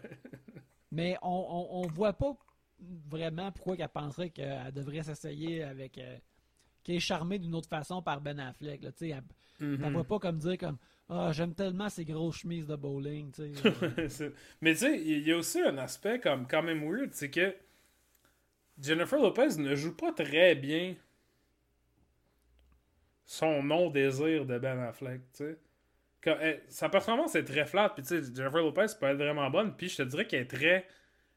[0.92, 2.36] Mais on, on, on voit pas
[3.08, 5.98] vraiment pourquoi qu'elle penserait qu'elle devrait s'essayer avec.
[5.98, 6.16] euh,
[6.82, 8.82] qu'elle est charmée d'une autre façon par Ben Affleck.
[8.82, 9.22] Là, elle,
[9.60, 10.78] elle voit pas comme dire comme
[11.10, 13.30] Ah, j'aime tellement ces grosses chemises de bowling.
[14.08, 14.32] C'est-
[14.62, 17.54] Mais tu sais, il y a aussi un aspect comme quand même weird, c'est que
[18.80, 20.94] Jennifer Lopez ne joue pas très bien
[23.26, 25.20] son non-désir de Ben Affleck.
[26.22, 29.48] Quand- elle- sa performance est très flat, puis tu sais, Jennifer Lopez peut être vraiment
[29.50, 30.86] bonne, puis je te dirais qu'elle est très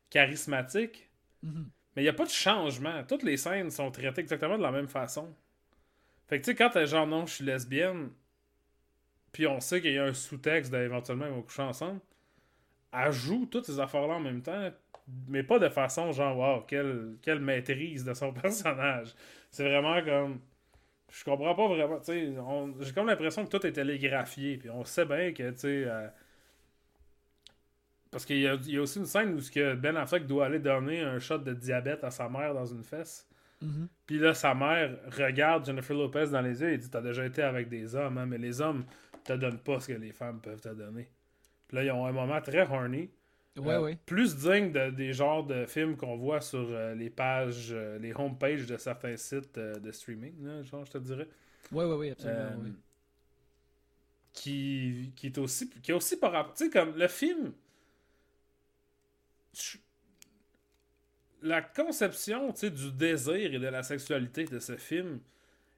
[0.10, 1.10] charismatique,
[1.44, 1.70] Mhm.
[1.96, 3.04] mais il n'y a pas de changement.
[3.04, 5.34] Toutes les scènes sont traitées exactement de la même façon.
[6.28, 8.10] Fait que tu sais, quand t'es genre non, je suis lesbienne,
[9.32, 12.00] puis on sait qu'il y a un sous-texte d'éventuellement ils vont coucher ensemble,
[12.94, 14.72] elle joue toutes ces affaires-là en même temps,
[15.28, 19.14] mais pas de façon genre, wow, quelle, maîtrise de son personnage.
[19.52, 20.40] C'est vraiment comme.
[21.12, 22.00] Je comprends pas vraiment.
[22.08, 24.58] J'ai comme l'impression que tout est télégraphié.
[24.58, 26.08] Puis on sait bien que, tu euh,
[28.14, 30.26] parce qu'il y, a- il y a aussi une scène où ce que Ben Affleck
[30.26, 33.28] doit aller donner un shot de diabète à sa mère dans une fesse.
[33.62, 33.88] Mhm.
[34.06, 37.42] Puis là, sa mère regarde Jennifer Lopez dans les yeux et dit T'as déjà été
[37.42, 38.86] avec des hommes, hein, mais les hommes
[39.26, 41.10] te donnent pas ce que les femmes peuvent te donner.
[41.68, 43.10] Puis là, ils ont un moment très horny.
[43.56, 43.98] Ouais, Euh, ouais.
[44.08, 48.12] Plus digne de- des genres de films qu'on voit sur euh, les pages, euh, les
[48.14, 51.28] homepages de certains sites euh, de streaming, là, genre, je te dirais.
[51.72, 52.64] Ouais, ouais, ouais, absolument.
[52.64, 52.72] Ouais.
[54.34, 57.54] qui, qui est aussi qui est aussi par rapport tu sais comme le film
[61.42, 65.20] la conception du désir et de la sexualité de ce film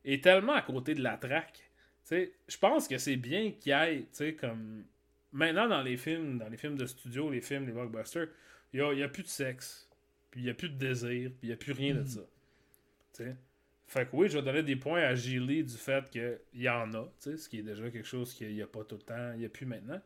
[0.04, 1.70] est tellement à côté de la traque
[2.12, 4.86] je pense que c'est bien qu'il y ait comme
[5.32, 8.28] maintenant dans les films dans les films de studio les films les blockbusters
[8.74, 9.90] il y a, plus de sexe
[10.30, 12.08] puis il y a plus de désir puis il y a plus rien de Mhm.
[13.88, 16.70] ça fait que oui, je vais donner des points à Gilly du fait qu'il y
[16.70, 19.32] en a, ce qui est déjà quelque chose qu'il n'y a pas tout le temps,
[19.34, 20.02] il n'y a plus maintenant.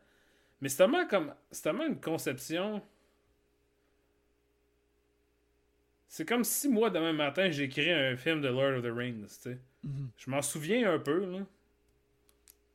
[0.60, 1.34] Mais c'est tellement comme.
[1.50, 2.82] C'est tellement une conception.
[6.12, 9.28] C'est comme si moi, demain matin, j'écris un film de Lord of the Rings, tu
[9.52, 9.58] sais.
[9.84, 10.10] Mhm.
[10.16, 11.38] Je m'en souviens un peu, là.
[11.38, 11.46] Tu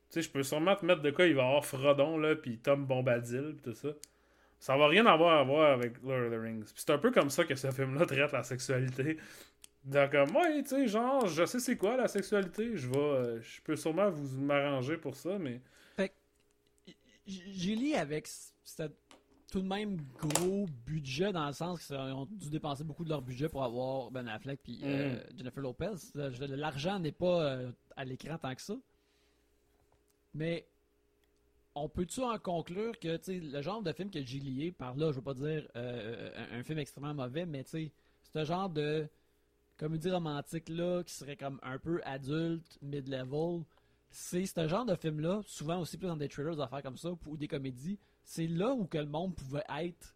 [0.08, 2.56] sais, je peux sûrement te mettre de quoi il va y avoir Frodon, là, puis
[2.58, 3.90] Tom Bombadil, pis tout ça.
[4.58, 6.64] Ça va rien avoir à voir avec Lord of the Rings.
[6.64, 9.18] Puis c'est un peu comme ça que ce film-là traite la sexualité.
[9.84, 13.40] Donc, comme, ouais, tu sais, genre, je sais c'est quoi la sexualité, je vais, euh,
[13.42, 15.60] je peux sûrement vous m'arranger pour ça, mais.
[17.26, 18.88] J- J'ai lu avec c- c'était
[19.50, 23.22] tout de même gros budget dans le sens qu'ils ont dû dépenser beaucoup de leur
[23.22, 25.94] budget pour avoir Ben Affleck puis euh, Jennifer Lopez.
[26.16, 28.76] Euh, L'argent n'est pas euh, à l'écran tant que ça.
[30.34, 30.66] Mais
[31.74, 35.16] on peut-tu en conclure que le genre de film que j'ai lié, par là, je
[35.16, 37.92] veux pas dire euh, un, un film extrêmement mauvais, mais c'est
[38.34, 39.08] un genre de
[39.76, 43.62] comédie romantique là qui serait comme un peu adulte, mid-level.
[44.10, 47.10] C'est ce genre de film-là, souvent aussi plus dans des trailers, des affaires comme ça,
[47.26, 50.14] ou des comédies, c'est là où que le monde pouvait être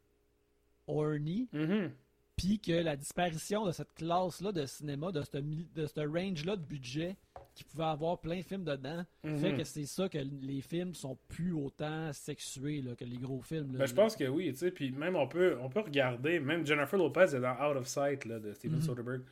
[0.87, 1.93] horny, Mhm.
[2.37, 6.62] puis que la disparition de cette classe-là de cinéma, de ce de ce range-là de
[6.65, 7.16] budget,
[7.55, 9.39] qui pouvait avoir plein de films dedans, Mhm.
[9.39, 13.41] fait que c'est ça que les films sont plus autant sexués là, que les gros
[13.43, 13.73] films.
[13.73, 13.78] là.
[13.81, 16.66] Ben, je pense que oui, tu sais, puis même on peut, on peut regarder, même
[16.66, 18.82] Jennifer Lopez est dans Out of Sight là, de Steven Mhm.
[18.82, 19.23] Soderbergh,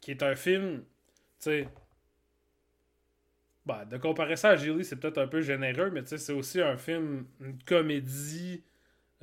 [0.00, 0.84] qui est un film, tu
[1.40, 1.68] sais,
[3.68, 6.76] bah, de comparer ça à Gilly, c'est peut-être un peu généreux, mais c'est aussi un
[6.76, 8.62] film, une comédie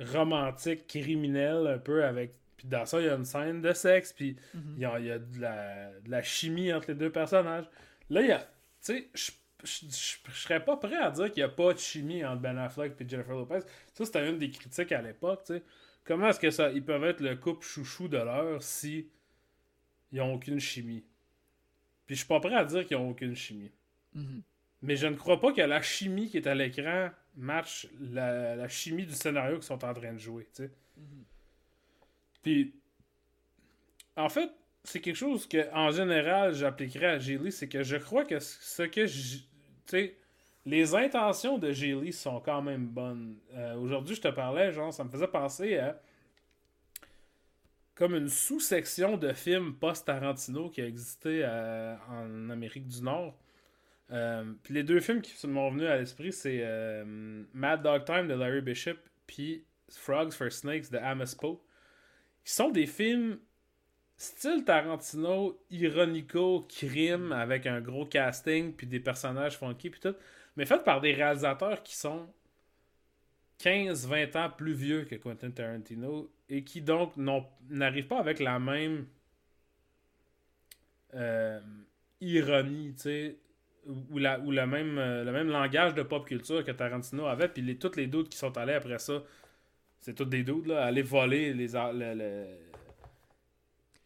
[0.00, 2.32] romantique, criminelle, un peu avec.
[2.56, 4.74] Puis dans ça, il y a une scène de sexe, puis Mhm.
[4.76, 7.66] il y y a de, la, de la chimie entre les deux personnages.
[8.10, 8.38] Là, il y a.
[8.38, 8.46] Tu
[8.80, 9.30] sais, je
[9.64, 12.92] je- serais pas prêt à dire qu'il n'y a pas de chimie entre Ben Affleck
[13.00, 13.60] et Jennifer Lopez.
[13.94, 15.62] Ça, c'était une des critiques à l'époque, tu sais.
[16.04, 19.08] Comment est-ce que ça ils peuvent être le couple chouchou de l'heure si
[20.12, 21.02] ils ont aucune chimie?
[22.06, 23.72] Puis je suis pas prêt à dire qu'ils ont aucune chimie.
[24.16, 24.42] Mhm.
[24.82, 28.68] Mais je ne crois pas que la chimie qui est à l'écran match la, la
[28.68, 30.48] chimie du scénario qu'ils sont en train de jouer.
[30.58, 31.24] Mhm.
[32.42, 32.74] Puis,
[34.16, 34.50] en fait,
[34.84, 38.82] c'est quelque chose que, en général, j'appliquerais à Gilly, c'est que je crois que ce
[38.82, 39.06] que,
[39.86, 40.16] tu
[40.64, 43.36] les intentions de Gilly sont quand même bonnes.
[43.54, 46.00] Euh, Aujourd'hui, je te parlais, genre, ça me faisait penser à
[47.94, 53.34] comme une sous-section de films post-Tarantino qui a existé euh, en Amérique du Nord.
[54.12, 57.04] Euh, les deux films qui m'ont venus à l'esprit, c'est euh,
[57.52, 61.60] Mad Dog Time de Larry Bishop, puis Frogs for Snakes de Amos Poe
[62.46, 63.40] qui sont des films
[64.16, 70.14] style Tarantino, ironico, crime, avec un gros casting, puis des personnages funky, puis tout,
[70.56, 72.28] mais faits par des réalisateurs qui sont
[73.58, 79.06] 15-20 ans plus vieux que Quentin Tarantino, et qui donc n'arrivent pas avec la même
[81.14, 81.60] euh,
[82.20, 83.36] ironie, tu sais,
[84.10, 87.48] ou, la, ou le, même, euh, le même langage de pop culture que Tarantino avait,
[87.48, 89.22] puis les, tous les doutes qui sont allés après ça,
[90.00, 92.46] c'est tous des doutes, là, aller voler les, le, le,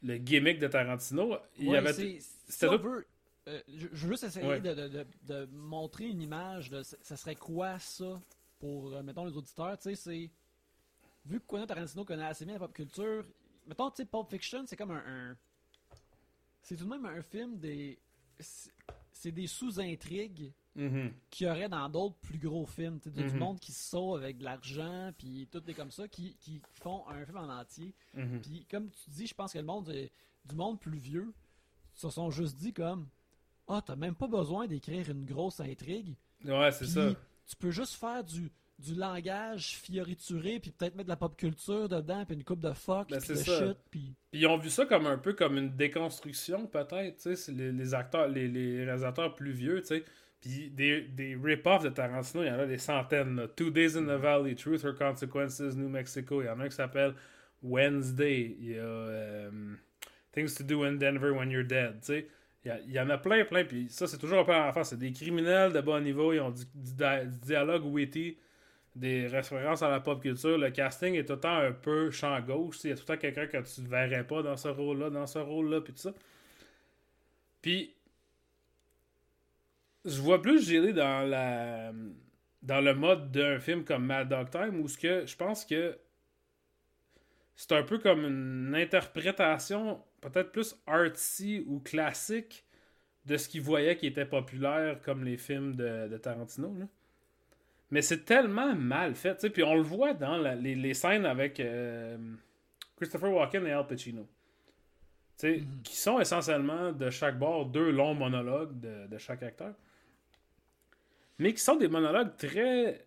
[0.03, 1.37] le gimmick de Tarantino.
[1.59, 3.07] Il y Ouais, avait c'est- c'était si on tout- veut,
[3.49, 4.61] euh, je, je veux juste essayer Ouais.
[4.61, 8.21] de, de- de- de montrer une image de ça serait quoi ça
[8.59, 9.77] pour, euh, mettons, les auditeurs.
[9.79, 10.31] Tu sais, c'est.
[11.27, 13.25] Vu que Quentin Tarantino connaît assez bien la pop culture,
[13.67, 15.03] mettons, tu sais, Pulp Fiction, c'est comme un.
[15.31, 15.37] un-
[16.63, 17.99] c'est tout de même un film des.
[19.13, 21.13] C'est- des sous-intrigues Mhm.
[21.31, 23.01] qu'il y aurait dans d'autres plus gros films.
[23.01, 23.39] Tu sais, du Mhm.
[23.39, 27.07] monde qui se sauve avec de l'argent, puis tout est comme ça, qui, qui font
[27.09, 27.93] un film en entier.
[28.15, 28.41] Mhm.
[28.41, 30.07] Puis comme tu dis, je pense que le monde euh,
[30.47, 31.33] du monde plus vieux
[31.95, 33.09] se sont juste dit comme
[33.73, 36.17] Ah, t'as même pas besoin d'écrire une grosse intrigue.
[36.45, 37.15] Ouais, c'est ça.
[37.47, 38.51] tu peux juste faire du
[38.81, 42.73] du langage fiorituré, puis peut-être mettre de la pop culture dedans, puis une coupe de
[42.73, 43.67] fuck, Ben, puis c'est de ça.
[43.69, 44.15] shit, puis...
[44.31, 47.53] Puis ils ont vu ça comme un peu comme une déconstruction, peut-être, tu sais, c'est
[47.53, 50.05] les, les acteurs, les, les réalisateurs plus vieux, tu sais.
[50.41, 53.37] Puis des, des rip-offs de Tarantino, il y en a des centaines.
[53.37, 53.47] là.
[53.49, 56.41] Two Days in the Valley, Truth or Consequences, New Mexico.
[56.41, 57.13] Il y en a un qui s'appelle
[57.63, 58.57] Wednesday.
[58.59, 59.51] Il y a euh,
[60.33, 62.29] Things to Do in Denver When You're Dead, tu sais.
[62.65, 63.65] Il y, a- il y en a plein, plein.
[63.65, 64.91] Puis ça, c'est toujours un peu en face.
[64.91, 66.33] C'est des criminels de bon niveau.
[66.33, 68.37] Ils ont du, du du dialogue witty,
[69.01, 70.59] des références à la pop culture.
[70.59, 72.79] Le casting est tout le temps un peu champ gauche.
[72.85, 75.09] Il y a tout le temps quelqu'un que tu ne verrais pas dans ce rôle-là,
[75.11, 76.13] dans ce rôle-là, puis tout ça.
[77.63, 77.95] Puis,
[80.05, 81.93] je vois plus Gilly dans la
[82.63, 85.99] dans le mode d'un film comme Mad Dog Time où ce que je pense que
[87.57, 92.67] c'est un peu comme une interprétation peut-être plus artsy ou classique
[93.25, 96.75] de ce qu'il voyait qui était populaire comme les films de, de Tarantino.
[96.79, 96.87] là.
[97.91, 99.35] Mais c'est tellement mal fait.
[99.35, 102.17] tu sais, Puis on le voit dans la- les, les scènes avec euh,
[102.97, 104.29] Christopher Walken et Al Pacino.
[105.39, 109.75] Tu sais, Qui sont essentiellement de chaque bord deux longs monologues de, de chaque acteur.
[111.39, 113.05] Mais qui sont des monologues très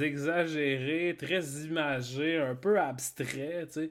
[0.00, 3.90] exagérés, très imagés, un peu abstraits, tu sais.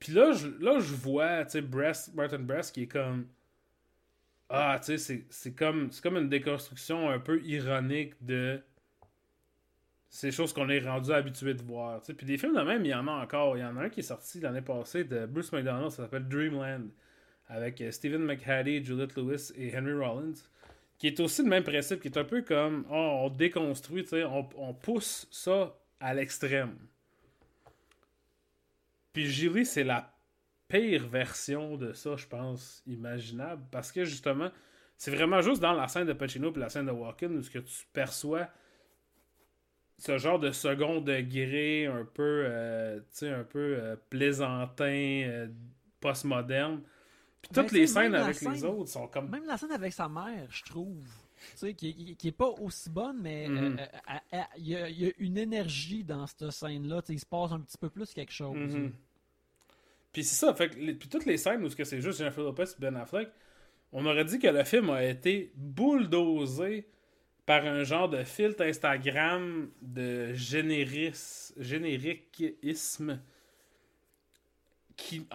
[0.00, 3.28] Puis là, je, là, je vois, tu sais, Brest, Martin Brest qui est comme...
[4.48, 8.60] Ah, tu sais, c'est- comme, comme une déconstruction un peu ironique de
[10.08, 12.00] ces choses qu'on est rendu habitué de voir.
[12.02, 13.56] Puis des films de même, il y en a encore.
[13.56, 16.28] Il y en a un qui est sorti l'année passée de Bruce McDonald, ça s'appelle
[16.28, 16.88] Dreamland,
[17.48, 20.34] avec euh, Stephen McHattie, Juliette Lewis et Henry Rollins,
[20.98, 24.48] qui est aussi le même principe, qui est un peu comme oh, on déconstruit, on,
[24.56, 26.76] on pousse ça à l'extrême.
[29.12, 30.15] Puis Gilly, c'est la
[30.68, 33.62] pire version de ça, je pense, imaginable.
[33.70, 34.50] Parce que justement,
[34.96, 37.50] c'est vraiment juste dans la scène de Pacino et la scène de Walken où ce
[37.50, 38.48] que tu perçois
[39.98, 44.84] ce genre de second degré un peu, euh, un peu euh, plaisantin,
[45.26, 45.48] euh,
[46.00, 46.82] postmoderne.
[47.40, 49.92] Puis Ben, toutes tu les scènes avec les autres sont comme Même la scène avec
[49.92, 53.78] sa mère, je trouve, tu sais, qui, qui- qui est pas aussi bonne, mais Mhm.
[53.78, 57.52] euh, il y, a- il y a une énergie dans cette scène-là, il se passe
[57.52, 58.56] un petit peu plus quelque chose.
[58.74, 58.92] Mhm.
[60.16, 62.80] Puis c'est ça, fait que les- toutes les scènes où c'est juste Jennifer Lopez et
[62.80, 63.28] Ben Affleck,
[63.92, 66.88] on aurait dit que le film a été bulldozé
[67.44, 73.20] par un genre de filtre Instagram de généris, génériquisme
[74.96, 75.26] qui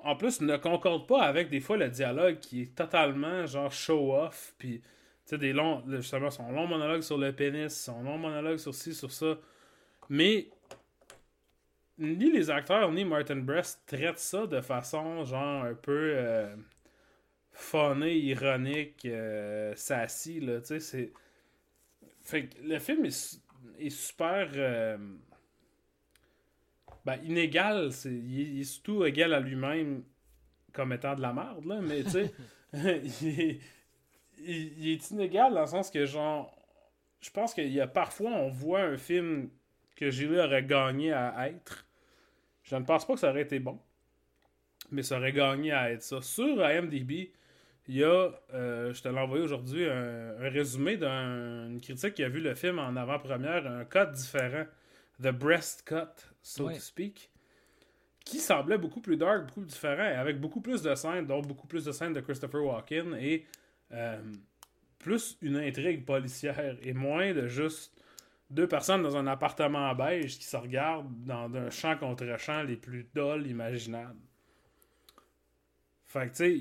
[0.00, 4.56] en, plus ne concorde pas avec des fois le dialogue qui est totalement genre show-off
[4.58, 4.86] puis tu
[5.26, 8.94] sais des longs justement son long monologue sur le pénis, son long monologue sur ci
[8.94, 9.38] sur ça.
[10.08, 10.48] Mais
[11.98, 16.54] ni les acteurs ni Martin Brest traitent ça de façon genre un peu euh,
[18.04, 19.74] ironique, euh,
[22.30, 23.36] que le film est, su-
[23.78, 24.96] est super euh,
[27.04, 30.04] ben, inégal, il, est- surtout égal à lui-même
[30.72, 32.32] comme étant de la merde mais tu sais
[32.74, 33.60] il, est-
[34.38, 36.56] il- il est inégal dans le sens que genre
[37.20, 39.50] je pense qu'il y a parfois on voit un film
[39.96, 41.83] que Gilles aurait gagné à être.
[42.64, 43.78] Je ne pense pas que ça aurait été bon.
[44.90, 46.20] Mais ça aurait gagné à être ça.
[46.20, 47.30] Sur IMDb,
[47.86, 52.24] il y a, euh, je te l'ai envoyé aujourd'hui, un, un résumé d'une critique qui
[52.24, 54.64] a vu le film en avant-première, un cut différent.
[55.22, 56.74] The Breast Cut, so Ouais.
[56.74, 57.30] to speak.
[58.24, 61.66] Qui semblait beaucoup plus dark, beaucoup plus différent, avec beaucoup plus de scènes, donc beaucoup
[61.66, 63.44] plus de scènes de Christopher Walken, et
[63.92, 64.20] euh,
[64.98, 68.02] plus une intrigue policière, et moins de juste
[68.50, 72.76] deux personnes dans un appartement beige qui se regardent dans un champ contre champ les
[72.76, 74.20] plus dol imaginables.
[76.04, 76.60] Fait que, tu sais,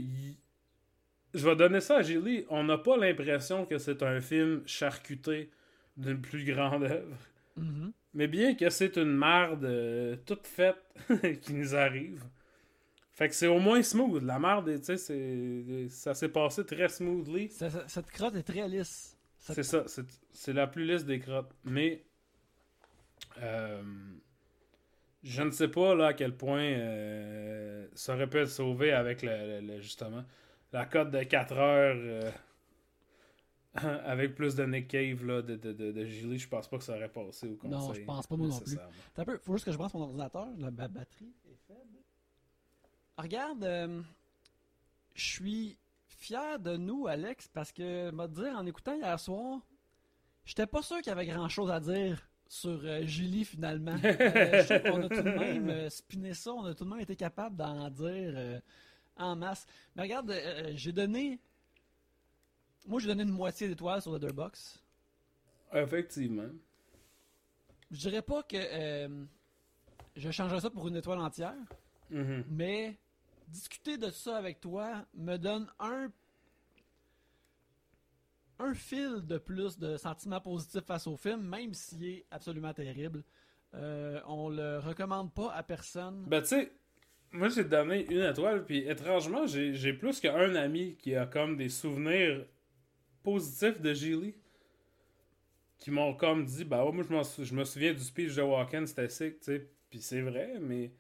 [1.34, 2.46] je vais donner ça à Gilly.
[2.50, 5.50] On n'a pas l'impression que c'est un film charcuté
[5.98, 7.18] d'une plus grande œuvre.
[7.58, 7.92] Mhm.
[8.16, 10.78] Mais bien que c'est une merde euh, toute faite
[11.42, 12.24] qui nous arrive.
[13.12, 14.24] Fait que c'est au moins smooth.
[14.24, 17.50] La merde, tu sais, ça s'est passé très smoothly.
[17.50, 19.13] Ça- ça- cette crotte est très lisse.
[19.46, 21.54] C'est ça, c'est- la plus lisse des crottes.
[21.66, 22.04] Mais
[23.42, 23.82] euh,
[25.24, 29.22] je ne sais pas là à quel point euh, ça aurait pu être sauvé avec
[29.22, 30.24] le, le- le- justement
[30.72, 32.32] la cote de 4 heures euh,
[34.06, 36.84] avec plus de Nick Cave là, de, de, de, de Gilly, je pense pas que
[36.84, 37.72] ça aurait passé au conseil.
[37.72, 38.78] Non, je pense pas, moi non plus.
[39.18, 42.00] un peu, faut juste que je branche mon ordinateur, la ba- batterie est faible.
[43.18, 44.02] Regarde, euh,
[45.16, 45.78] je suis
[46.24, 49.60] fier de nous, Alex, parce que, m'a dire, en écoutant hier soir,
[50.46, 52.18] j'étais pas sûr qu'il y avait grand chose à dire
[52.48, 53.96] sur euh, Julie finalement.
[54.04, 57.00] Euh, je qu'on a tout de même euh, spiné ça, on a tout de même
[57.02, 58.62] été capable d'en dire
[59.18, 59.66] en masse.
[59.96, 60.34] Mais regarde,
[60.76, 61.40] j'ai donné.
[62.88, 64.80] Moi, j'ai donné une moitié d'étoile sur Letterboxd.
[65.74, 66.50] Effectivement.
[67.92, 68.58] je dirais pas que
[70.16, 71.56] je changerais ça pour une étoile entière,
[72.10, 72.44] Mhm.
[72.50, 72.98] mais
[73.54, 76.10] discuter de ça avec toi me donne un
[78.74, 83.24] fil de plus de sentiments positifs face au film, même s'il est absolument terrible.
[83.76, 86.26] Euh, on le recommande pas à personne.
[86.28, 86.72] Ben, tu sais,
[87.32, 91.70] moi j'ai donné une étoile, puis étrangement, j'ai plus qu'un ami qui a comme des
[91.70, 92.46] souvenirs
[93.22, 94.36] positifs de Gilly.
[95.80, 97.04] Qui m'ont comme dit, bah ouais, moi
[97.40, 99.70] je me souviens du speech de Walken, c'était sick, tu sais.
[99.90, 100.94] Puis c'est vrai, mais.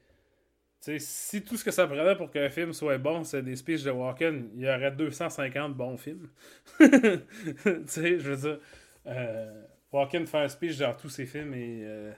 [0.83, 3.55] Tu sais, si tout ce que ça prenait pour qu'un film soit bon, c'est des
[3.55, 6.27] speeches de Walken, il y aurait 250 bons films.
[6.79, 8.59] je veux dire.
[9.07, 11.83] Euh, Walken fait un speech dans tous ses films et.
[11.85, 12.11] euh,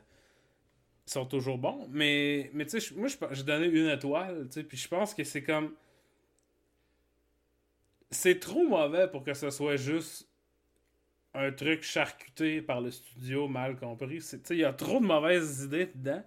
[1.07, 1.87] ils sont toujours bons.
[1.91, 5.73] Mais, mais tu sais, moi, j'ai donné une étoile, puis je pense que c'est comme.
[8.09, 10.27] C'est trop mauvais pour que ce soit juste
[11.33, 14.19] un truc charcuté par le studio, mal compris.
[14.49, 16.23] Il y a trop de mauvaises idées dedans.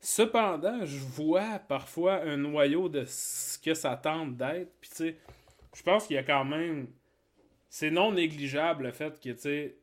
[0.00, 4.72] Cependant, je vois parfois un noyau de ce que ça tente d'être.
[4.80, 5.16] Puis, tu sais,
[5.74, 6.88] je pense qu'il y a quand même.
[7.68, 9.76] C'est non négligeable le fait que, tu sais,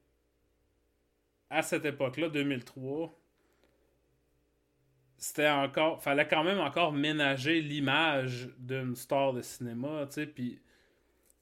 [1.49, 3.17] à cette époque-là, 2003,
[5.17, 6.01] c'était encore.
[6.01, 10.25] Fallait quand même encore ménager l'image d'une star de cinéma, tu sais.
[10.25, 10.59] Puis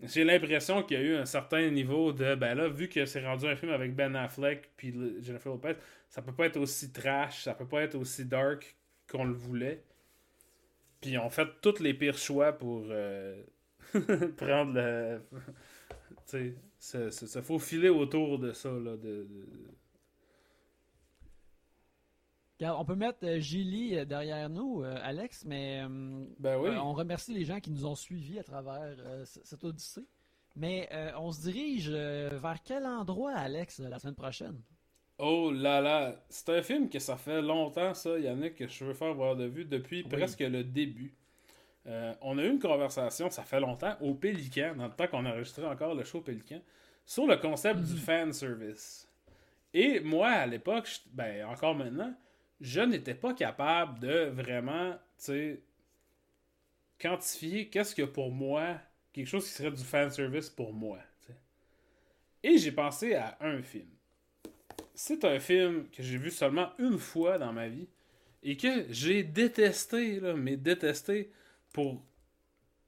[0.02, 2.35] j'ai l'impression qu'il y a eu un certain niveau de.
[2.35, 5.76] Ben là, vu que c'est rendu un film avec Ben Affleck puis Jennifer Lopez,
[6.15, 8.77] ça peut pas être aussi trash, ça peut pas être aussi dark
[9.11, 9.83] qu'on le voulait.
[11.01, 13.43] Puis ont fait tous les pires choix pour euh,
[14.37, 15.21] prendre le.
[16.25, 18.95] tu sais, se, faufiler autour de ça, là.
[18.95, 19.47] De, de-
[22.61, 25.83] Regarde, on peut mettre euh, Gilly euh, derrière nous, euh, Alex, mais
[26.39, 26.69] Ben oui.
[26.77, 30.07] on remercie les gens qui nous ont suivis à travers cette odyssée.
[30.55, 34.61] Mais on se dirige vers quel endroit, Alex, la semaine prochaine?
[35.17, 38.93] Oh là là, c'est un film que ça fait longtemps, ça, Yannick, que je veux
[38.93, 40.09] faire voir de vue depuis Oui.
[40.09, 41.13] presque le début.
[41.87, 45.25] Euh, on a eu une conversation, ça fait longtemps, au Pélican, dans le temps qu'on
[45.25, 46.59] enregistrait encore le show Pélican,
[47.05, 49.07] sur le concept du fan service.
[49.73, 52.13] Et moi, à l'époque, ben encore maintenant,
[52.59, 55.61] je n'étais pas capable de vraiment, tu sais,
[56.99, 58.75] quantifier qu'est-ce que pour moi,
[59.13, 60.99] quelque chose qui serait du fan service pour moi.
[62.43, 63.87] Et j'ai pensé à un film
[64.95, 67.88] c'est un film que j'ai vu seulement une fois dans ma vie
[68.43, 71.31] et que j'ai détesté, mais détesté
[71.73, 72.03] pour,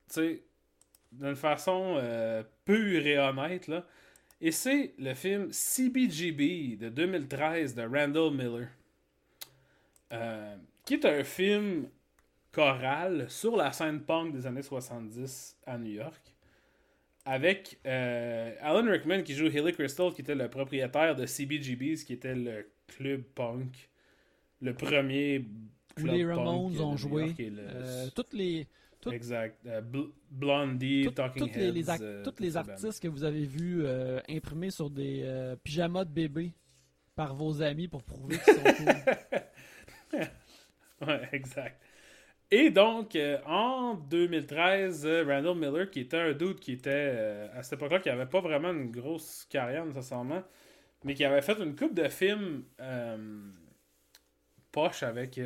[0.08, 0.44] tu sais,
[1.12, 3.72] d'une façon euh, pure et honnête.
[4.40, 8.68] Et c'est le film CBGB de 2013 de Randall Miller,
[10.14, 10.56] euh,
[10.86, 11.90] qui est un film
[12.52, 16.37] choral sur la scène punk des années 70 à New York
[17.28, 22.14] avec euh, Alan Rickman qui joue Hilly Crystal, qui était le propriétaire de CBGB's, qui
[22.14, 23.90] était le club punk,
[24.62, 25.40] le premier
[25.98, 27.26] Où club les Ramones ont joué.
[27.38, 28.66] Le- Euh, toutes les,
[29.02, 29.58] toutes- Exact.
[29.66, 33.24] Euh, Bl- Blondie, Talking toutes les, les Heads, ac- euh, toutes les artistes que vous
[33.26, 33.86] avez vus
[34.30, 36.54] imprimés sur des pyjamas de bébé
[37.16, 40.20] par vos amis pour prouver qu'ils sont cool.
[41.08, 41.80] Ouais, exact.
[42.50, 47.48] Et donc, euh, en 2013, euh, Randall Miller, qui était un dude qui était, euh,
[47.54, 50.44] à cette époque-là, qui avait pas vraiment une grosse carrière nécessairement,
[51.04, 52.64] mais qui avait fait une coupe de films
[54.72, 55.40] poche avec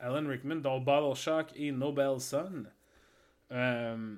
[0.00, 2.16] Alan Rickman, dont Bottle Shock et Nobel
[3.52, 4.16] euh,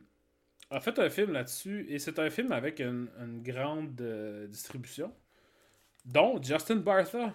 [0.71, 3.09] a fait un film là-dessus, et c'est un film avec une,
[3.43, 4.01] grande
[4.49, 5.13] distribution,
[6.05, 7.35] dont Justin Bartha.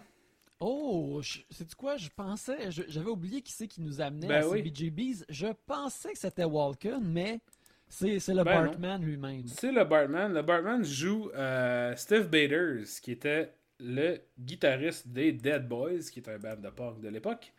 [0.59, 1.21] Oh,
[1.51, 1.97] c'est quoi?
[1.97, 4.59] Je pensais, j'avais oublié qui c'est qui nous amenait Ben à oui.
[4.63, 5.25] CBGB's.
[5.29, 7.39] Je pensais que c'était Walken, mais
[7.87, 8.65] c'est le Ben.
[8.65, 9.47] Bartman lui-même.
[9.47, 10.33] C'est le Bartman.
[10.33, 16.29] Le Bartman joue euh, Steve Baders, qui était le guitariste des Dead Boys, qui est
[16.29, 17.53] un band de punk de l'époque.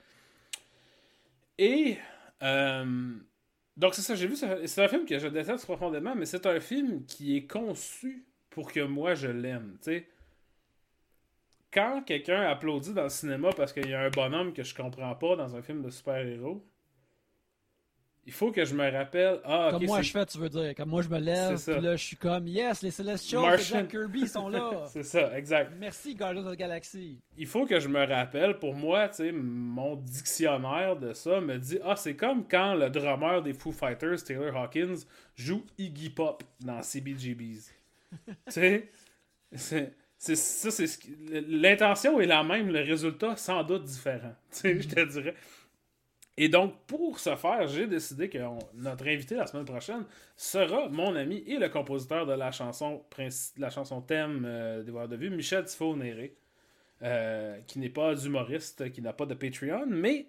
[1.56, 1.98] Et
[2.42, 3.14] euh,
[3.76, 6.58] donc c'est ça, j'ai vu, c'est un film que je déteste profondément, mais c'est un
[6.60, 9.76] film qui est conçu pour que moi je l'aime.
[9.82, 10.08] tu sais.
[11.72, 15.14] Quand quelqu'un applaudit dans le cinéma parce qu'il y a un bonhomme que je comprends
[15.14, 16.64] pas dans un film de super-héros,
[18.28, 19.40] il faut que je me rappelle.
[19.42, 20.74] Ah, Comme moi je fais, tu veux dire.
[20.74, 23.78] Comme moi je me lève, puis là je suis comme, yes, les Celestials Martian.
[23.78, 24.84] Jack Kirby sont là.
[24.92, 25.72] c'est ça, exact.
[25.78, 27.18] Merci Guardians of the Galaxy.
[27.38, 31.56] il faut que je me rappelle, pour moi, tu sais, mon dictionnaire de ça me
[31.56, 36.44] dit Ah, c'est comme quand le drummer des Foo Fighters, Taylor Hawkins, joue Iggy Pop
[36.60, 37.72] dans CBGBs.
[38.26, 38.90] tu sais,
[39.54, 39.94] c'est.
[40.18, 40.98] C'est- Ça, c'est ce
[41.48, 44.34] L'intention est la même, le résultat sans doute différent.
[44.64, 45.34] Je te dirais.
[46.36, 48.38] Et donc, pour ce faire, j'ai décidé que
[48.74, 50.04] notre invité la semaine prochaine
[50.36, 53.04] sera mon ami et le compositeur de la chanson,
[53.56, 56.36] la chanson thème euh, des Voix de Vue, Michel Tifo-Néré.
[57.02, 60.26] euh, qui n'est pas d'humoriste, qui n'a pas de Patreon, mais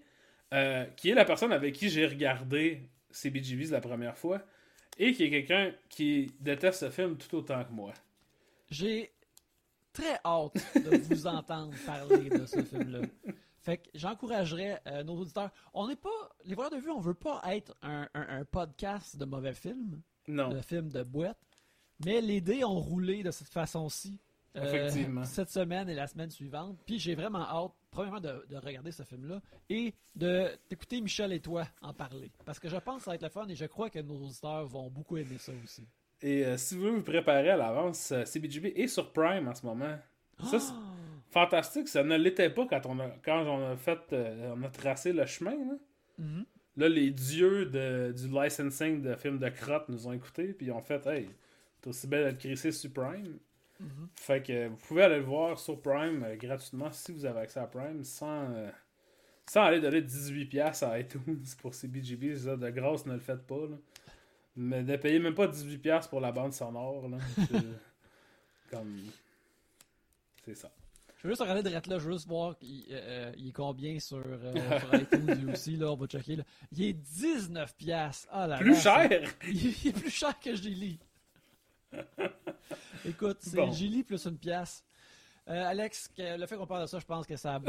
[0.54, 4.42] euh, qui est la personne avec qui j'ai regardé CBGBs la première fois
[5.00, 7.94] et qui est quelqu'un qui déteste ce film tout autant que moi.
[8.72, 9.12] J'ai
[10.00, 13.02] très hâte de vous entendre parler de ce film-là.
[13.62, 15.52] Fait que j'encouragerais euh, nos auditeurs.
[15.74, 16.10] On n'est pas.
[16.46, 20.02] Les voyeurs de vue, on veut pas être un, un- un podcast de mauvais films,
[20.28, 20.50] Non.
[20.50, 21.38] de films de boîte.
[22.06, 24.18] Mais les dés ont roulé de cette façon-ci.
[24.56, 25.26] euh, Effectivement.
[25.26, 26.78] cette semaine et la semaine suivante.
[26.86, 31.42] Puis j'ai vraiment hâte, premièrement, de, de regarder ce film-là et de d'écouter Michel et
[31.42, 32.32] toi en parler.
[32.46, 34.16] Parce que je pense que ça va être le fun et je crois que nos
[34.24, 35.86] auditeurs vont beaucoup aimer ça aussi.
[36.22, 39.56] Et euh, si vous voulez vous préparer à l'avance, euh, CBGB est sur Prime en
[39.56, 39.98] ce moment.
[40.44, 40.74] Ça, c'est
[41.32, 41.88] fantastique.
[41.88, 45.14] Ça ne l'était pas quand on a, quand on a fait, euh, on a tracé
[45.14, 45.52] le chemin.
[45.52, 45.76] Là,
[46.18, 46.46] Mhm.
[46.78, 50.72] Là, les dieux de- du licensing de films de crotte nous ont écoutés, puis ils
[50.72, 51.30] ont fait, hey,
[51.82, 53.38] t'es aussi belle d'être crissé sur Prime.
[53.80, 54.08] Mhm.
[54.16, 57.60] Fait que vous pouvez aller le voir sur Prime euh, gratuitement si vous avez accès
[57.62, 58.70] à Prime sans, euh,
[59.50, 62.36] sans aller donner 18$ à iTunes pour CBGB.
[62.36, 63.56] Ça, de grâce, ne le faites pas.
[63.70, 63.78] là.
[64.56, 67.08] Mais ne payez même pas 18$ pour la bande sonore.
[67.08, 67.18] Là.
[67.36, 67.56] C'est-
[68.72, 69.00] Comme.
[70.46, 70.72] C'est ça.
[71.18, 73.52] Je veux juste regarder direct là, je veux juste voir il, euh, euh, il est
[73.52, 76.38] combien sur, euh, sur iTunes aussi, là, on va checker.
[76.38, 76.44] Là.
[76.72, 78.28] Il est 19 piastres.
[78.32, 79.30] Ah là Plus là, cher!
[79.48, 80.98] Il est plus cher que Gilly.
[83.06, 83.72] Écoute, c'est Bon.
[83.72, 84.84] Gilly plus une pièce.
[85.50, 87.60] Euh, Alex, le fait qu'on parle de ça, je pense que ça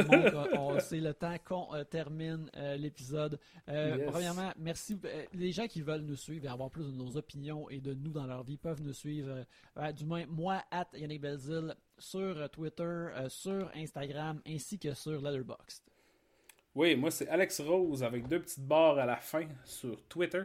[0.81, 3.39] c'est le temps qu'on euh, termine euh, l'épisode.
[3.69, 4.11] Euh, Yes.
[4.11, 4.99] Premièrement, merci.
[5.33, 8.13] les gens qui veulent nous suivre et avoir plus de nos opinions et de nous
[8.13, 9.45] dans leur vie peuvent nous suivre,
[9.97, 15.83] du moins moi, at Yannick Belzil, sur Twitter, sur Instagram, ainsi que sur Letterboxd.
[16.75, 20.43] Oui, moi c'est Alex Rose avec deux petites barres à la fin sur Twitter.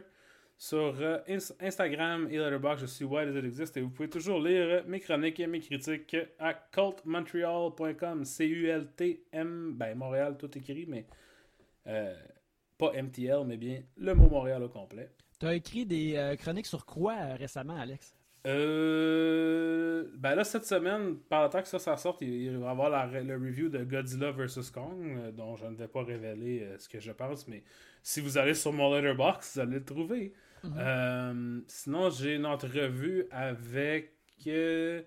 [0.58, 4.08] Sur euh, Ins- Instagram et Letterboxd, je suis Why Does It Exist et vous pouvez
[4.08, 8.24] toujours lire euh, mes chroniques et mes critiques à cultmontreal.com.
[8.24, 11.06] C-U-L-T-M, ben Montréal tout écrit, mais
[11.86, 12.14] euh,
[12.78, 15.10] pas MTL, mais bien le mot Montréal au complet.
[15.38, 18.16] Tu as écrit des euh, chroniques sur quoi euh, récemment, Alex?
[18.46, 22.70] Euh, ben là, cette semaine, par le temps que ça, ça sorte, il, va y
[22.70, 24.70] avoir la- le review de Godzilla vs.
[24.72, 27.62] Kong, euh, dont je ne vais pas révéler euh, ce que je pense, mais
[28.02, 30.32] si vous allez sur mon letterbox, vous allez le trouver.
[30.76, 34.12] Euh, sinon, j'ai une entrevue avec
[34.46, 35.02] euh,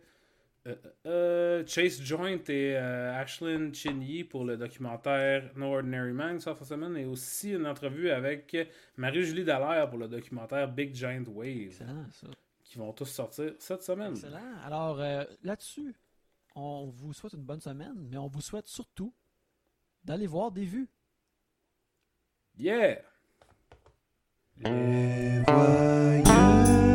[1.05, 7.05] euh, Chase Joint et Ashlyn Chinyi pour le documentaire No Ordinary Man cette semaine, et
[7.05, 8.55] aussi une entrevue avec
[8.97, 12.27] Marie-Julie Dallaire pour le documentaire Big Giant Wave Excellent, ça.
[12.63, 14.11] qui vont tous sortir cette semaine.
[14.11, 14.55] Excellent.
[14.65, 14.97] Alors,
[15.43, 15.95] là-dessus,
[16.55, 19.13] on vous souhaite une bonne semaine, mais on vous souhaite surtout
[20.03, 20.89] d'aller voir des vues.
[22.57, 23.01] Yeah!
[24.61, 26.88] É, Levo